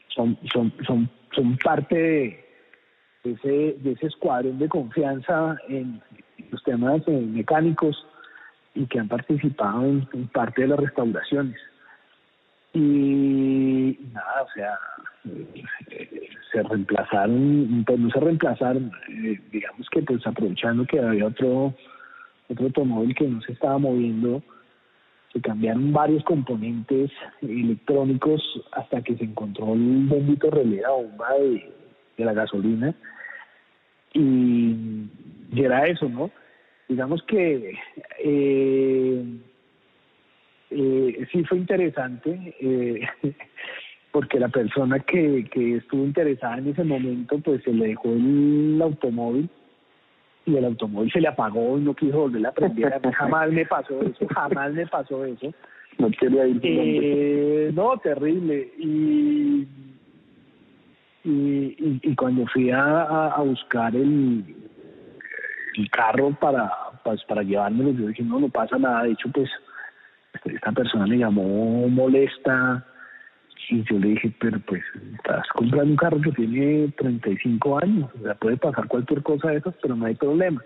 son, 0.07 0.37
son, 0.51 0.73
son, 0.85 1.09
son 1.31 1.57
parte 1.57 2.45
de 3.23 3.31
ese, 3.31 3.75
de 3.79 3.91
ese 3.91 4.07
escuadrón 4.07 4.59
de 4.59 4.67
confianza 4.67 5.57
en 5.67 6.01
los 6.51 6.63
temas 6.63 7.07
mecánicos 7.07 8.05
y 8.73 8.85
que 8.85 8.99
han 8.99 9.07
participado 9.07 9.85
en, 9.85 10.27
parte 10.33 10.61
de 10.61 10.69
las 10.69 10.79
restauraciones. 10.79 11.59
Y 12.73 13.97
nada, 14.13 14.43
o 14.43 14.51
sea, 14.53 14.79
eh, 15.25 16.29
se 16.51 16.63
reemplazaron, 16.63 17.83
pues 17.85 17.99
no 17.99 18.09
se 18.09 18.19
reemplazaron, 18.19 18.91
eh, 19.09 19.39
digamos 19.51 19.87
que 19.89 20.01
pues 20.01 20.25
aprovechando 20.25 20.85
que 20.85 20.99
había 20.99 21.27
otro, 21.27 21.73
otro 22.49 22.65
automóvil 22.65 23.15
que 23.15 23.27
no 23.27 23.41
se 23.41 23.53
estaba 23.53 23.77
moviendo, 23.77 24.41
se 25.33 25.41
cambiaron 25.41 25.93
varios 25.93 26.23
componentes 26.23 27.11
electrónicos 27.41 28.41
hasta 28.71 29.01
que 29.01 29.15
se 29.15 29.25
encontró 29.25 29.73
el 29.73 30.07
bendito 30.07 30.49
relé 30.49 30.83
a 30.83 30.89
bomba 30.89 31.33
de, 31.33 31.71
la 32.17 32.33
gasolina 32.33 32.93
y, 34.13 34.75
era 35.55 35.85
eso, 35.85 36.09
¿no? 36.09 36.31
Digamos 36.87 37.23
que 37.23 37.75
eh, 38.23 39.25
eh, 40.71 41.27
sí 41.31 41.43
fue 41.45 41.57
interesante 41.57 42.55
eh, 42.59 43.07
porque 44.11 44.39
la 44.39 44.49
persona 44.49 44.99
que, 44.99 45.45
que 45.51 45.77
estuvo 45.77 46.03
interesada 46.03 46.57
en 46.57 46.69
ese 46.69 46.83
momento 46.83 47.39
pues 47.39 47.63
se 47.63 47.73
le 47.73 47.89
dejó 47.89 48.09
el 48.09 48.79
automóvil 48.81 49.49
y 50.45 50.55
el 50.55 50.65
automóvil 50.65 51.11
se 51.11 51.21
le 51.21 51.27
apagó 51.27 51.77
y 51.77 51.81
no 51.81 51.93
quiso 51.93 52.19
volver 52.19 52.45
a 52.47 52.51
prender. 52.51 53.01
jamás 53.13 53.51
me 53.51 53.65
pasó 53.65 54.01
eso, 54.01 54.27
jamás 54.33 54.73
me 54.73 54.87
pasó 54.87 55.25
eso. 55.25 55.53
No 55.97 56.09
quería 56.11 56.47
ir. 56.47 56.59
Eh, 56.63 57.71
no, 57.73 57.97
terrible. 57.97 58.71
Y, 58.77 59.67
y, 61.25 61.99
y, 62.01 62.15
cuando 62.15 62.45
fui 62.47 62.71
a, 62.71 63.27
a 63.27 63.41
buscar 63.41 63.93
el, 63.93 64.45
el 65.75 65.89
carro 65.91 66.31
para, 66.39 66.71
pues, 67.03 67.21
para 67.25 67.43
llevármelo, 67.43 67.91
yo 67.91 68.07
dije, 68.07 68.23
no, 68.23 68.39
no 68.39 68.47
pasa 68.47 68.77
nada. 68.77 69.03
De 69.03 69.11
hecho, 69.11 69.29
pues, 69.33 69.49
esta 70.45 70.71
persona 70.71 71.05
me 71.05 71.17
llamó 71.17 71.87
molesta 71.87 72.85
y 73.69 73.83
yo 73.83 73.99
le 73.99 74.09
dije, 74.09 74.33
pero 74.39 74.59
pues 74.61 74.81
estás 75.15 75.47
comprando 75.53 75.91
un 75.91 75.97
carro 75.97 76.19
que 76.21 76.31
tiene 76.31 76.87
35 76.97 77.79
años, 77.79 78.09
o 78.19 78.23
sea, 78.23 78.33
puede 78.35 78.57
pasar 78.57 78.87
cualquier 78.87 79.21
cosa 79.21 79.49
de 79.49 79.57
esas, 79.57 79.75
pero 79.81 79.95
no 79.95 80.05
hay 80.05 80.15
problema. 80.15 80.63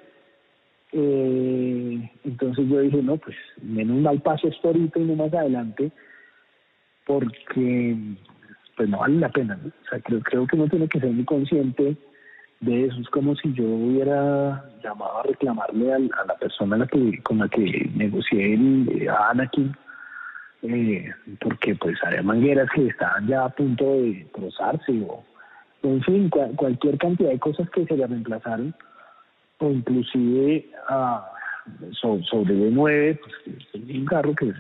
Eh, 0.94 2.10
entonces 2.24 2.68
yo 2.70 2.80
dije, 2.80 3.02
no, 3.02 3.18
pues 3.18 3.36
menos 3.62 3.98
mal 3.98 4.22
paso 4.22 4.48
esto 4.48 4.70
ahorita 4.70 5.00
y 5.00 5.04
no 5.04 5.16
más 5.16 5.34
adelante, 5.34 5.92
porque 7.06 7.98
pues 8.78 8.90
no 8.90 9.00
vale 9.00 9.20
la 9.20 9.30
pena. 9.30 9.60
O 9.66 9.90
sea, 9.90 10.00
creo, 10.00 10.22
creo 10.22 10.48
que 10.48 10.56
uno 10.56 10.68
tiene 10.68 10.88
que 10.88 11.00
ser 11.00 11.12
muy 11.12 11.26
consciente 11.26 11.98
de 12.66 12.86
eso. 12.86 13.00
Es 13.00 13.10
como 13.10 13.36
si 13.36 13.54
yo 13.54 13.64
hubiera 13.64 14.64
llamado 14.84 15.20
a 15.20 15.24
reclamarle 15.24 15.94
a, 15.94 16.00
la 16.00 16.36
persona 16.40 16.78
la 16.78 16.88
que, 16.88 17.22
con 17.24 17.40
la 17.40 17.50
que 17.50 17.90
negocié 17.96 18.54
el, 18.54 19.08
a 19.10 19.30
Anakin 19.30 19.76
eh, 20.64 21.12
porque 21.42 21.76
pues 21.76 21.98
había 22.04 22.22
mangueras 22.22 22.70
que 22.74 22.88
estaban 22.88 23.28
ya 23.28 23.46
a 23.46 23.50
punto 23.50 23.84
de 23.84 24.26
cruzarse 24.32 24.94
o 25.08 25.24
en 25.84 26.02
fin 26.04 26.30
cualquier 26.30 26.98
cantidad 26.98 27.32
de 27.32 27.40
cosas 27.40 27.70
que 27.72 27.86
se 27.86 27.98
le 27.98 28.08
reemplazaron 28.08 28.74
o 29.60 29.70
inclusive 29.70 30.66
ah, 30.88 31.30
sobre 31.82 32.56
B9 32.56 33.20
pues, 33.20 33.58
es 33.74 33.96
un 33.96 34.06
carro 34.06 34.34
que 34.36 34.54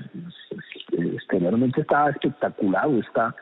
exteriormente 0.91 1.81
estaba 1.81 2.09
espectacular 2.09 2.87
o 2.87 2.99
está 2.99 3.33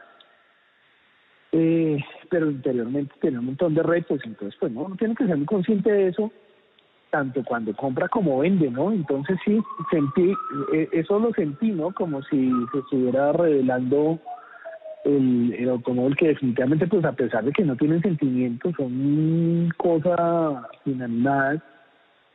eh, 1.51 1.99
pero 2.29 2.49
interiormente 2.49 3.13
tiene 3.19 3.39
un 3.39 3.45
montón 3.45 3.73
de 3.73 3.83
retos 3.83 4.21
entonces 4.23 4.57
pues 4.59 4.71
no 4.71 4.83
uno 4.83 4.95
tiene 4.95 5.15
que 5.15 5.25
ser 5.25 5.37
muy 5.37 5.45
consciente 5.45 5.91
de 5.91 6.07
eso 6.07 6.31
tanto 7.11 7.43
cuando 7.43 7.75
compra 7.75 8.07
como 8.07 8.39
vende, 8.39 8.71
¿no? 8.71 8.91
Entonces 8.91 9.37
sí, 9.45 9.61
sentí, 9.91 10.33
eh, 10.73 10.89
eso 10.93 11.19
lo 11.19 11.31
sentí, 11.33 11.71
¿no? 11.71 11.93
Como 11.93 12.23
si 12.23 12.51
se 12.71 12.79
estuviera 12.79 13.31
revelando 13.33 14.17
el, 15.05 15.53
el 15.57 15.69
automóvil 15.69 16.15
que 16.15 16.29
definitivamente, 16.29 16.87
pues 16.87 17.05
a 17.05 17.11
pesar 17.11 17.43
de 17.43 17.51
que 17.51 17.63
no 17.63 17.75
tienen 17.75 18.01
sentimientos, 18.01 18.73
son 18.77 19.71
cosas 19.77 20.63
inanimadas, 20.85 21.61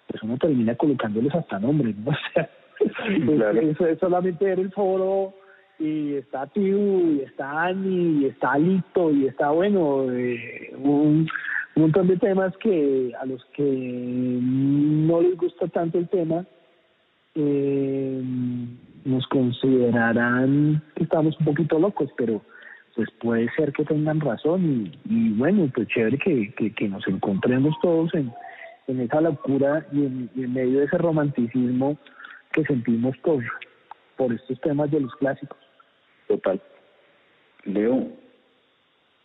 pues 0.06 0.22
uno 0.22 0.36
termina 0.36 0.74
colocándoles 0.76 1.34
hasta 1.34 1.58
nombres, 1.58 1.96
¿no? 1.96 2.12
O 2.78 3.36
sea, 3.38 3.50
eso 3.52 3.86
es 3.86 3.98
solamente 3.98 4.44
ver 4.44 4.60
el 4.60 4.70
foro 4.70 5.32
y 5.78 6.14
está 6.14 6.46
Tiu, 6.46 7.16
y 7.16 7.20
está 7.20 7.66
Ani, 7.66 8.22
y 8.22 8.26
está 8.26 8.52
Alito, 8.52 9.10
y 9.10 9.26
está, 9.26 9.50
bueno, 9.50 10.10
eh, 10.10 10.72
un 10.78 11.28
montón 11.74 12.06
de 12.08 12.16
temas 12.16 12.56
que 12.58 13.12
a 13.20 13.26
los 13.26 13.44
que 13.54 13.62
no 13.62 15.20
les 15.20 15.36
gusta 15.36 15.68
tanto 15.68 15.98
el 15.98 16.08
tema 16.08 16.46
eh, 17.34 18.22
nos 19.04 19.26
considerarán 19.28 20.82
que 20.94 21.04
estamos 21.04 21.38
un 21.38 21.46
poquito 21.46 21.78
locos, 21.78 22.10
pero 22.16 22.40
pues 22.94 23.08
puede 23.20 23.50
ser 23.54 23.72
que 23.74 23.84
tengan 23.84 24.20
razón 24.20 24.90
y, 25.04 25.30
bueno, 25.34 25.70
pues 25.74 25.86
chévere 25.88 26.16
que, 26.16 26.72
que, 26.74 26.88
nos 26.88 27.06
encontremos 27.06 27.74
todos 27.82 28.12
en, 28.14 28.32
en 28.86 29.00
esa 29.00 29.20
locura 29.20 29.86
y 29.92 30.06
en, 30.06 30.30
en, 30.34 30.54
medio 30.54 30.78
de 30.78 30.86
ese 30.86 30.96
romanticismo 30.96 31.98
que 32.52 32.64
sentimos 32.64 33.14
por, 33.18 33.44
por 34.16 34.32
estos 34.32 34.58
temas 34.62 34.90
de 34.90 35.00
los 35.00 35.14
clásicos. 35.16 35.65
Total. 36.28 36.60
Leo, 37.64 38.08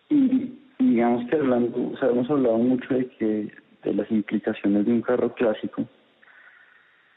y 0.10 0.54
digamos 0.80 1.30
que 1.30 1.36
hablando, 1.36 1.78
o 1.78 2.06
hemos 2.06 2.30
hablado 2.30 2.58
mucho 2.58 2.94
de 2.94 3.08
que 3.10 3.52
de 3.84 3.94
las 3.94 4.10
implicaciones 4.12 4.86
de 4.86 4.92
un 4.92 5.02
carro 5.02 5.34
clásico. 5.34 5.84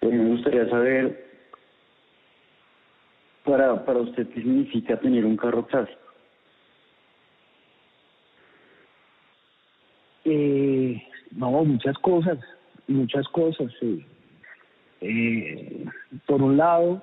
Eh, 0.00 0.08
me 0.08 0.30
gustaría 0.30 0.68
saber 0.68 1.24
para, 3.44 3.84
para 3.84 4.00
usted 4.00 4.28
qué 4.28 4.40
significa 4.42 4.98
tener 4.98 5.24
un 5.24 5.36
carro 5.36 5.66
clásico. 5.66 6.00
Eh, 10.24 11.02
no, 11.32 11.50
muchas 11.64 11.98
cosas, 11.98 12.38
muchas 12.88 13.28
cosas. 13.28 13.72
Eh, 15.00 15.84
por 16.26 16.40
un 16.40 16.56
lado, 16.56 17.02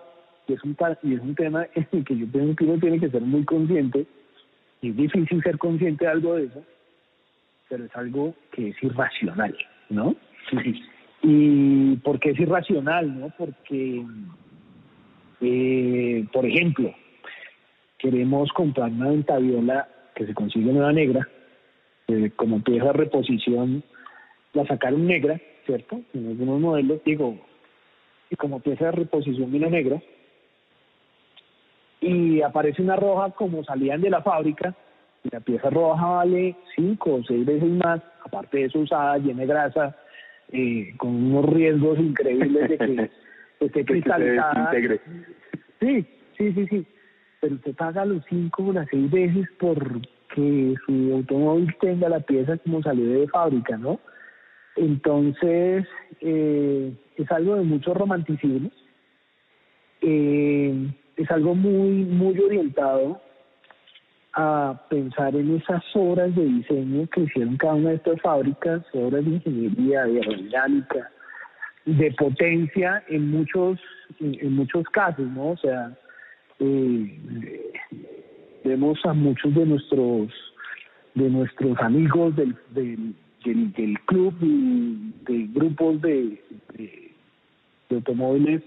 y 0.51 0.53
es 0.53 0.63
un, 0.63 0.75
y 1.03 1.13
es 1.13 1.21
un 1.21 1.35
tema 1.35 1.65
en 1.75 1.87
el 1.91 2.03
que 2.03 2.17
yo 2.17 2.27
pienso 2.27 2.55
que 2.55 2.65
uno 2.65 2.79
tiene 2.79 2.99
que 2.99 3.09
ser 3.09 3.21
muy 3.21 3.45
consciente, 3.45 4.05
es 4.81 4.95
difícil 4.95 5.41
ser 5.43 5.57
consciente 5.57 6.05
de 6.05 6.11
algo 6.11 6.35
de 6.35 6.45
eso, 6.45 6.63
pero 7.69 7.85
es 7.85 7.95
algo 7.95 8.35
que 8.51 8.69
es 8.69 8.83
irracional, 8.83 9.55
¿no? 9.89 10.15
¿Y 11.23 11.95
por 11.97 12.19
qué 12.19 12.31
es 12.31 12.39
irracional, 12.39 13.19
no? 13.19 13.29
Porque, 13.37 14.03
eh, 15.41 16.25
por 16.33 16.45
ejemplo, 16.45 16.93
queremos 17.99 18.51
comprar 18.53 18.89
una 18.89 19.09
ventaviola 19.09 19.87
que 20.15 20.25
se 20.25 20.33
consigue 20.33 20.73
nueva 20.73 20.91
negra, 20.91 21.27
eh, 22.07 22.31
como 22.35 22.61
pieza 22.61 22.85
de 22.85 22.93
reposición, 22.93 23.83
la 24.53 24.65
sacaron 24.65 25.05
negra, 25.05 25.39
¿cierto? 25.65 26.01
En 26.13 26.27
algunos 26.27 26.59
modelos, 26.59 27.01
digo, 27.05 27.39
y 28.31 28.35
como 28.35 28.59
pieza 28.59 28.85
de 28.85 28.91
reposición 28.93 29.51
vino 29.51 29.69
negra, 29.69 30.01
y 32.01 32.41
aparece 32.41 32.81
una 32.81 32.95
roja 32.95 33.29
como 33.31 33.63
salían 33.63 34.01
de 34.01 34.09
la 34.09 34.21
fábrica, 34.21 34.75
y 35.23 35.29
la 35.31 35.39
pieza 35.39 35.69
roja 35.69 36.05
vale 36.05 36.55
cinco 36.75 37.15
o 37.15 37.23
seis 37.23 37.45
veces 37.45 37.69
más, 37.69 38.01
aparte 38.25 38.57
de 38.57 38.65
eso 38.65 38.79
usada, 38.79 39.19
llena 39.19 39.41
de 39.41 39.47
grasa, 39.47 39.95
eh, 40.51 40.93
con 40.97 41.09
unos 41.15 41.45
riesgos 41.53 41.99
increíbles 41.99 42.69
de 42.69 42.77
que 42.77 43.09
esté 43.65 43.85
cristalizada. 43.85 44.71
sí, 45.79 46.05
sí, 46.37 46.53
sí, 46.53 46.67
sí. 46.67 46.85
Pero 47.39 47.55
usted 47.55 47.75
paga 47.75 48.05
los 48.05 48.23
cinco 48.29 48.65
o 48.67 48.73
las 48.73 48.87
seis 48.89 49.09
veces 49.09 49.47
porque 49.59 50.75
su 50.85 51.13
automóvil 51.13 51.73
tenga 51.79 52.09
la 52.09 52.19
pieza 52.19 52.57
como 52.57 52.81
salió 52.81 53.05
de 53.05 53.27
fábrica, 53.27 53.77
¿no? 53.77 53.99
Entonces, 54.75 55.87
eh, 56.21 56.93
es 57.15 57.31
algo 57.31 57.55
de 57.55 57.63
mucho 57.63 57.93
romanticismo. 57.93 58.71
Eh, 60.01 60.91
es 61.22 61.32
algo 61.32 61.55
muy, 61.55 62.05
muy 62.05 62.39
orientado 62.39 63.22
a 64.34 64.82
pensar 64.89 65.36
en 65.36 65.57
esas 65.57 65.84
obras 65.93 66.34
de 66.36 66.45
diseño 66.45 67.07
que 67.07 67.22
hicieron 67.22 67.57
cada 67.57 67.74
una 67.74 67.89
de 67.89 67.95
estas 67.95 68.22
fábricas, 68.22 68.82
obras 68.93 69.26
de 69.26 69.32
ingeniería, 69.32 70.05
de 70.05 70.19
aerodinámica, 70.19 71.11
de 71.86 72.11
potencia 72.13 73.03
en 73.09 73.30
muchos 73.30 73.80
en, 74.19 74.53
muchos 74.55 74.84
casos, 74.89 75.28
¿no? 75.32 75.51
O 75.51 75.57
sea, 75.57 75.91
eh, 76.59 77.72
vemos 78.63 78.99
a 79.05 79.13
muchos 79.13 79.53
de 79.53 79.65
nuestros 79.65 80.32
de 81.15 81.30
nuestros 81.30 81.78
amigos 81.80 82.36
del, 82.38 82.55
del, 82.69 83.13
del, 83.43 83.99
club 84.05 84.34
y 84.41 85.13
de 85.26 85.47
grupos 85.53 86.01
de, 86.01 86.41
de, 86.78 87.11
automóviles 87.95 88.61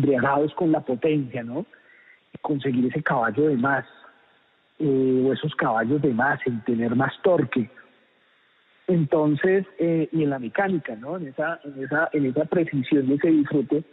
embriagados 0.00 0.54
con 0.54 0.72
la 0.72 0.80
potencia, 0.80 1.42
¿no? 1.42 1.66
Conseguir 2.40 2.86
ese 2.86 3.02
caballo 3.02 3.48
de 3.48 3.56
más, 3.56 3.84
eh, 4.78 5.24
o 5.26 5.32
esos 5.32 5.54
caballos 5.54 6.00
de 6.00 6.12
más, 6.14 6.40
en 6.46 6.62
tener 6.64 6.96
más 6.96 7.12
torque. 7.22 7.70
Entonces, 8.86 9.66
eh, 9.78 10.08
y 10.10 10.22
en 10.22 10.30
la 10.30 10.38
mecánica, 10.38 10.96
¿no? 10.96 11.18
En 11.18 11.28
esa, 11.28 11.60
en 11.64 11.84
esa, 11.84 12.08
en 12.12 12.26
esa 12.26 12.44
precisión 12.46 13.06
de 13.08 13.14
ese 13.14 13.28
disfrute, 13.28 13.84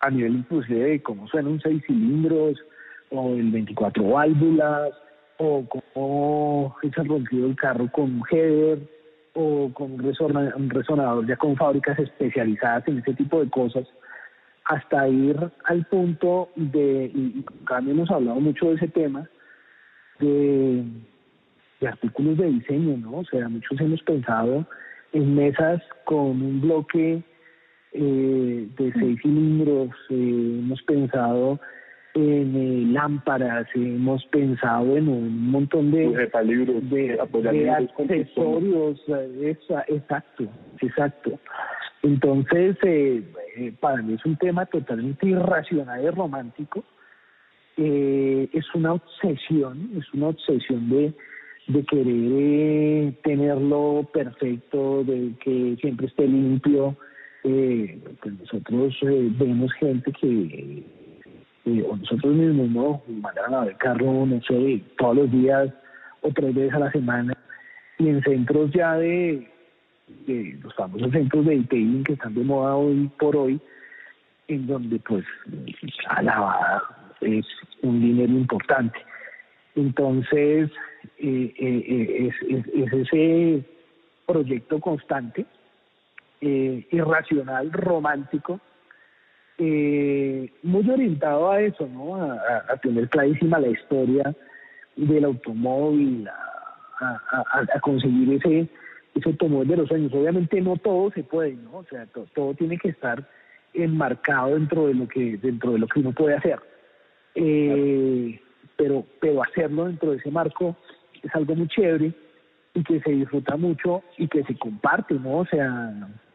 a 0.00 0.10
nivel 0.10 0.36
inclusive 0.36 0.90
de 0.90 1.02
cómo 1.02 1.28
suenan 1.28 1.52
un 1.52 1.60
seis 1.60 1.82
cilindros, 1.86 2.58
o 3.10 3.34
el 3.34 3.50
24 3.50 4.04
válvulas, 4.06 4.90
o 5.38 5.64
cómo 5.68 6.76
es 6.82 6.96
el 6.98 7.08
rompido 7.08 7.46
el 7.46 7.56
carro 7.56 7.90
con 7.90 8.04
un 8.04 8.22
header, 8.30 8.80
o 9.34 9.70
con 9.72 9.92
un, 9.92 10.70
resonador 10.70 11.26
ya 11.26 11.36
con 11.36 11.56
fábricas 11.56 11.98
especializadas 11.98 12.86
en 12.88 12.98
ese 12.98 13.14
tipo 13.14 13.42
de 13.42 13.48
cosas, 13.48 13.86
hasta 14.68 15.08
ir 15.08 15.36
al 15.64 15.84
punto 15.86 16.50
de, 16.56 17.10
y 17.14 17.44
también 17.66 17.96
hemos 17.96 18.10
hablado 18.10 18.40
mucho 18.40 18.68
de 18.70 18.76
ese 18.76 18.88
tema, 18.88 19.28
de 20.20 20.84
de 21.80 21.88
artículos 21.88 22.38
de 22.38 22.46
diseño, 22.46 22.96
¿no? 22.96 23.18
O 23.18 23.24
sea, 23.24 23.48
muchos 23.48 23.80
hemos 23.80 24.02
pensado 24.02 24.66
en 25.12 25.34
mesas 25.34 25.80
con 26.04 26.42
un 26.42 26.60
bloque 26.60 27.22
eh, 27.92 28.68
de 28.76 28.92
seis 28.92 29.18
cilindros, 29.22 29.90
eh, 30.10 30.58
hemos 30.60 30.82
pensado 30.82 31.60
en 32.14 32.56
eh, 32.56 32.92
lámparas, 32.92 33.66
hemos 33.74 34.24
pensado 34.26 34.96
en 34.96 35.08
un 35.08 35.50
montón 35.50 35.90
de, 35.90 36.08
de, 36.08 37.20
de 37.52 37.70
accesorios, 37.70 39.00
exacto, 39.88 40.44
exacto. 40.80 41.38
Entonces, 42.02 42.76
para 43.80 44.02
mí 44.02 44.14
es 44.14 44.24
un 44.24 44.36
tema 44.36 44.66
totalmente 44.66 45.26
irracional 45.26 46.04
y 46.04 46.10
romántico. 46.10 46.84
es 47.76 48.74
una 48.74 48.92
obsesión, 48.94 49.90
es 49.96 50.12
una 50.14 50.28
obsesión 50.28 50.88
de 50.88 51.14
de 51.68 51.84
querer 51.84 52.06
eh, 52.08 53.14
tenerlo 53.22 54.08
perfecto, 54.12 55.04
de 55.04 55.34
que 55.44 55.76
siempre 55.80 56.06
esté 56.06 56.26
limpio. 56.26 56.96
Eh, 57.44 58.00
pues 58.22 58.34
nosotros 58.40 58.96
eh, 59.02 59.28
vemos 59.38 59.72
gente 59.74 60.10
que, 60.12 60.82
o 61.86 61.96
nosotros 61.96 62.34
mismos, 62.34 62.70
¿no? 62.70 63.02
Mandan 63.20 63.54
a 63.54 63.64
ver 63.66 63.76
carro, 63.76 64.26
no 64.26 64.40
sé, 64.42 64.82
todos 64.96 65.16
los 65.16 65.30
días 65.30 65.68
o 66.22 66.30
tres 66.32 66.54
veces 66.54 66.74
a 66.74 66.78
la 66.80 66.90
semana. 66.90 67.34
Y 67.98 68.08
en 68.08 68.22
centros 68.22 68.70
ya 68.72 68.94
de, 68.94 69.46
de 70.26 70.58
los 70.62 70.74
famosos 70.74 71.10
centros 71.12 71.46
de 71.46 71.58
detailing 71.58 72.04
que 72.04 72.14
están 72.14 72.34
de 72.34 72.44
moda 72.44 72.76
hoy 72.76 73.10
por 73.18 73.36
hoy, 73.36 73.60
en 74.48 74.66
donde 74.66 74.98
pues 75.00 75.24
la 76.06 76.22
lavada 76.22 76.82
es 77.20 77.46
un 77.82 78.00
dinero 78.00 78.32
importante. 78.32 78.98
Entonces, 79.74 80.70
eh, 81.18 81.54
eh, 81.58 82.30
es, 82.48 82.92
ese 82.92 83.64
proyecto 84.26 84.80
constante, 84.80 85.46
eh, 86.40 86.86
irracional, 86.90 87.72
romántico, 87.72 88.60
muy 89.58 90.88
orientado 90.88 91.50
a 91.50 91.60
eso, 91.60 91.88
¿no? 91.88 92.14
A, 92.14 92.76
tener 92.80 93.08
clarísima 93.08 93.58
la 93.58 93.68
historia 93.68 94.34
del 94.94 95.24
automóvil, 95.24 96.28
a, 97.00 97.80
conseguir 97.80 98.34
ese 98.34 98.68
ese 99.18 99.28
automóvil 99.28 99.68
de 99.68 99.76
los 99.76 99.88
sueños. 99.88 100.12
Obviamente 100.12 100.60
no 100.60 100.76
todo 100.76 101.10
se 101.12 101.22
puede, 101.22 101.54
¿no? 101.54 101.78
O 101.78 101.84
sea, 101.84 102.06
todo 102.06 102.54
tiene 102.54 102.78
que 102.78 102.88
estar 102.88 103.26
enmarcado 103.74 104.54
dentro 104.54 104.86
de 104.86 104.94
lo 104.94 105.08
que 105.08 105.36
dentro 105.38 105.72
de 105.72 105.78
lo 105.78 105.86
que 105.86 106.00
uno 106.00 106.12
puede 106.12 106.36
hacer. 106.36 106.58
pero 108.76 109.04
pero 109.20 109.42
hacerlo 109.42 109.86
dentro 109.86 110.12
de 110.12 110.18
ese 110.18 110.30
marco 110.30 110.76
es 111.22 111.34
algo 111.34 111.54
muy 111.54 111.68
chévere 111.68 112.12
y 112.74 112.82
que 112.84 113.00
se 113.00 113.10
disfruta 113.10 113.56
mucho 113.56 114.02
y 114.16 114.28
que 114.28 114.44
se 114.44 114.56
comparte, 114.56 115.14
¿no? 115.14 115.38
O 115.38 115.46
sea, 115.46 115.92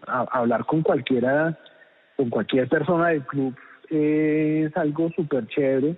hablar 0.07 0.65
con 0.65 0.81
cualquiera, 0.81 1.57
con 2.17 2.29
cualquier 2.29 2.67
persona 2.67 3.09
del 3.09 3.23
club 3.23 3.55
es 3.89 4.75
algo 4.75 5.09
súper 5.11 5.47
chévere 5.47 5.95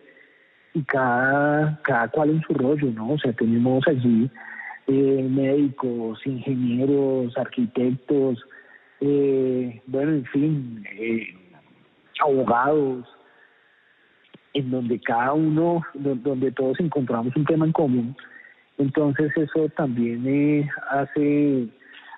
y 0.74 0.84
cada, 0.84 1.80
cada 1.84 2.10
cual 2.10 2.32
en 2.32 2.42
su 2.42 2.54
rollo, 2.54 2.92
¿no? 2.92 3.14
O 3.14 3.18
sea, 3.18 3.32
tenemos 3.34 3.88
allí 3.88 4.30
eh, 4.88 5.28
médicos, 5.30 6.20
ingenieros, 6.26 7.38
arquitectos, 7.38 8.44
eh, 9.02 9.82
bueno, 9.88 10.12
en 10.12 10.26
fin, 10.26 10.88
eh, 10.98 11.28
abogados, 12.22 13.06
en 14.54 14.72
donde 14.72 15.00
cada 15.02 15.34
uno, 15.34 15.84
donde 15.94 16.52
todos 16.52 16.80
encontramos 16.80 17.36
un 17.36 17.46
tema 17.46 17.66
en 17.66 17.74
común 17.74 18.16
entonces 18.78 19.32
eso 19.38 19.70
también 19.70 20.28
eh, 20.28 20.70
hace, 20.90 21.68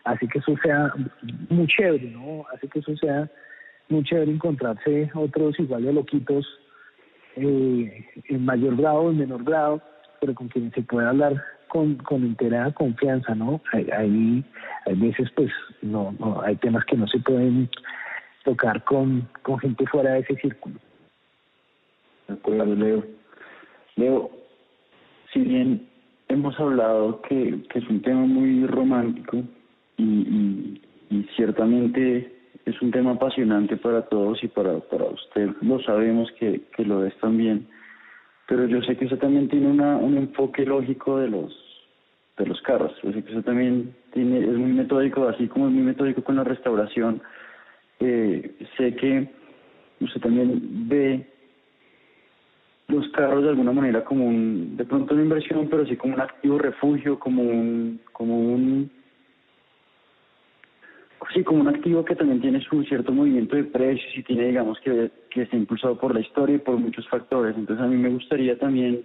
hace 0.03 0.28
que 0.28 0.39
eso 0.39 0.55
sea 0.63 0.91
muy 1.49 1.68
chévere, 1.68 2.09
¿no? 2.11 2.45
Hace 2.53 2.68
que 2.68 2.80
eso 2.80 2.95
sea 2.97 3.30
muy 3.89 4.03
chévere 4.03 4.32
encontrarse 4.32 5.09
otros 5.13 5.59
igual 5.59 5.84
de 5.84 5.93
loquitos 5.93 6.45
eh, 7.36 8.05
en 8.28 8.45
mayor 8.45 8.76
grado 8.76 9.11
en 9.11 9.20
menor 9.20 9.43
grado, 9.43 9.82
pero 10.20 10.34
con 10.34 10.47
quienes 10.47 10.74
se 10.74 10.82
puede 10.82 11.07
hablar 11.07 11.43
con, 11.68 11.95
con 11.95 12.24
entera 12.24 12.72
confianza, 12.72 13.36
¿no? 13.36 13.61
Hay, 13.74 13.88
hay, 13.91 14.43
veces 14.95 15.30
pues 15.36 15.51
no, 15.82 16.13
no, 16.20 16.41
hay 16.41 16.55
temas 16.57 16.86
que 16.86 16.97
no 16.97 17.07
se 17.07 17.20
pueden 17.20 17.70
tocar 18.43 18.84
con, 18.84 19.28
con 19.43 19.59
gente 19.59 19.86
fuera 19.88 20.13
de 20.13 20.20
ese 20.20 20.36
círculo. 20.38 20.76
De 22.28 22.34
acuerdo, 22.34 22.76
Leo. 22.76 23.05
Leo, 23.95 24.32
si 25.34 25.39
bien 25.39 25.88
hemos 26.30 26.59
hablado 26.59 27.22
que, 27.22 27.59
es 27.74 27.89
un 27.89 28.01
tema 28.01 28.22
muy 28.22 28.65
romántico 28.65 29.43
y, 29.97 30.82
ciertamente 31.36 32.34
es 32.65 32.82
un 32.82 32.91
tema 32.91 33.11
apasionante 33.11 33.78
para 33.78 34.01
todos 34.03 34.43
y 34.43 34.47
para, 34.49 34.80
para 34.80 35.05
usted 35.05 35.51
lo 35.61 35.80
sabemos 35.82 36.30
que, 36.38 36.61
que 36.76 36.84
lo 36.84 37.05
es 37.05 37.18
también, 37.20 37.65
pero 38.47 38.65
yo 38.65 38.81
sé 38.81 38.95
que 38.95 39.05
usted 39.05 39.19
también 39.19 39.47
tiene 39.49 39.67
una, 39.67 39.97
un 39.97 40.17
enfoque 40.17 40.65
lógico 40.65 41.19
de 41.19 41.29
los 41.29 41.63
de 42.37 42.45
los 42.45 42.61
carros, 42.61 42.93
yo 43.01 43.11
sé 43.11 43.23
que 43.23 43.31
usted 43.31 43.45
también 43.45 43.95
tiene, 44.13 44.39
es 44.39 44.53
muy 44.53 44.71
metódico, 44.71 45.27
así 45.27 45.47
como 45.47 45.67
es 45.67 45.73
muy 45.73 45.81
metódico 45.81 46.23
con 46.23 46.35
la 46.35 46.43
restauración, 46.43 47.19
eh, 47.99 48.55
sé 48.77 48.95
que 48.95 49.27
usted 50.01 50.21
también 50.21 50.87
ve 50.87 51.25
los 52.87 53.07
carros 53.09 53.43
de 53.43 53.49
alguna 53.49 53.71
manera 53.71 54.03
como 54.03 54.25
un, 54.25 54.77
de 54.77 54.85
pronto 54.85 55.13
una 55.13 55.23
inversión, 55.23 55.67
pero 55.67 55.85
sí 55.85 55.97
como 55.97 56.13
un 56.13 56.21
activo 56.21 56.57
refugio, 56.57 57.19
como 57.19 57.41
un, 57.41 57.99
como 58.13 58.37
un, 58.39 58.89
sí, 61.34 61.43
como 61.43 61.61
un 61.61 61.67
activo 61.67 62.03
que 62.05 62.15
también 62.15 62.41
tiene 62.41 62.61
su 62.61 62.84
cierto 62.84 63.11
movimiento 63.11 63.55
de 63.55 63.63
precios 63.65 64.17
y 64.17 64.23
tiene, 64.23 64.47
digamos, 64.47 64.80
que, 64.82 65.11
que 65.30 65.43
está 65.43 65.55
impulsado 65.55 65.97
por 65.97 66.13
la 66.13 66.21
historia 66.21 66.55
y 66.55 66.59
por 66.59 66.78
muchos 66.78 67.07
factores. 67.09 67.55
Entonces 67.55 67.84
a 67.84 67.88
mí 67.88 67.97
me 67.97 68.09
gustaría 68.09 68.57
también 68.57 69.03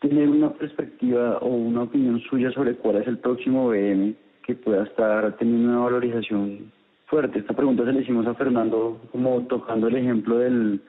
tener 0.00 0.28
una 0.28 0.52
perspectiva 0.52 1.38
o 1.38 1.48
una 1.48 1.82
opinión 1.82 2.20
suya 2.20 2.50
sobre 2.52 2.74
cuál 2.76 2.96
es 2.96 3.06
el 3.06 3.18
próximo 3.18 3.68
BM 3.68 4.14
que 4.44 4.54
pueda 4.54 4.84
estar 4.84 5.36
teniendo 5.36 5.70
una 5.70 5.80
valorización 5.80 6.72
fuerte. 7.06 7.38
Esta 7.40 7.54
pregunta 7.54 7.84
se 7.84 7.92
la 7.92 8.00
hicimos 8.00 8.26
a 8.26 8.34
Fernando 8.34 9.00
como 9.10 9.42
tocando 9.46 9.88
el 9.88 9.96
ejemplo 9.96 10.38
del 10.38 10.80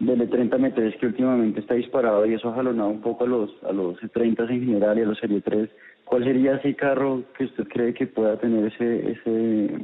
del 0.00 0.28
E30 0.28 0.50
M3 0.50 0.98
que 0.98 1.06
últimamente 1.06 1.60
está 1.60 1.74
disparado 1.74 2.26
y 2.26 2.34
eso 2.34 2.48
ha 2.48 2.54
jalonado 2.54 2.88
un 2.90 3.00
poco 3.00 3.24
a 3.24 3.28
los 3.28 3.50
a 3.64 3.72
los 3.72 3.96
E30 4.00 4.50
en 4.50 4.64
general 4.64 4.98
y 4.98 5.02
a 5.02 5.06
los 5.06 5.18
Serie 5.18 5.40
3. 5.40 5.70
¿Cuál 6.04 6.24
sería 6.24 6.56
ese 6.56 6.74
carro 6.74 7.22
que 7.36 7.44
usted 7.44 7.64
cree 7.68 7.94
que 7.94 8.06
pueda 8.06 8.38
tener 8.38 8.66
ese 8.66 9.12
ese 9.12 9.78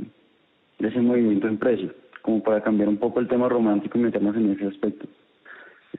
ese 0.79 1.01
movimiento 1.01 1.49
en 1.49 1.59
precio? 1.59 1.93
Como 2.23 2.43
para 2.43 2.62
cambiar 2.62 2.89
un 2.89 2.99
poco 2.99 3.21
el 3.21 3.29
tema 3.29 3.49
romántico 3.49 3.99
y 3.99 4.03
meternos 4.03 4.37
en 4.37 4.51
ese 4.53 4.66
aspecto. 4.66 5.07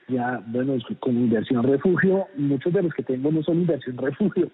Ya, 0.08 0.42
bueno, 0.48 0.78
con 1.00 1.16
inversión 1.16 1.64
refugio, 1.64 2.28
muchos 2.36 2.74
de 2.74 2.84
los 2.84 2.94
que 2.94 3.04
tengo 3.04 3.32
no 3.32 3.44
son 3.44 3.62
inversión 3.62 3.98
refugio, 3.98 4.50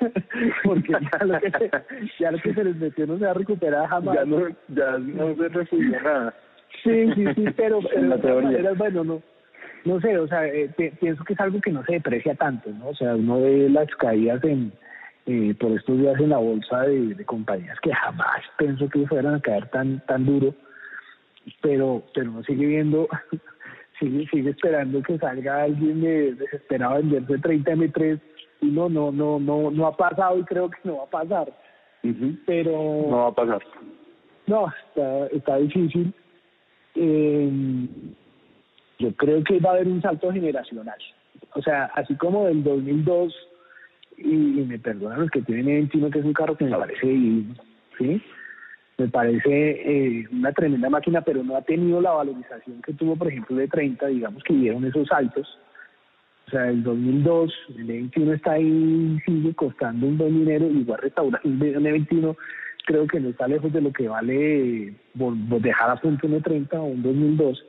porque 0.64 0.92
ya 0.92 1.24
lo, 1.24 1.40
que, 1.40 1.70
ya 2.18 2.30
lo 2.30 2.38
que 2.38 2.54
se 2.54 2.64
les 2.64 2.76
metió 2.76 3.06
no 3.06 3.18
se 3.18 3.24
va 3.24 3.30
a 3.30 3.34
recuperar 3.34 3.88
jamás. 3.88 4.14
Ya 4.14 4.24
no, 4.24 4.48
ya 4.68 4.98
no 4.98 5.34
se 5.36 5.48
refugio 5.48 6.00
nada. 6.02 6.34
Sí, 6.82 7.12
sí, 7.14 7.24
sí, 7.34 7.44
pero, 7.56 7.80
en 7.94 8.10
la 8.10 8.18
teoría. 8.18 8.58
Era, 8.58 8.72
bueno, 8.72 9.04
no. 9.04 9.22
no 9.84 10.00
sé, 10.00 10.18
o 10.18 10.26
sea, 10.26 10.46
eh, 10.46 10.70
pienso 11.00 11.24
que 11.24 11.34
es 11.34 11.40
algo 11.40 11.60
que 11.60 11.70
no 11.72 11.84
se 11.84 11.94
deprecia 11.94 12.34
tanto, 12.34 12.70
¿no? 12.70 12.88
O 12.88 12.94
sea, 12.94 13.14
uno 13.14 13.40
ve 13.40 13.68
las 13.70 13.88
caídas 13.96 14.42
en 14.44 14.72
eh, 15.26 15.54
por 15.58 15.72
estos 15.72 15.98
días 15.98 16.18
en 16.20 16.30
la 16.30 16.38
bolsa 16.38 16.82
de, 16.82 17.24
compañías 17.24 17.78
que 17.80 17.94
jamás 17.94 18.42
pensó 18.58 18.88
que 18.88 19.06
fueran 19.06 19.36
a 19.36 19.40
caer 19.40 19.68
tan 19.70 20.00
tan 20.06 20.26
duro, 20.26 20.54
pero 21.60 22.02
pero 22.14 22.30
uno 22.30 22.42
sigue 22.42 22.66
viendo, 22.66 23.08
sigue 24.00 24.26
sigue 24.28 24.50
esperando 24.50 25.02
que 25.02 25.18
salga 25.18 25.62
alguien 25.62 26.00
de, 26.00 26.34
desesperado 26.34 26.94
a 26.94 26.98
venderse 26.98 27.38
30 27.38 27.72
M3 27.72 28.20
y 28.62 28.66
no, 28.66 28.88
no, 28.88 29.12
no, 29.12 29.38
no, 29.38 29.70
no 29.70 29.86
ha 29.86 29.96
pasado 29.96 30.38
y 30.38 30.44
creo 30.44 30.70
que 30.70 30.78
no 30.84 30.98
va 30.98 31.04
a 31.04 31.10
pasar. 31.10 31.52
Pero 32.46 33.06
no 33.08 33.16
va 33.16 33.28
a 33.28 33.34
pasar. 33.34 33.62
No, 34.46 34.66
está, 34.88 35.26
está 35.28 35.56
difícil. 35.56 36.12
Eh, 36.94 37.50
yo 38.98 39.14
creo 39.16 39.42
que 39.44 39.58
va 39.60 39.70
a 39.70 39.74
haber 39.74 39.88
un 39.88 40.02
salto 40.02 40.32
generacional. 40.32 40.98
O 41.54 41.62
sea, 41.62 41.90
así 41.94 42.14
como 42.16 42.46
del 42.46 42.62
2002, 42.62 43.34
y, 44.24 44.64
me 44.66 44.78
perdonan 44.78 45.20
los 45.20 45.30
que 45.30 45.42
tienen 45.42 45.66
21, 45.66 46.10
que 46.10 46.18
es 46.20 46.24
un 46.24 46.32
carro 46.32 46.56
que 46.56 46.64
me 46.64 46.76
parece 46.76 47.06
¿sí? 47.98 48.22
Me 48.98 49.08
parece 49.08 49.50
eh, 49.50 50.28
una 50.30 50.52
tremenda 50.52 50.88
máquina, 50.90 51.22
pero 51.22 51.42
no 51.42 51.56
ha 51.56 51.62
tenido 51.62 52.00
la 52.00 52.12
valorización 52.12 52.82
que 52.82 52.92
tuvo, 52.92 53.16
por 53.16 53.28
ejemplo, 53.28 53.56
de 53.56 53.68
30, 53.68 54.06
digamos 54.06 54.42
que 54.44 54.54
dieron 54.54 54.84
esos 54.84 55.08
saltos. 55.08 55.58
O 56.46 56.50
sea, 56.50 56.68
el 56.68 56.82
2002, 56.82 57.52
el 57.78 57.84
21 57.84 58.32
está 58.34 58.52
ahí, 58.52 59.18
sigue 59.24 59.54
costando 59.54 60.06
un 60.06 60.18
buen 60.18 60.38
dinero, 60.40 60.66
igual 60.66 61.00
restaurar 61.00 61.40
un 61.44 61.58
21 61.58 62.36
creo 62.84 63.06
que 63.06 63.20
no 63.20 63.28
está 63.28 63.46
lejos 63.46 63.72
de 63.72 63.80
lo 63.80 63.92
que 63.92 64.08
vale 64.08 64.94
dejar 65.14 65.90
a 65.90 65.96
punto 65.96 66.26
un 66.26 66.42
30 66.42 66.80
o 66.80 66.84
un 66.84 67.02
2002 67.02 67.64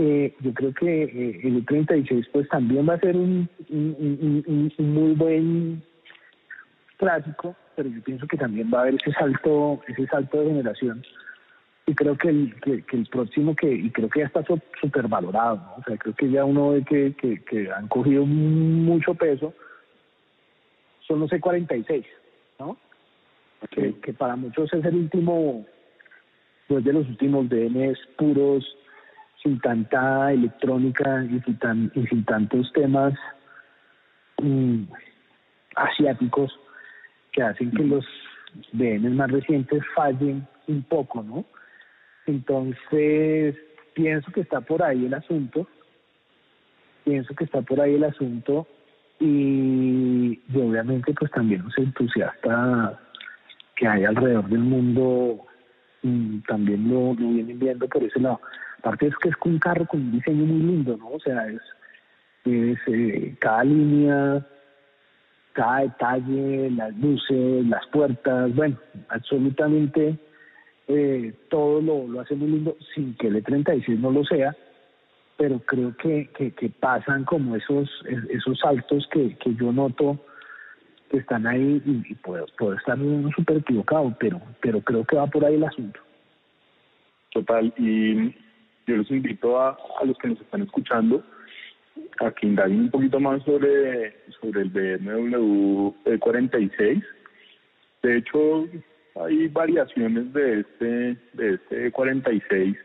eh, 0.00 0.32
yo 0.38 0.54
creo 0.54 0.72
que 0.74 1.02
eh, 1.02 1.40
el 1.42 1.66
36 1.66 2.28
pues 2.32 2.48
también 2.48 2.88
va 2.88 2.94
a 2.94 3.00
ser 3.00 3.16
un, 3.16 3.48
un, 3.68 4.72
muy 4.78 5.12
buen 5.14 5.82
clásico, 6.96 7.56
pero 7.74 7.88
yo 7.88 8.00
pienso 8.04 8.28
que 8.28 8.36
también 8.36 8.70
va 8.72 8.78
a 8.78 8.82
haber 8.82 8.94
ese 8.94 9.10
salto, 9.10 9.80
ese 9.88 10.06
salto 10.06 10.38
de 10.38 10.46
generación. 10.46 11.02
Y 11.86 11.96
creo 11.96 12.16
que 12.16 12.28
el, 12.28 12.54
que, 12.60 12.84
el 12.96 13.06
próximo 13.06 13.56
que, 13.56 13.72
y 13.72 13.90
creo 13.90 14.08
que 14.08 14.20
ya 14.20 14.26
está 14.26 14.44
súper 14.80 15.08
valorado, 15.08 15.56
¿no? 15.56 15.74
O 15.78 15.82
sea, 15.84 15.96
creo 15.96 16.14
que 16.14 16.30
ya 16.30 16.44
uno 16.44 16.70
ve 16.70 16.84
que, 16.84 17.14
que, 17.14 17.42
que 17.42 17.68
han 17.72 17.88
cogido 17.88 18.24
mucho 18.24 19.14
peso, 19.14 19.52
son 21.08 21.18
los 21.18 21.30
E46, 21.32 22.04
¿no? 22.60 22.76
Que, 23.70 23.98
que 23.98 24.12
para 24.12 24.36
muchos 24.36 24.72
es 24.72 24.84
el 24.84 24.94
último, 24.94 25.66
pues 26.68 26.84
de 26.84 26.92
los 26.92 27.08
últimos 27.08 27.48
DNs 27.48 27.98
puros 28.16 28.77
sin 29.42 29.60
tanta 29.60 30.32
electrónica 30.32 31.24
y 31.24 31.40
sin, 31.40 31.58
tan, 31.58 31.92
y 31.94 32.06
sin 32.06 32.24
tantos 32.24 32.72
temas 32.72 33.14
mm, 34.42 34.82
asiáticos 35.76 36.58
que 37.32 37.42
hacen 37.42 37.70
que 37.70 37.84
los 37.84 38.04
BMs 38.72 39.12
más 39.12 39.30
recientes 39.30 39.82
fallen 39.94 40.46
un 40.66 40.82
poco, 40.82 41.22
¿no? 41.22 41.44
Entonces, 42.26 43.56
pienso 43.94 44.30
que 44.32 44.42
está 44.42 44.60
por 44.60 44.82
ahí 44.82 45.06
el 45.06 45.14
asunto, 45.14 45.68
pienso 47.04 47.34
que 47.34 47.44
está 47.44 47.62
por 47.62 47.80
ahí 47.80 47.94
el 47.94 48.04
asunto 48.04 48.66
y, 49.20 50.40
obviamente 50.54 51.12
pues 51.14 51.30
también 51.30 51.62
los 51.64 51.76
entusiastas 51.78 52.98
que 53.74 53.86
hay 53.86 54.04
alrededor 54.04 54.48
del 54.48 54.60
mundo 54.60 55.46
mm, 56.02 56.40
también 56.40 56.88
lo, 56.88 57.14
lo 57.14 57.30
vienen 57.30 57.58
viendo 57.58 57.88
por 57.88 58.02
ese 58.02 58.20
lado. 58.20 58.40
Aparte 58.78 59.08
es 59.08 59.16
que 59.16 59.28
es 59.30 59.34
un 59.44 59.58
carro 59.58 59.86
con 59.86 60.00
un 60.00 60.12
diseño 60.12 60.44
muy 60.44 60.62
lindo, 60.62 60.96
¿no? 60.96 61.10
O 61.10 61.20
sea, 61.20 61.48
es, 61.48 61.60
eh, 62.44 63.34
cada 63.40 63.64
línea, 63.64 64.46
cada 65.52 65.80
detalle, 65.80 66.70
las 66.70 66.96
luces, 66.96 67.66
las 67.66 67.86
puertas, 67.88 68.54
bueno, 68.54 68.78
absolutamente 69.08 70.16
eh, 70.86 71.34
todo 71.50 71.80
lo, 71.80 72.20
hace 72.20 72.34
muy 72.34 72.48
lindo 72.48 72.76
sin 72.94 73.14
que 73.16 73.26
el 73.26 73.44
E36 73.44 73.98
no 73.98 74.10
lo 74.10 74.24
sea, 74.24 74.56
pero 75.36 75.58
creo 75.60 75.96
que, 75.96 76.28
que, 76.34 76.70
pasan 76.80 77.24
como 77.24 77.56
esos, 77.56 77.88
esos 78.30 78.58
saltos 78.58 79.06
que, 79.12 79.36
que 79.36 79.54
yo 79.54 79.72
noto 79.72 80.18
que 81.10 81.18
están 81.18 81.46
ahí 81.46 81.82
y, 81.84 82.14
puedo, 82.16 82.46
puedo 82.58 82.74
estar 82.74 82.98
súper 83.34 83.58
equivocado, 83.58 84.14
pero, 84.18 84.40
pero 84.60 84.80
creo 84.80 85.04
que 85.04 85.16
va 85.16 85.26
por 85.26 85.44
ahí 85.44 85.54
el 85.54 85.64
asunto. 85.64 86.00
Total, 87.30 87.72
y 87.76 88.34
yo 88.88 88.96
los 88.96 89.10
invito 89.10 89.60
a, 89.60 89.76
a 90.00 90.04
los 90.04 90.16
que 90.18 90.28
nos 90.28 90.40
están 90.40 90.62
escuchando 90.62 91.22
a 92.20 92.30
que 92.30 92.46
indaguen 92.46 92.80
un 92.80 92.90
poquito 92.90 93.20
más 93.20 93.42
sobre, 93.44 94.14
sobre 94.40 94.62
el 94.62 94.70
BMW 94.70 95.90
46. 96.18 97.04
De 98.02 98.16
hecho, 98.16 98.66
hay 99.16 99.48
variaciones 99.48 100.32
de 100.32 100.60
este, 100.60 101.16
de 101.34 101.54
este 101.54 101.92
46 101.92 102.76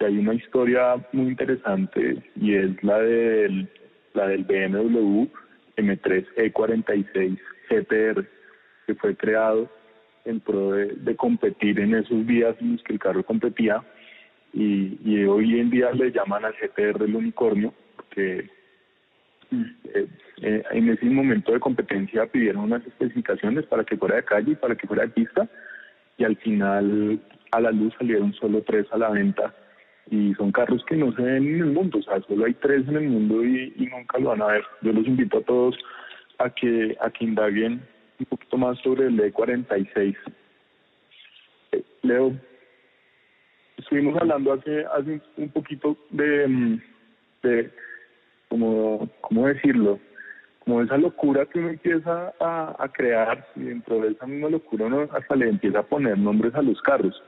y 0.00 0.04
hay 0.04 0.18
una 0.18 0.34
historia 0.34 0.96
muy 1.12 1.28
interesante 1.28 2.22
y 2.36 2.54
es 2.54 2.82
la 2.82 2.98
del, 3.00 3.68
la 4.14 4.28
del 4.28 4.44
BMW 4.44 5.26
M3 5.76 6.26
E46 6.36 7.38
GTR 7.68 8.26
que 8.86 8.94
fue 8.94 9.16
creado 9.16 9.70
en 10.24 10.40
pro 10.40 10.72
de, 10.72 10.86
de 10.94 11.16
competir 11.16 11.78
en 11.80 11.94
esos 11.94 12.26
días 12.26 12.56
en 12.60 12.72
los 12.72 12.82
que 12.82 12.94
el 12.94 12.98
carro 12.98 13.24
competía 13.24 13.82
y, 14.52 15.24
hoy 15.24 15.60
en 15.60 15.70
día 15.70 15.90
le 15.92 16.10
llaman 16.10 16.44
al 16.44 16.54
GTR 16.54 17.02
el 17.04 17.16
unicornio, 17.16 17.72
porque 17.96 18.50
eh, 19.50 20.06
eh, 20.42 20.62
en 20.70 20.88
ese 20.88 21.06
momento 21.06 21.52
de 21.52 21.60
competencia 21.60 22.26
pidieron 22.26 22.64
unas 22.64 22.86
especificaciones 22.86 23.66
para 23.66 23.84
que 23.84 23.96
fuera 23.96 24.16
de 24.16 24.24
calle 24.24 24.52
y 24.52 24.56
para 24.56 24.74
que 24.74 24.86
fuera 24.86 25.02
de 25.02 25.10
pista, 25.10 25.48
y 26.16 26.24
al 26.24 26.36
final 26.36 27.20
a 27.50 27.60
la 27.60 27.70
luz 27.70 27.94
salieron 27.98 28.32
solo 28.34 28.62
tres 28.62 28.86
a 28.90 28.98
la 28.98 29.10
venta, 29.10 29.54
y 30.10 30.34
son 30.34 30.52
carros 30.52 30.84
que 30.86 30.96
no 30.96 31.12
se 31.12 31.22
ven 31.22 31.46
en 31.46 31.60
el 31.60 31.72
mundo, 31.72 31.98
o 31.98 32.02
sea, 32.02 32.20
solo 32.22 32.46
hay 32.46 32.54
tres 32.54 32.88
en 32.88 32.96
el 32.96 33.08
mundo 33.08 33.44
y, 33.44 33.72
nunca 33.90 34.18
lo 34.18 34.30
van 34.30 34.42
a 34.42 34.46
ver. 34.46 34.64
Yo 34.82 34.92
los 34.92 35.06
invito 35.06 35.38
a 35.38 35.42
todos 35.42 35.76
a 36.38 36.50
que, 36.50 36.96
a 37.00 37.10
que 37.10 37.24
indaguen 37.24 37.82
un 38.18 38.26
poquito 38.26 38.56
más 38.56 38.78
sobre 38.78 39.06
el 39.06 39.18
E46. 39.20 40.16
Eh, 41.72 41.82
Leo, 42.02 42.32
estuvimos 43.78 44.20
hablando 44.20 44.52
hace, 44.52 44.84
hace 44.86 45.20
un 45.36 45.48
poquito 45.50 45.96
de, 46.10 46.46
mm, 46.46 46.80
de 47.42 47.70
como, 48.48 49.08
¿cómo 49.20 49.46
decirlo? 49.46 49.98
Como 50.60 50.82
esa 50.82 50.98
locura 50.98 51.46
que 51.46 51.58
uno 51.58 51.70
empieza 51.70 52.34
a, 52.40 52.88
crear 52.92 53.46
y 53.56 53.64
dentro 53.64 54.00
de 54.00 54.12
esa 54.12 54.26
misma 54.26 54.50
locura 54.50 54.86
uno 54.86 55.08
hasta 55.12 55.36
le 55.36 55.48
empieza 55.48 55.80
a 55.80 55.86
poner 55.86 56.18
nombres 56.18 56.54
a 56.54 56.62
los 56.62 56.80
carros. 56.82 57.22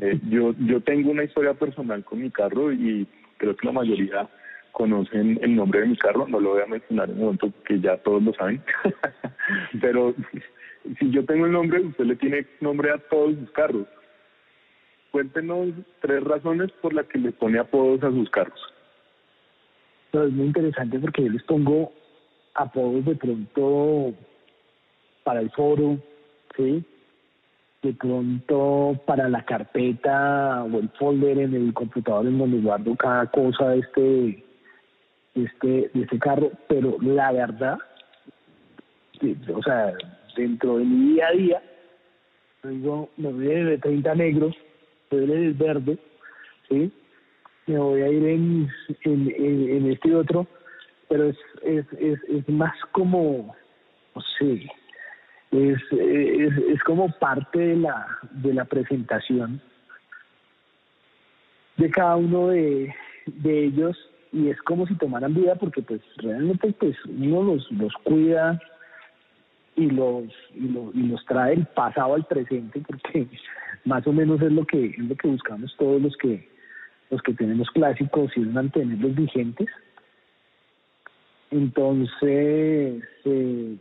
Eh, 0.00 0.18
yo, 0.28 0.54
yo 0.58 0.80
tengo 0.82 1.10
una 1.10 1.24
historia 1.24 1.54
personal 1.54 2.04
con 2.04 2.20
mi 2.20 2.30
carro 2.30 2.72
y 2.72 3.06
creo 3.38 3.56
que 3.56 3.66
la 3.66 3.72
mayoría 3.72 4.28
conocen 4.72 5.38
el 5.40 5.56
nombre 5.56 5.80
de 5.80 5.86
mi 5.86 5.96
carro, 5.96 6.26
no 6.28 6.38
lo 6.38 6.50
voy 6.50 6.62
a 6.62 6.66
mencionar 6.66 7.08
en 7.08 7.14
un 7.14 7.20
momento 7.22 7.50
porque 7.50 7.80
ya 7.80 7.96
todos 7.98 8.22
lo 8.22 8.34
saben, 8.34 8.62
pero 9.80 10.14
si 10.98 11.10
yo 11.10 11.24
tengo 11.24 11.46
el 11.46 11.52
nombre, 11.52 11.80
usted 11.80 12.04
le 12.04 12.16
tiene 12.16 12.46
nombre 12.60 12.90
a 12.90 12.98
todos 12.98 13.36
sus 13.36 13.50
carros 13.52 13.86
cuéntenos 15.16 15.68
tres 16.02 16.22
razones 16.24 16.70
por 16.82 16.92
las 16.92 17.06
que 17.06 17.18
le 17.18 17.32
pone 17.32 17.58
apodos 17.58 18.02
a 18.02 18.10
sus 18.10 18.28
carros. 18.28 18.60
es 20.12 20.30
muy 20.30 20.48
interesante 20.48 20.98
porque 20.98 21.24
yo 21.24 21.30
les 21.30 21.42
pongo 21.44 21.90
apodos 22.52 23.02
de 23.06 23.14
pronto 23.14 24.12
para 25.24 25.40
el 25.40 25.50
foro, 25.52 25.96
¿sí? 26.54 26.84
De 27.80 27.94
pronto 27.94 29.00
para 29.06 29.26
la 29.30 29.42
carpeta 29.42 30.64
o 30.64 30.80
el 30.80 30.90
folder 30.90 31.38
en 31.38 31.54
el 31.54 31.72
computador 31.72 32.26
en 32.26 32.36
donde 32.36 32.60
guardo 32.60 32.94
cada 32.94 33.24
cosa 33.30 33.70
de 33.70 33.78
este, 33.78 34.44
este, 35.34 35.90
de 35.94 36.02
este 36.02 36.18
carro, 36.18 36.50
pero 36.68 36.98
la 37.00 37.32
verdad, 37.32 37.78
o 39.54 39.62
sea, 39.62 39.94
dentro 40.36 40.76
de 40.76 40.84
mi 40.84 41.14
día 41.14 41.28
a 41.28 41.32
día, 41.32 41.62
digo, 42.64 43.08
me 43.16 43.32
voy 43.32 43.46
de 43.46 43.78
30 43.78 44.14
negros 44.14 44.54
el 45.10 45.54
verde, 45.54 45.98
¿sí? 46.68 46.92
Me 47.66 47.78
voy 47.78 48.02
a 48.02 48.08
ir 48.08 48.24
en, 48.24 48.70
en, 49.04 49.90
este 49.90 50.14
otro, 50.14 50.46
pero 51.08 51.24
es, 51.24 51.36
es, 51.62 51.84
es, 51.98 52.18
es 52.28 52.48
más 52.48 52.74
como, 52.92 53.56
no 54.14 54.22
sé, 54.38 54.68
es, 55.50 55.78
es, 55.92 56.58
es 56.58 56.82
como 56.84 57.08
parte 57.18 57.58
de 57.58 57.76
la, 57.76 58.06
de 58.30 58.54
la 58.54 58.64
presentación 58.64 59.60
de 61.76 61.90
cada 61.90 62.16
uno 62.16 62.48
de, 62.48 62.94
de 63.26 63.64
ellos 63.64 63.96
y 64.32 64.48
es 64.48 64.60
como 64.62 64.86
si 64.86 64.94
tomaran 64.96 65.34
vida 65.34 65.54
porque 65.56 65.82
pues 65.82 66.00
realmente 66.18 66.72
pues 66.78 66.96
uno 67.04 67.42
los, 67.42 67.70
los 67.72 67.92
cuida 68.04 68.60
y 69.76 69.90
los, 69.90 70.24
y, 70.54 70.66
y 70.94 71.02
los 71.08 71.24
trae 71.26 71.54
el 71.54 71.66
pasado 71.66 72.14
al 72.14 72.24
presente 72.24 72.82
porque 72.86 73.28
más 73.86 74.06
o 74.06 74.12
menos 74.12 74.42
es 74.42 74.52
lo 74.52 74.66
que 74.66 74.86
es 74.86 74.98
lo 74.98 75.16
que 75.16 75.28
buscamos 75.28 75.74
todos 75.78 76.02
los 76.02 76.14
que 76.16 76.46
los 77.10 77.22
que 77.22 77.32
tenemos 77.34 77.70
clásicos 77.70 78.30
y 78.36 78.42
es 78.42 78.48
mantenerlos 78.48 79.14
vigentes. 79.14 79.68
Entonces, 81.52 83.04
eh, 83.24 83.76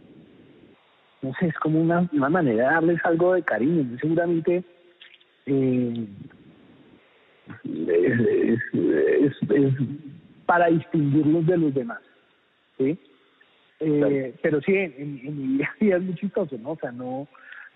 no 1.24 1.34
sé, 1.40 1.48
es 1.48 1.56
como 1.56 1.82
una, 1.82 2.08
una 2.14 2.30
manera 2.30 2.68
de 2.68 2.74
darles 2.76 3.00
algo 3.04 3.34
de 3.34 3.42
cariño. 3.42 3.98
Seguramente 4.00 4.64
eh, 5.48 6.08
es, 7.64 9.34
es, 9.50 9.74
para 10.46 10.68
distinguirlos 10.68 11.48
de 11.48 11.58
los 11.58 11.74
demás. 11.74 12.02
¿sí? 12.78 12.98
Eh, 13.80 14.36
pero 14.42 14.62
sí, 14.62 14.74
en, 14.76 15.58
mi 15.58 15.64
vida 15.80 15.98
es 15.98 16.04
muy 16.04 16.16
chistoso, 16.16 16.58
¿no? 16.60 16.72
O 16.72 16.78
sea, 16.78 16.92
no, 16.92 17.28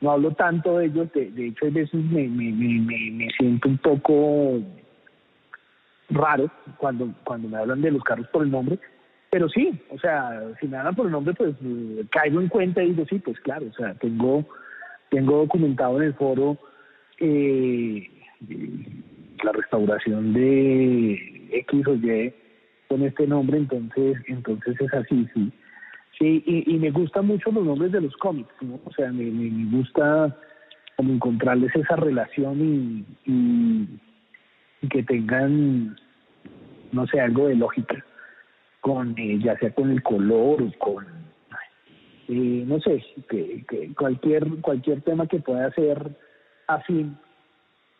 no 0.02 0.12
hablo 0.12 0.32
tanto 0.32 0.78
de 0.78 0.86
ellos, 0.86 1.12
de, 1.14 1.32
de 1.32 1.47
hecho 1.47 1.66
a 1.66 1.70
veces 1.70 1.93
me, 1.93 2.28
me, 2.28 2.52
me, 2.52 3.12
me, 3.12 3.30
siento 3.38 3.68
un 3.68 3.78
poco 3.80 4.60
raro 6.10 6.50
cuando, 6.78 7.14
cuando 7.24 7.50
me 7.50 7.58
hablan 7.58 7.82
de 7.82 7.91
los 7.91 8.04
carros 8.04 8.28
por 8.30 8.43
el 8.43 8.52
nombre, 8.52 8.80
pero 9.30 9.47
sí, 9.50 9.80
o 9.89 10.00
sea, 10.00 10.41
si 10.60 10.68
me 10.68 10.78
hablan 10.78 10.95
por 10.95 11.06
el 11.06 11.12
nombre, 11.12 11.34
pues 11.34 11.54
eh, 11.64 12.06
caigo 12.12 12.41
en 12.41 12.47
cuenta 12.47 12.82
y 12.82 12.91
digo, 12.91 13.06
sí, 13.10 13.20
pues 13.20 13.39
claro, 13.41 13.68
o 13.68 13.74
sea, 13.74 13.93
tengo, 13.95 14.45
tengo 15.10 15.38
documentado 15.38 15.97
en 15.97 16.08
el 16.08 16.14
foro 16.16 16.58
eh, 17.20 18.10
la 19.43 19.52
restauración 19.52 20.34
de 20.34 21.50
X 21.52 21.88
o 21.88 21.95
Y 21.95 22.34
con 22.88 23.04
este 23.04 23.28
nombre, 23.28 23.58
entonces, 23.58 24.18
entonces 24.28 24.80
es 24.80 24.93
así, 24.93 25.28
sí. 25.34 25.52
Sí, 26.20 26.43
y, 26.45 26.76
y 26.76 26.78
me 26.78 26.91
gustan 26.91 27.28
mucho 27.28 27.49
los 27.49 27.65
nombres 27.65 27.93
de 27.93 28.01
los 28.01 28.13
cómics, 28.17 28.53
¿no? 28.59 28.78
O 28.84 28.91
sea, 28.91 29.09
me, 29.09 29.24
me, 29.24 29.72
gusta 29.72 30.36
como 30.97 31.13
encontrarles 31.13 31.74
esa 31.74 31.95
relación 31.95 32.59
y, 32.59 33.05
y, 33.26 34.88
que 34.89 35.01
tengan, 35.03 35.95
no 36.91 37.07
sé, 37.07 37.22
algo 37.22 37.47
de 37.47 37.55
lógica, 37.55 38.03
con 38.82 39.17
eh, 39.17 39.39
ya 39.41 39.57
sea 39.59 39.74
con 39.74 39.91
el 39.91 40.03
color 40.03 40.61
o 40.61 40.72
con, 40.78 41.05
eh, 42.28 42.65
no 42.67 42.82
sé, 42.82 43.01
que, 43.30 43.93
cualquier 43.97 44.45
cualquier 44.59 45.01
tema 45.03 45.26
que 45.26 45.39
pueda 45.39 45.72
ser 45.72 46.17
afín 46.67 47.17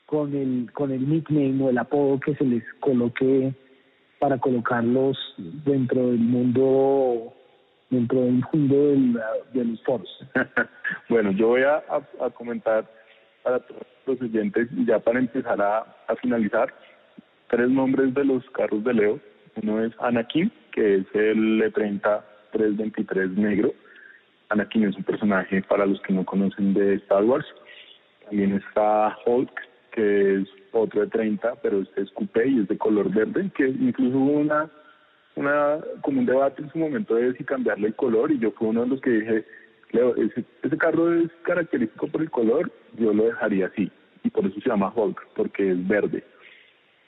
con 0.08 0.36
el 0.36 0.70
con 0.74 0.92
el 0.92 1.10
nickname 1.10 1.64
o 1.64 1.70
el 1.70 1.78
apodo 1.78 2.20
que 2.20 2.36
se 2.36 2.44
les 2.44 2.64
coloque 2.82 3.54
para 4.20 4.38
colocarlos 4.40 5.18
dentro 5.38 6.08
del 6.08 6.20
mundo 6.20 7.34
dentro 7.90 8.20
del 8.22 8.44
mundo 8.54 9.22
de 9.54 9.66
los 9.66 9.84
foros. 9.84 10.10
bueno, 11.10 11.32
yo 11.32 11.48
voy 11.50 11.64
a, 11.64 11.84
comentar 12.34 12.86
para 13.44 13.60
todos 13.60 13.82
los 14.06 14.22
oyentes, 14.22 14.68
ya 14.86 15.00
para 15.00 15.20
empezar 15.20 15.62
a, 15.62 15.86
finalizar, 16.22 16.74
tres 17.50 17.70
nombres 17.70 18.14
de 18.14 18.26
los 18.26 18.48
carros 18.52 18.84
de 18.84 18.94
Leo. 18.94 19.20
Uno 19.62 19.84
es 19.84 19.94
Anakin, 20.00 20.52
que 20.72 20.96
es 20.96 21.06
el 21.14 21.62
E30 21.62 22.22
323 22.52 23.32
negro. 23.32 23.74
Anakin 24.50 24.86
es 24.86 24.96
un 24.96 25.04
personaje 25.04 25.62
para 25.64 25.86
los 25.86 26.02
que 26.02 26.14
no 26.14 26.26
conocen 26.26 26.74
de 26.74 26.96
Star 26.96 27.24
Wars. 27.24 27.46
También 28.26 28.54
está 28.54 29.18
Hulk, 29.26 29.52
que 29.92 30.42
es 30.42 30.48
otro 30.72 31.02
de 31.02 31.08
30, 31.08 31.56
pero 31.62 31.82
este 31.82 32.02
es 32.02 32.12
coupé 32.12 32.48
y 32.48 32.60
es 32.60 32.68
de 32.68 32.78
color 32.78 33.12
verde, 33.14 33.50
que 33.56 33.68
incluso 33.68 34.18
una, 34.18 34.70
una, 35.40 35.80
como 36.02 36.20
un 36.20 36.26
debate 36.26 36.62
en 36.62 36.72
su 36.72 36.78
momento 36.78 37.16
de 37.16 37.34
si 37.34 37.44
cambiarle 37.44 37.88
el 37.88 37.96
color 37.96 38.32
y 38.32 38.40
yo 38.40 38.52
fui 38.52 38.68
uno 38.68 38.82
de 38.84 38.88
los 38.88 39.02
que 39.02 39.10
dije, 39.10 39.46
Leo, 39.92 40.16
ese, 40.16 40.78
carro 40.78 41.14
es 41.14 41.30
característico 41.44 42.08
por 42.08 42.22
el 42.22 42.30
color, 42.30 42.72
yo 42.98 43.14
lo 43.14 43.26
dejaría 43.26 43.68
así 43.68 43.92
y 44.24 44.30
por 44.30 44.46
eso 44.46 44.60
se 44.60 44.70
llama 44.70 44.94
Hulk, 44.94 45.28
porque 45.36 45.72
es 45.72 45.88
verde. 45.88 46.24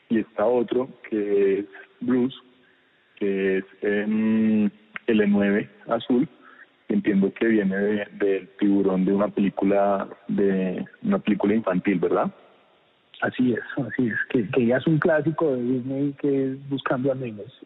Y 0.10 0.20
está 0.20 0.46
otro 0.46 0.90
que 1.10 1.60
es 1.60 1.66
Bruce, 2.00 2.36
que 3.18 3.58
es 3.58 3.66
en 3.82 4.72
L9 5.08 5.70
azul, 5.88 6.28
entiendo 6.88 7.34
que 7.34 7.48
viene 7.48 7.76
del 7.76 8.20
de, 8.20 8.48
tiburón 8.60 9.06
de 9.06 9.14
una 9.14 9.28
película 9.28 10.08
de 10.28 10.86
una 11.04 11.20
película 11.20 11.54
infantil, 11.54 12.00
¿verdad? 12.00 12.32
Así 13.22 13.54
es, 13.54 13.60
así 13.86 14.08
es, 14.08 14.18
que, 14.30 14.50
que 14.50 14.66
ya 14.66 14.78
es 14.78 14.88
un 14.88 14.98
clásico 14.98 15.56
de 15.56 15.62
Disney 15.62 16.16
que 16.20 16.52
es 16.52 16.70
Buscando 16.70 17.10
a 17.10 17.14
Amigos. 17.14 17.62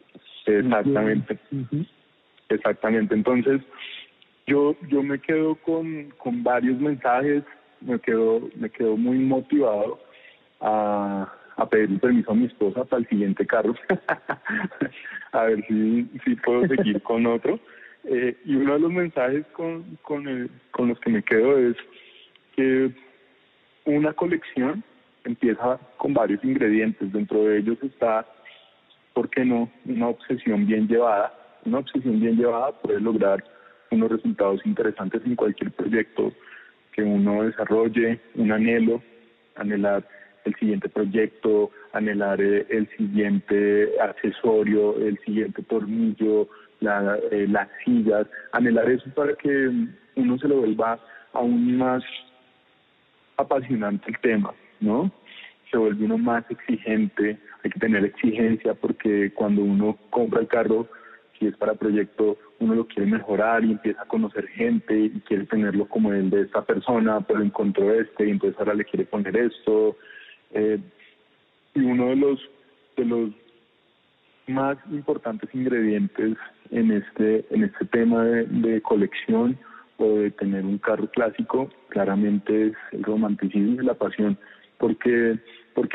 Exactamente, 0.46 1.38
exactamente. 2.48 3.14
Entonces, 3.14 3.60
yo 4.46 4.76
yo 4.88 5.02
me 5.02 5.18
quedo 5.18 5.56
con, 5.56 6.10
con 6.18 6.42
varios 6.42 6.80
mensajes, 6.80 7.42
me 7.80 7.98
quedo 7.98 8.48
me 8.54 8.70
quedo 8.70 8.96
muy 8.96 9.18
motivado 9.18 9.98
a, 10.60 11.32
a 11.56 11.68
pedir 11.68 11.98
permiso 12.00 12.32
a 12.32 12.34
mi 12.34 12.46
esposa 12.46 12.84
para 12.84 13.00
el 13.00 13.08
siguiente 13.08 13.46
carro, 13.46 13.74
a 15.32 15.42
ver 15.44 15.64
si, 15.66 16.08
si 16.24 16.36
puedo 16.36 16.66
seguir 16.68 17.02
con 17.02 17.26
otro. 17.26 17.58
Eh, 18.04 18.36
y 18.44 18.54
uno 18.54 18.74
de 18.74 18.80
los 18.80 18.92
mensajes 18.92 19.44
con, 19.48 19.98
con, 20.02 20.28
el, 20.28 20.48
con 20.70 20.88
los 20.88 21.00
que 21.00 21.10
me 21.10 21.22
quedo 21.24 21.58
es 21.58 21.76
que 22.54 22.92
una 23.84 24.12
colección 24.12 24.84
empieza 25.24 25.78
con 25.96 26.14
varios 26.14 26.42
ingredientes. 26.44 27.12
Dentro 27.12 27.44
de 27.44 27.58
ellos 27.58 27.78
está, 27.82 28.24
¿por 29.16 29.30
qué 29.30 29.46
no?, 29.46 29.70
una 29.86 30.08
obsesión 30.08 30.66
bien 30.66 30.86
llevada. 30.88 31.32
Una 31.64 31.78
obsesión 31.78 32.20
bien 32.20 32.36
llevada 32.36 32.72
puede 32.82 33.00
lograr 33.00 33.42
unos 33.90 34.10
resultados 34.10 34.60
interesantes 34.66 35.22
en 35.24 35.36
cualquier 35.36 35.72
proyecto 35.72 36.34
que 36.92 37.02
uno 37.02 37.44
desarrolle, 37.44 38.20
un 38.34 38.52
anhelo, 38.52 39.02
anhelar 39.54 40.06
el 40.44 40.54
siguiente 40.56 40.90
proyecto, 40.90 41.70
anhelar 41.94 42.42
eh, 42.42 42.66
el 42.68 42.86
siguiente 42.98 43.90
accesorio, 44.02 44.98
el 44.98 45.18
siguiente 45.24 45.62
tornillo, 45.62 46.48
la, 46.80 47.18
eh, 47.30 47.46
las 47.48 47.68
sillas, 47.86 48.26
anhelar 48.52 48.90
eso 48.90 49.08
para 49.14 49.34
que 49.34 49.70
uno 50.16 50.38
se 50.38 50.46
lo 50.46 50.56
vuelva 50.56 51.00
aún 51.32 51.78
más 51.78 52.04
apasionante 53.38 54.10
el 54.10 54.18
tema. 54.20 54.52
¿no? 54.80 55.10
Se 55.70 55.76
vuelve 55.76 56.04
uno 56.04 56.18
más 56.18 56.44
exigente, 56.50 57.38
hay 57.64 57.70
que 57.70 57.80
tener 57.80 58.04
exigencia 58.04 58.74
porque 58.74 59.32
cuando 59.34 59.62
uno 59.62 59.98
compra 60.10 60.40
el 60.40 60.46
carro, 60.46 60.88
si 61.38 61.46
es 61.46 61.56
para 61.56 61.74
proyecto, 61.74 62.38
uno 62.60 62.74
lo 62.74 62.86
quiere 62.86 63.10
mejorar 63.10 63.64
y 63.64 63.72
empieza 63.72 64.02
a 64.02 64.08
conocer 64.08 64.46
gente 64.48 64.98
y 64.98 65.10
quiere 65.20 65.44
tenerlo 65.46 65.86
como 65.86 66.12
el 66.12 66.30
de 66.30 66.42
esta 66.42 66.64
persona, 66.64 67.20
pero 67.20 67.42
encontró 67.42 67.92
este 67.92 68.26
y 68.26 68.30
entonces 68.30 68.58
ahora 68.58 68.74
le 68.74 68.84
quiere 68.84 69.04
poner 69.04 69.36
esto. 69.36 69.96
Eh, 70.52 70.78
y 71.74 71.80
uno 71.80 72.06
de 72.06 72.16
los 72.16 72.40
de 72.96 73.04
los 73.04 73.30
más 74.46 74.78
importantes 74.90 75.50
ingredientes 75.52 76.38
en 76.70 76.92
este 76.92 77.44
en 77.50 77.64
este 77.64 77.84
tema 77.86 78.24
de, 78.24 78.44
de 78.46 78.80
colección 78.80 79.58
o 79.98 80.18
de 80.18 80.30
tener 80.30 80.64
un 80.64 80.78
carro 80.78 81.10
clásico 81.10 81.68
claramente 81.88 82.68
es 82.68 82.74
el 82.92 83.02
romanticismo 83.02 83.82
y 83.82 83.84
la 83.84 83.94
pasión 83.94 84.38
porque, 84.78 85.38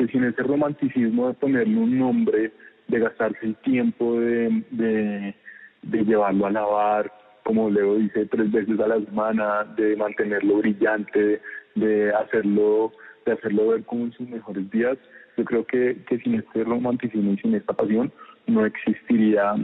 porque 0.02 0.12
sin 0.12 0.24
ese 0.24 0.42
romanticismo 0.42 1.28
de 1.28 1.34
ponerle 1.34 1.76
un 1.76 1.98
nombre, 1.98 2.52
de 2.88 2.98
gastarse 2.98 3.38
el 3.42 3.54
tiempo 3.56 4.18
de, 4.18 4.62
de, 4.70 5.34
de 5.82 6.04
llevarlo 6.04 6.46
a 6.46 6.50
lavar, 6.50 7.12
como 7.44 7.70
Leo 7.70 7.96
dice, 7.96 8.26
tres 8.26 8.50
veces 8.50 8.80
a 8.80 8.88
la 8.88 9.00
semana, 9.00 9.64
de 9.76 9.96
mantenerlo 9.96 10.56
brillante, 10.56 11.40
de 11.74 12.12
hacerlo, 12.14 12.92
de 13.26 13.32
hacerlo 13.32 13.68
ver 13.68 13.84
como 13.84 14.04
en 14.04 14.12
sus 14.12 14.28
mejores 14.28 14.70
días, 14.70 14.98
yo 15.36 15.44
creo 15.44 15.66
que, 15.66 15.96
que 16.08 16.18
sin 16.18 16.34
este 16.34 16.64
romanticismo 16.64 17.32
y 17.32 17.38
sin 17.38 17.54
esta 17.54 17.72
pasión 17.72 18.12
no 18.46 18.66
existiría 18.66 19.54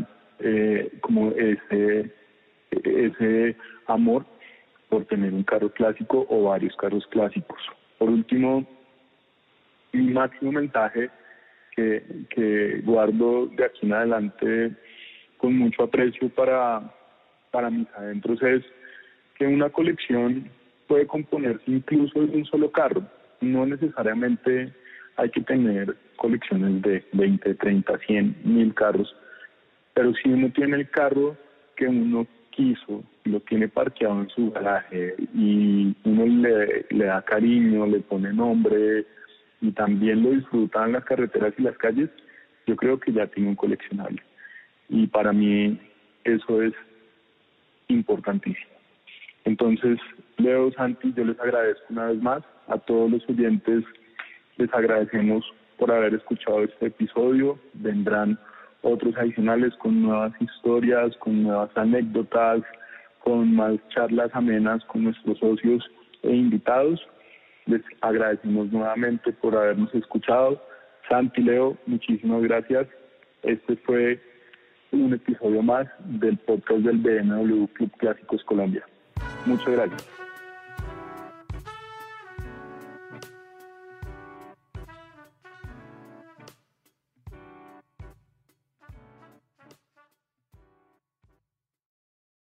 eh, 0.40 0.90
como 1.00 1.30
ese, 1.32 2.12
ese 2.70 3.56
amor 3.86 4.24
por 4.88 5.04
tener 5.06 5.34
un 5.34 5.42
carro 5.42 5.70
clásico 5.72 6.26
o 6.28 6.44
varios 6.44 6.74
carros 6.76 7.06
clásicos. 7.08 7.58
Por 7.98 8.08
último, 8.10 8.66
mi 9.98 10.12
máximo 10.12 10.52
mensaje 10.52 11.10
que, 12.30 12.80
guardo 12.84 13.46
de 13.46 13.64
aquí 13.64 13.86
en 13.86 13.92
adelante 13.92 14.72
con 15.36 15.56
mucho 15.56 15.84
aprecio 15.84 16.28
para, 16.30 16.92
para 17.50 17.70
mis 17.70 17.88
adentros 17.94 18.42
es 18.42 18.64
que 19.36 19.46
una 19.46 19.70
colección 19.70 20.50
puede 20.88 21.06
componerse 21.06 21.62
incluso 21.66 22.20
de 22.20 22.36
un 22.36 22.44
solo 22.46 22.72
carro. 22.72 23.02
No 23.40 23.64
necesariamente 23.66 24.72
hay 25.16 25.30
que 25.30 25.42
tener 25.42 25.96
colecciones 26.16 26.82
de 26.82 27.04
20, 27.12 27.54
30, 27.54 27.98
100, 27.98 28.36
mil 28.42 28.74
carros, 28.74 29.14
pero 29.94 30.12
si 30.14 30.28
uno 30.28 30.50
tiene 30.50 30.76
el 30.78 30.90
carro 30.90 31.36
que 31.76 31.86
uno 31.86 32.26
quiso, 32.50 33.04
lo 33.24 33.38
tiene 33.40 33.68
parqueado 33.68 34.22
en 34.22 34.28
su 34.30 34.50
garaje 34.50 35.14
y 35.34 35.94
uno 36.04 36.26
le, 36.26 36.86
le 36.90 37.04
da 37.04 37.22
cariño, 37.22 37.86
le 37.86 38.00
pone 38.00 38.32
nombre, 38.32 39.06
y 39.60 39.72
también 39.72 40.22
lo 40.22 40.30
disfrutan 40.30 40.92
las 40.92 41.04
carreteras 41.04 41.54
y 41.58 41.62
las 41.62 41.76
calles, 41.78 42.10
yo 42.66 42.76
creo 42.76 42.98
que 43.00 43.12
ya 43.12 43.26
tiene 43.26 43.50
un 43.50 43.56
coleccionable. 43.56 44.22
Y 44.88 45.06
para 45.06 45.32
mí 45.32 45.78
eso 46.24 46.62
es 46.62 46.72
importantísimo. 47.88 48.72
Entonces, 49.44 49.98
Leo, 50.36 50.70
Santi, 50.72 51.12
yo 51.16 51.24
les 51.24 51.38
agradezco 51.40 51.84
una 51.90 52.06
vez 52.06 52.22
más. 52.22 52.42
A 52.68 52.78
todos 52.78 53.10
los 53.10 53.28
oyentes 53.28 53.84
les 54.58 54.72
agradecemos 54.74 55.44
por 55.78 55.90
haber 55.90 56.14
escuchado 56.14 56.64
este 56.64 56.86
episodio. 56.86 57.58
Vendrán 57.74 58.38
otros 58.82 59.16
adicionales 59.16 59.74
con 59.76 60.02
nuevas 60.02 60.32
historias, 60.40 61.16
con 61.16 61.42
nuevas 61.42 61.70
anécdotas, 61.76 62.62
con 63.20 63.54
más 63.54 63.76
charlas 63.88 64.30
amenas 64.34 64.84
con 64.84 65.04
nuestros 65.04 65.38
socios 65.38 65.84
e 66.22 66.34
invitados. 66.34 67.00
Les 67.68 67.82
agradecemos 68.00 68.72
nuevamente 68.72 69.30
por 69.30 69.54
habernos 69.54 69.94
escuchado. 69.94 70.60
Santi 71.06 71.42
Leo, 71.42 71.76
muchísimas 71.86 72.42
gracias. 72.42 72.88
Este 73.42 73.76
fue 73.76 74.20
un 74.90 75.12
episodio 75.12 75.62
más 75.62 75.86
del 75.98 76.38
podcast 76.38 76.80
del 76.80 76.96
BMW 76.96 77.66
Club 77.74 77.90
Clásicos 77.98 78.42
Colombia. 78.44 78.84
Muchas 79.44 79.68
gracias. 79.68 80.17